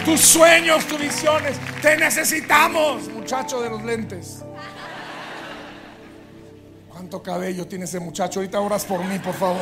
tus 0.05 0.21
sueños, 0.21 0.85
tus 0.85 0.99
visiones. 0.99 1.57
Te 1.81 1.95
necesitamos, 1.97 3.07
muchacho 3.09 3.61
de 3.61 3.69
los 3.69 3.83
lentes 3.83 4.43
cabello 7.17 7.67
tiene 7.67 7.85
ese 7.85 7.99
muchacho. 7.99 8.39
Ahorita 8.39 8.59
oras 8.59 8.85
por 8.85 9.03
mí, 9.03 9.17
por 9.17 9.33
favor. 9.33 9.61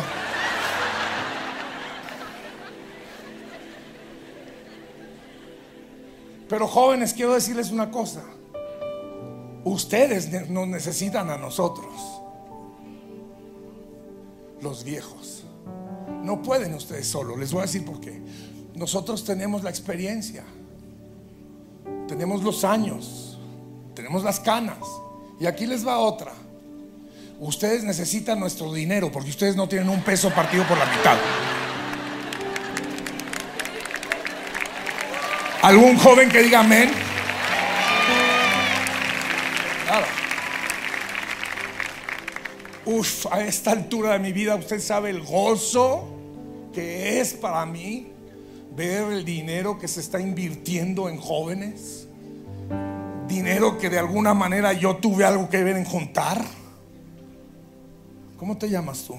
Pero 6.50 6.68
jóvenes, 6.68 7.14
quiero 7.14 7.34
decirles 7.34 7.72
una 7.72 7.90
cosa. 7.90 8.24
Ustedes 9.64 10.50
nos 10.50 10.68
necesitan 10.68 11.30
a 11.30 11.38
nosotros. 11.38 11.94
Los 14.62 14.84
viejos. 14.84 15.37
No 16.28 16.44
pueden 16.44 16.74
ustedes 16.74 17.08
solo 17.08 17.38
Les 17.38 17.54
voy 17.54 17.60
a 17.60 17.62
decir 17.68 17.86
por 17.86 18.02
qué. 18.02 18.22
Nosotros 18.76 19.24
tenemos 19.24 19.64
la 19.64 19.70
experiencia. 19.70 20.44
Tenemos 22.06 22.44
los 22.44 22.66
años. 22.66 23.40
Tenemos 23.96 24.26
las 24.26 24.42
canas. 24.42 24.78
Y 25.40 25.46
aquí 25.46 25.66
les 25.66 25.88
va 25.88 26.00
otra. 26.00 26.34
Ustedes 27.40 27.86
necesitan 27.86 28.42
nuestro 28.42 28.74
dinero 28.74 29.10
porque 29.10 29.30
ustedes 29.30 29.56
no 29.56 29.70
tienen 29.70 29.88
un 29.88 30.02
peso 30.02 30.30
partido 30.32 30.66
por 30.68 30.78
la 30.78 30.86
mitad. 30.86 31.18
¿Algún 35.62 35.98
joven 35.98 36.30
que 36.30 36.44
diga 36.44 36.60
amén? 36.60 36.92
Uf, 42.84 43.26
a 43.32 43.46
esta 43.46 43.72
altura 43.72 44.14
de 44.14 44.20
mi 44.20 44.34
vida 44.34 44.56
usted 44.56 44.82
sabe 44.82 45.10
el 45.10 45.22
gozo 45.22 46.17
que 46.78 47.20
es 47.20 47.34
para 47.34 47.66
mí 47.66 48.06
ver 48.76 49.12
el 49.12 49.26
dinero 49.26 49.80
que 49.80 49.88
se 49.88 50.00
está 50.00 50.20
invirtiendo 50.20 51.10
en 51.10 51.18
jóvenes. 51.18 52.08
Dinero 53.28 53.80
que 53.80 53.90
de 53.90 53.98
alguna 53.98 54.36
manera 54.36 54.74
yo 54.74 54.98
tuve 54.98 55.26
algo 55.26 55.50
que 55.50 55.64
ver 55.64 55.76
en 55.76 55.86
juntar. 55.86 56.46
¿Cómo 58.38 58.60
te 58.60 58.70
llamas 58.70 59.06
tú? 59.06 59.16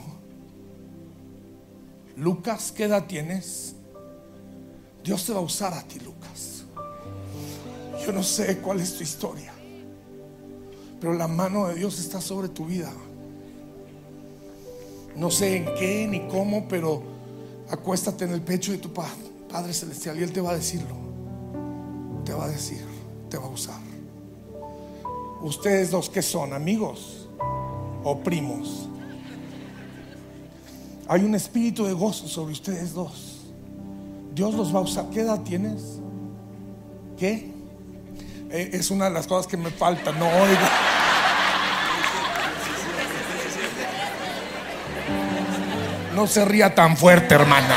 Lucas, 2.15 2.71
¿qué 2.71 2.85
edad 2.85 3.07
tienes? 3.09 3.75
Dios 5.03 5.27
te 5.27 5.33
va 5.33 5.41
a 5.41 5.43
usar 5.43 5.75
a 5.75 5.83
ti, 5.83 5.99
Lucas. 5.99 6.63
Yo 8.07 8.13
no 8.13 8.23
sé 8.23 8.59
cuál 8.59 8.79
es 8.79 8.97
tu 8.97 9.03
historia, 9.03 9.53
pero 11.01 11.13
la 11.13 11.27
mano 11.27 11.67
de 11.67 11.75
Dios 11.75 11.99
está 11.99 12.21
sobre 12.21 12.51
tu 12.51 12.67
vida. 12.67 12.93
No 15.17 15.29
sé 15.33 15.57
en 15.57 15.65
qué 15.77 16.07
ni 16.09 16.21
cómo, 16.29 16.69
pero 16.69 17.18
acuéstate 17.71 18.25
en 18.25 18.33
el 18.33 18.43
pecho 18.43 18.73
de 18.73 18.79
tu 18.79 18.93
Padre 18.93 19.73
Celestial 19.73 20.19
y 20.19 20.23
Él 20.23 20.33
te 20.33 20.41
va 20.41 20.53
a 20.53 20.55
decirlo. 20.57 20.97
Te 22.25 22.33
va 22.33 22.45
a 22.45 22.49
decir, 22.49 22.85
te 23.29 23.39
va 23.39 23.47
a 23.47 23.49
usar. 23.49 23.81
Ustedes 25.43 25.91
dos 25.91 26.11
que 26.11 26.23
son 26.23 26.53
amigos 26.53 27.29
o 28.05 28.19
primos. 28.19 28.89
Hay 31.09 31.23
un 31.23 31.35
espíritu 31.35 31.85
de 31.85 31.95
gozo 31.95 32.29
sobre 32.29 32.53
ustedes 32.53 32.93
dos. 32.93 33.47
Dios 34.35 34.55
los 34.55 34.75
va 34.75 34.81
a 34.81 34.83
usar. 34.83 35.09
¿Qué 35.11 35.21
edad 35.21 35.41
tienes? 35.43 36.01
¿Qué? 37.17 37.51
Eh, 38.51 38.71
es 38.73 38.91
una 38.91 39.07
de 39.07 39.13
las 39.13 39.27
cosas 39.27 39.47
que 39.47 39.57
me 39.57 39.71
falta. 39.71 40.13
No 40.13 40.27
oiga. 40.27 40.88
No 46.19 46.27
se 46.27 46.45
ría 46.45 46.75
tan 46.75 46.97
fuerte, 46.97 47.33
hermana. 47.33 47.77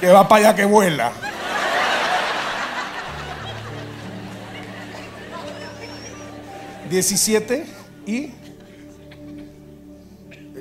Que 0.00 0.08
va 0.08 0.26
para 0.26 0.46
allá 0.48 0.56
que 0.56 0.64
vuela. 0.64 1.12
¿17? 6.90 7.66
Y 8.06 8.32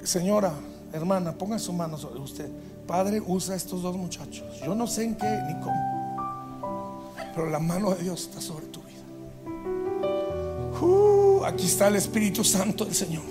señora, 0.04 0.52
hermana, 0.92 1.32
ponga 1.32 1.58
su 1.58 1.72
mano 1.72 1.98
sobre 1.98 2.20
usted. 2.20 2.50
Padre, 2.86 3.22
usa 3.26 3.56
estos 3.56 3.82
dos 3.82 3.96
muchachos. 3.96 4.60
Yo 4.60 4.76
no 4.76 4.86
sé 4.88 5.06
en 5.06 5.16
qué 5.16 5.40
ni 5.48 5.54
cómo, 5.62 7.14
pero 7.34 7.50
la 7.50 7.60
mano 7.60 7.92
de 7.92 8.04
Dios 8.04 8.24
está 8.24 8.42
sobre 8.42 8.66
tu 8.66 8.82
vida. 8.82 9.00
Uh, 10.82 11.19
aquí 11.50 11.66
está 11.66 11.88
el 11.88 11.96
Espíritu 11.96 12.44
Santo 12.44 12.86
del 12.86 12.96
Señor. 12.96 13.24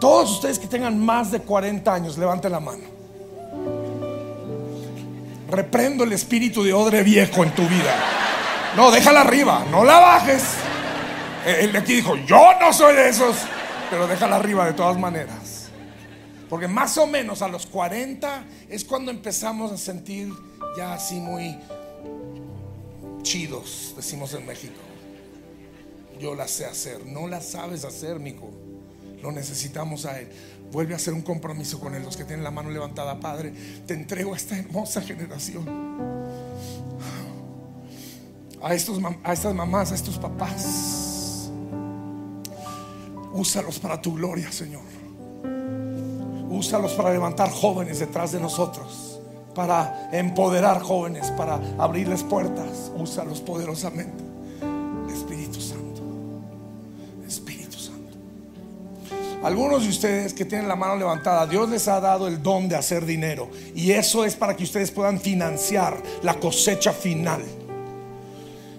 Todos 0.00 0.30
ustedes 0.30 0.58
que 0.58 0.66
tengan 0.66 0.98
más 0.98 1.30
de 1.30 1.40
40 1.40 1.92
años, 1.92 2.16
levanten 2.18 2.52
la 2.52 2.60
mano. 2.60 2.84
Reprendo 5.50 6.04
el 6.04 6.12
espíritu 6.12 6.62
de 6.62 6.72
odre 6.72 7.02
viejo 7.02 7.42
en 7.42 7.50
tu 7.54 7.62
vida. 7.62 7.94
No, 8.76 8.90
déjala 8.90 9.22
arriba, 9.22 9.64
no 9.70 9.84
la 9.84 9.98
bajes. 9.98 10.44
El 11.46 11.72
de 11.72 11.78
aquí 11.78 11.94
dijo, 11.94 12.16
yo 12.26 12.50
no 12.60 12.72
soy 12.72 12.94
de 12.94 13.08
esos 13.08 13.36
pero 13.90 14.06
déjala 14.06 14.36
arriba 14.36 14.66
de 14.66 14.72
todas 14.72 14.98
maneras. 14.98 15.68
Porque 16.48 16.68
más 16.68 16.96
o 16.98 17.06
menos 17.06 17.42
a 17.42 17.48
los 17.48 17.66
40 17.66 18.44
es 18.68 18.84
cuando 18.84 19.10
empezamos 19.10 19.70
a 19.72 19.76
sentir 19.76 20.32
ya 20.76 20.94
así 20.94 21.16
muy 21.16 21.58
chidos, 23.22 23.94
decimos 23.96 24.32
en 24.34 24.46
México. 24.46 24.87
Yo 26.18 26.34
la 26.34 26.48
sé 26.48 26.66
hacer, 26.66 27.06
no 27.06 27.28
la 27.28 27.40
sabes 27.40 27.84
hacer, 27.84 28.18
mijo. 28.20 28.50
Lo 29.22 29.32
necesitamos 29.32 30.06
a 30.06 30.20
Él. 30.20 30.28
Vuelve 30.70 30.94
a 30.94 30.96
hacer 30.96 31.14
un 31.14 31.22
compromiso 31.22 31.80
con 31.80 31.94
Él. 31.94 32.02
Los 32.02 32.16
que 32.16 32.24
tienen 32.24 32.44
la 32.44 32.50
mano 32.50 32.70
levantada, 32.70 33.18
Padre, 33.20 33.52
te 33.86 33.94
entrego 33.94 34.34
a 34.34 34.36
esta 34.36 34.58
hermosa 34.58 35.00
generación. 35.00 35.66
A, 38.62 38.74
estos, 38.74 38.98
a 39.22 39.32
estas 39.32 39.54
mamás, 39.54 39.92
a 39.92 39.94
estos 39.94 40.18
papás 40.18 40.98
Úsalos 43.32 43.78
para 43.78 44.02
tu 44.02 44.14
gloria, 44.14 44.50
Señor. 44.50 44.82
Úsalos 46.50 46.92
para 46.94 47.12
levantar 47.12 47.50
jóvenes 47.50 48.00
detrás 48.00 48.32
de 48.32 48.40
nosotros, 48.40 49.20
para 49.54 50.10
empoderar 50.12 50.80
jóvenes, 50.80 51.30
para 51.32 51.60
abrirles 51.78 52.24
puertas. 52.24 52.90
Úsalos 52.96 53.40
poderosamente. 53.40 54.24
Espíritu 55.12 55.60
Santo. 55.60 55.87
Algunos 59.42 59.84
de 59.84 59.90
ustedes 59.90 60.34
que 60.34 60.44
tienen 60.44 60.66
la 60.66 60.74
mano 60.74 60.96
levantada, 60.96 61.46
Dios 61.46 61.68
les 61.68 61.86
ha 61.86 62.00
dado 62.00 62.26
el 62.26 62.42
don 62.42 62.68
de 62.68 62.74
hacer 62.76 63.06
dinero. 63.06 63.48
Y 63.74 63.92
eso 63.92 64.24
es 64.24 64.34
para 64.34 64.56
que 64.56 64.64
ustedes 64.64 64.90
puedan 64.90 65.20
financiar 65.20 66.02
la 66.22 66.34
cosecha 66.34 66.92
final. 66.92 67.42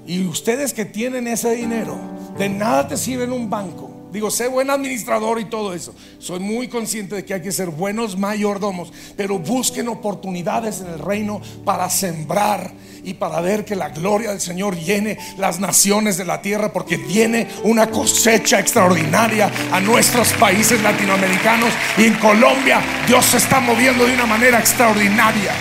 Y 0.05 0.25
ustedes 0.25 0.73
que 0.73 0.85
tienen 0.85 1.27
ese 1.27 1.51
dinero, 1.51 1.97
de 2.37 2.49
nada 2.49 2.87
te 2.87 2.97
sirve 2.97 3.29
un 3.31 3.49
banco 3.49 3.88
Digo, 4.11 4.31
sé 4.31 4.47
buen 4.47 4.69
administrador 4.69 5.39
y 5.39 5.45
todo 5.45 5.73
eso. 5.73 5.93
Soy 6.17 6.39
muy 6.39 6.67
consciente 6.67 7.15
de 7.15 7.25
que 7.25 7.35
hay 7.35 7.41
que 7.41 7.51
ser 7.51 7.69
buenos 7.69 8.17
mayordomos, 8.17 8.91
pero 9.15 9.37
busquen 9.37 9.87
oportunidades 9.87 10.81
en 10.81 10.87
el 10.87 10.99
reino 10.99 11.41
para 11.63 11.89
sembrar 11.89 12.73
y 13.03 13.13
para 13.13 13.39
ver 13.41 13.65
que 13.65 13.75
la 13.75 13.89
gloria 13.89 14.31
del 14.31 14.41
Señor 14.41 14.75
llene 14.75 15.17
las 15.37 15.59
naciones 15.59 16.17
de 16.17 16.25
la 16.25 16.41
tierra, 16.41 16.73
porque 16.73 16.97
viene 16.97 17.47
una 17.63 17.89
cosecha 17.89 18.59
extraordinaria 18.59 19.51
a 19.71 19.79
nuestros 19.79 20.33
países 20.33 20.81
latinoamericanos 20.81 21.69
y 21.97 22.05
en 22.05 22.15
Colombia 22.15 22.81
Dios 23.07 23.25
se 23.25 23.37
está 23.37 23.59
moviendo 23.59 24.05
de 24.05 24.13
una 24.13 24.25
manera 24.25 24.59
extraordinaria. 24.59 25.53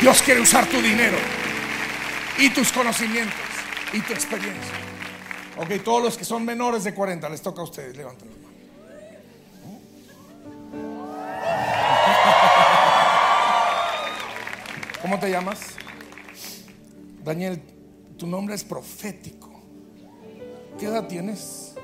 Dios 0.00 0.22
quiere 0.22 0.40
usar 0.40 0.66
tu 0.66 0.80
dinero 0.80 1.18
y 2.38 2.48
tus 2.50 2.72
conocimientos 2.72 3.34
y 3.92 4.00
tu 4.00 4.12
experiencia. 4.12 4.79
Ok, 5.60 5.84
todos 5.84 6.02
los 6.02 6.16
que 6.16 6.24
son 6.24 6.42
menores 6.42 6.84
de 6.84 6.94
40, 6.94 7.28
les 7.28 7.42
toca 7.42 7.60
a 7.60 7.64
ustedes, 7.64 7.94
levanten 7.94 8.30
la 8.30 8.34
mano. 8.34 8.48
¿Cómo 15.02 15.18
te 15.18 15.30
llamas? 15.30 15.74
Daniel, 17.22 17.60
tu 18.16 18.26
nombre 18.26 18.54
es 18.54 18.64
profético. 18.64 19.50
¿Qué 20.78 20.86
edad 20.86 21.06
tienes? 21.06 21.74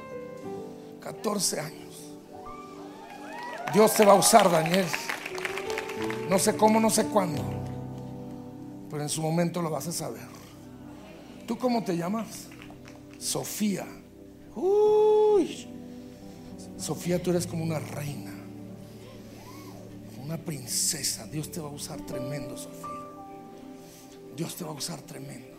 14 1.00 1.60
años. 1.60 2.14
Dios 3.74 3.92
te 3.92 4.06
va 4.06 4.12
a 4.12 4.16
usar, 4.16 4.50
Daniel. 4.50 4.86
No 6.30 6.38
sé 6.38 6.56
cómo, 6.56 6.80
no 6.80 6.88
sé 6.88 7.04
cuándo, 7.08 7.42
pero 8.88 9.02
en 9.02 9.10
su 9.10 9.20
momento 9.20 9.60
lo 9.60 9.68
vas 9.68 9.86
a 9.86 9.92
saber. 9.92 10.26
¿Tú 11.46 11.58
cómo 11.58 11.84
te 11.84 11.94
llamas? 11.94 12.45
Sofía. 13.26 13.84
Uy. 14.54 15.66
Sofía, 16.78 17.20
tú 17.20 17.30
eres 17.30 17.46
como 17.46 17.64
una 17.64 17.80
reina, 17.80 18.32
una 20.22 20.36
princesa. 20.36 21.26
Dios 21.26 21.50
te 21.50 21.60
va 21.60 21.68
a 21.68 21.72
usar 21.72 22.00
tremendo, 22.02 22.56
Sofía. 22.56 22.86
Dios 24.36 24.54
te 24.54 24.62
va 24.62 24.70
a 24.70 24.74
usar 24.74 25.00
tremendo. 25.00 25.56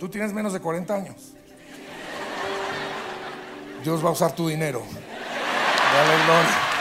Tú 0.00 0.08
tienes 0.08 0.32
menos 0.32 0.52
de 0.52 0.58
40 0.58 0.92
años. 0.92 1.16
Dios 3.84 4.04
va 4.04 4.08
a 4.08 4.12
usar 4.12 4.34
tu 4.34 4.48
dinero. 4.48 4.82
Dale 5.92 6.24
gloria. 6.24 6.79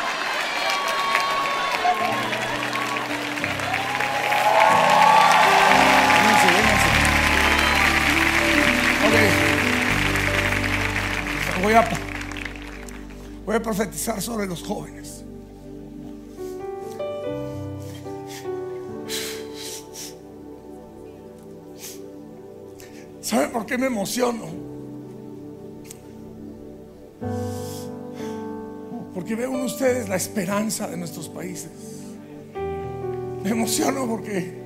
Voy 11.61 11.73
a, 11.73 11.83
voy 13.45 13.55
a 13.55 13.61
profetizar 13.61 14.21
sobre 14.21 14.47
los 14.47 14.63
jóvenes. 14.63 15.25
¿Sabe 23.21 23.49
por 23.49 23.65
qué 23.65 23.77
me 23.77 23.87
emociono? 23.87 24.45
Porque 29.13 29.35
veo 29.35 29.53
en 29.53 29.65
ustedes 29.65 30.07
la 30.07 30.15
esperanza 30.15 30.87
de 30.87 30.97
nuestros 30.97 31.27
países. 31.27 31.69
Me 33.43 33.49
emociono 33.49 34.07
porque 34.07 34.63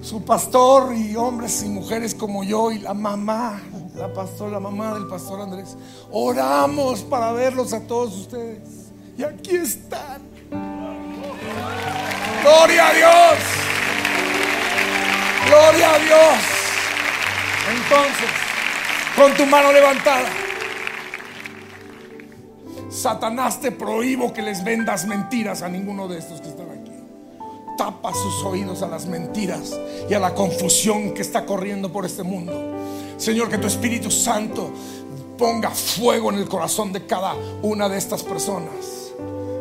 su 0.00 0.24
pastor 0.24 0.96
y 0.96 1.14
hombres 1.14 1.62
y 1.62 1.68
mujeres 1.68 2.14
como 2.14 2.42
yo 2.42 2.72
y 2.72 2.78
la 2.78 2.94
mamá, 2.94 3.60
la 3.96 4.12
pastora, 4.12 4.52
la 4.52 4.60
mamá 4.60 4.94
del 4.94 5.06
pastor 5.06 5.40
Andrés, 5.40 5.76
oramos 6.10 7.00
para 7.00 7.32
verlos 7.32 7.72
a 7.72 7.80
todos 7.80 8.14
ustedes. 8.14 8.90
Y 9.16 9.22
aquí 9.22 9.56
están. 9.56 10.22
Gloria 12.42 12.88
a 12.88 12.92
Dios. 12.92 13.38
Gloria 15.46 15.94
a 15.94 15.98
Dios. 15.98 16.38
Entonces, 17.74 18.30
con 19.16 19.34
tu 19.34 19.46
mano 19.46 19.72
levantada, 19.72 20.28
Satanás 22.90 23.60
te 23.60 23.72
prohíbo 23.72 24.32
que 24.32 24.42
les 24.42 24.62
vendas 24.62 25.06
mentiras 25.06 25.62
a 25.62 25.68
ninguno 25.68 26.08
de 26.08 26.18
estos 26.18 26.40
que 26.40 26.48
están 26.48 26.70
aquí. 26.70 26.92
Tapa 27.78 28.12
sus 28.12 28.44
oídos 28.44 28.82
a 28.82 28.88
las 28.88 29.06
mentiras 29.06 29.78
y 30.08 30.14
a 30.14 30.18
la 30.18 30.34
confusión 30.34 31.14
que 31.14 31.22
está 31.22 31.46
corriendo 31.46 31.90
por 31.92 32.04
este 32.04 32.22
mundo. 32.22 32.75
Señor, 33.16 33.48
que 33.48 33.58
tu 33.58 33.66
Espíritu 33.66 34.10
Santo 34.10 34.70
ponga 35.38 35.70
fuego 35.70 36.30
en 36.30 36.38
el 36.38 36.48
corazón 36.48 36.92
de 36.92 37.06
cada 37.06 37.34
una 37.62 37.88
de 37.88 37.98
estas 37.98 38.22
personas. 38.22 39.12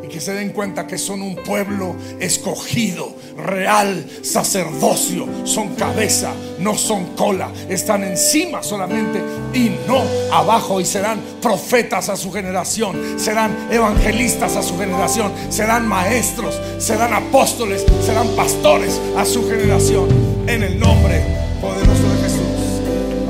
Y 0.04 0.08
que 0.08 0.22
se 0.22 0.34
den 0.34 0.52
cuenta 0.52 0.86
que 0.86 0.98
son 1.00 1.22
un 1.22 1.36
pueblo 1.36 1.96
escogido, 2.20 3.16
real, 3.38 4.08
sacerdocio, 4.22 5.28
son 5.46 5.74
cabeza, 5.76 6.32
no 6.60 6.78
son 6.78 7.16
cola, 7.16 7.50
están 7.70 8.04
encima 8.04 8.62
solamente 8.62 9.20
y 9.54 9.72
no 9.88 10.04
abajo. 10.32 10.80
Y 10.80 10.86
serán 10.86 11.20
profetas 11.42 12.10
a 12.10 12.18
su 12.18 12.32
generación, 12.32 13.18
serán 13.18 13.70
evangelistas 13.72 14.56
a 14.56 14.62
su 14.62 14.78
generación, 14.78 15.32
serán 15.50 15.88
maestros, 15.88 16.60
serán 16.78 17.14
apóstoles, 17.14 17.84
serán 18.06 18.28
pastores 18.36 19.02
a 19.18 19.26
su 19.26 19.50
generación, 19.50 20.08
en 20.46 20.62
el 20.62 20.80
nombre 20.80 21.24
poderoso 21.60 22.10
de. 22.10 22.15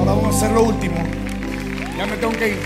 Vamos 0.05 0.25
a 0.25 0.29
hacer 0.29 0.51
lo 0.51 0.61
último, 0.65 0.97
ya 1.97 2.05
me 2.05 2.15
tengo 2.17 2.33
que 2.33 2.49
ir. 2.49 2.59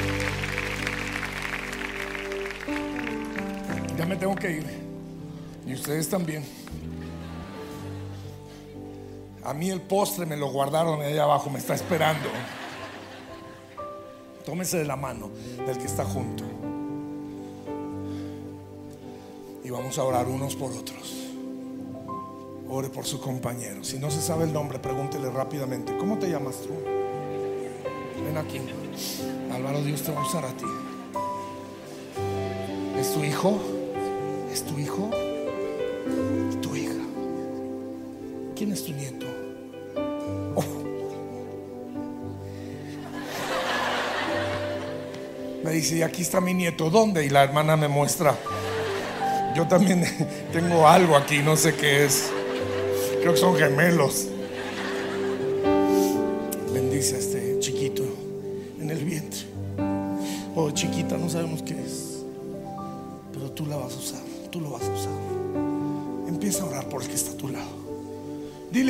Ya 3.98 4.06
me 4.06 4.18
tengo 4.18 4.36
que 4.36 4.52
ir. 4.52 4.66
Y 5.66 5.74
ustedes 5.74 6.10
también. 6.10 6.44
A 9.46 9.54
mí 9.54 9.70
el 9.70 9.80
postre 9.80 10.26
me 10.26 10.36
lo 10.36 10.52
guardaron 10.52 11.02
allá 11.02 11.24
abajo, 11.24 11.50
me 11.50 11.60
está 11.60 11.76
esperando. 11.76 12.28
Tómese 14.46 14.80
de 14.80 14.86
la 14.86 14.98
mano 14.98 15.30
del 15.66 15.78
que 15.78 15.86
está 15.86 16.04
junto. 16.04 16.44
Y 19.64 19.70
vamos 19.70 19.98
a 19.98 20.04
orar 20.04 20.28
unos 20.28 20.58
por 20.58 20.74
otros. 20.74 21.16
Ore 22.68 22.90
por 22.90 23.06
su 23.06 23.22
compañero. 23.22 23.82
Si 23.86 23.98
no 23.98 24.12
se 24.12 24.22
sabe 24.22 24.44
el 24.44 24.52
nombre, 24.52 24.78
pregúntele 24.78 25.30
rápidamente. 25.30 25.96
¿Cómo 25.98 26.20
te 26.20 26.30
llamas 26.30 26.58
tú? 26.58 27.09
Ven 28.24 28.38
aquí. 28.38 28.60
Álvaro, 29.54 29.82
Dios 29.82 30.02
te 30.04 30.12
va 30.12 30.22
a 30.22 30.26
usar 30.26 30.46
a 30.46 30.50
ti. 30.50 30.66
¿Es 33.00 33.14
tu 33.14 33.24
hijo? 33.24 33.60
¿Es 34.52 34.64
tu 34.64 34.78
hijo? 34.78 35.10
¿Tu 36.62 36.76
hija? 36.76 37.04
¿Quién 38.56 38.74
es 38.74 38.84
tu 38.84 38.92
nieto? 38.94 39.26
Oh. 40.56 40.64
Me 45.64 45.72
dice, 45.72 45.98
y 45.98 46.02
aquí 46.02 46.22
está 46.22 46.42
mi 46.42 46.54
nieto, 46.54 46.90
¿dónde? 46.90 47.26
Y 47.26 47.30
la 47.30 47.44
hermana 47.44 47.78
me 47.78 47.88
muestra. 47.88 48.36
Yo 49.56 49.68
también 49.68 50.04
tengo 50.54 50.88
algo 50.88 51.16
aquí, 51.16 51.40
no 51.40 51.56
sé 51.56 51.76
qué 51.76 52.06
es. 52.06 52.32
Creo 53.22 53.34
que 53.34 53.40
son 53.40 53.56
gemelos. 53.56 54.28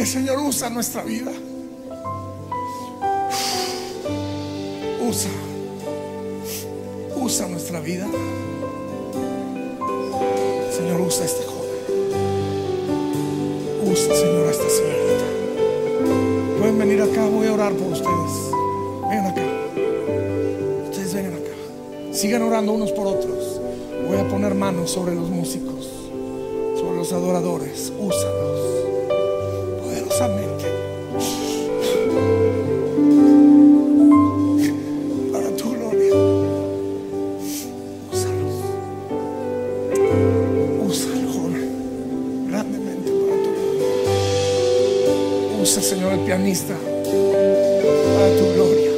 Señor, 0.10 0.40
usa 0.40 0.72
nuestra 0.72 1.04
vida. 1.04 1.32
Usa. 5.08 5.30
Usa 7.16 7.48
nuestra 7.48 7.80
vida. 7.80 8.08
Señor, 10.76 11.02
usa 11.02 11.26
este 11.26 11.46
joven. 11.46 11.70
Usa, 13.86 14.16
Señor, 14.16 14.48
a 14.48 14.50
esta 14.50 14.68
señorita. 14.68 15.26
Pueden 16.58 16.80
venir 16.80 17.04
acá, 17.04 17.28
voy 17.28 17.46
a 17.46 17.54
orar 17.54 17.74
por 17.74 17.92
ustedes. 17.92 18.52
Vengan 19.12 19.28
acá. 19.28 19.46
Ustedes 20.90 21.14
vengan 21.14 21.34
acá. 21.36 22.14
Sigan 22.14 22.42
orando 22.42 22.74
unos 22.74 22.92
por 22.94 23.06
otros. 23.06 23.62
Voy 24.08 24.18
a 24.18 24.28
poner 24.28 24.56
manos 24.56 24.90
sobre 24.90 25.14
los 25.14 25.30
músicos, 25.30 25.88
sobre 26.80 26.98
los 26.98 27.14
adoradores. 27.14 27.94
Úsalos 28.00 28.79
Para 30.20 30.28
tu 35.56 35.72
gloria. 35.72 36.14
Úsalo, 40.86 41.32
joven. 41.32 42.48
Grandemente 42.50 43.10
para 43.12 43.38
tu 43.44 43.52
gloria. 43.54 43.88
Usa, 45.62 45.82
Señor, 45.82 46.12
el 46.12 46.20
pianista. 46.26 46.76
Para 46.76 48.38
tu 48.38 48.46
gloria. 48.56 48.92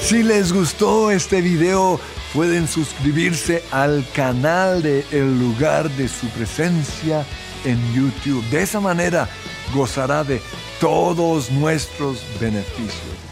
Si 0.00 0.22
les 0.22 0.50
gustó 0.50 1.10
este 1.10 1.42
video, 1.42 2.00
pueden 2.32 2.68
suscribirse 2.68 3.62
al 3.70 4.06
canal 4.14 4.82
de 4.82 5.04
El 5.10 5.38
lugar 5.38 5.90
de 5.90 6.08
su 6.08 6.26
presencia 6.28 7.26
en 7.64 7.78
YouTube. 7.94 8.44
De 8.50 8.62
esa 8.62 8.80
manera 8.80 9.28
gozará 9.74 10.24
de 10.24 10.40
todos 10.80 11.50
nuestros 11.50 12.24
beneficios. 12.40 13.31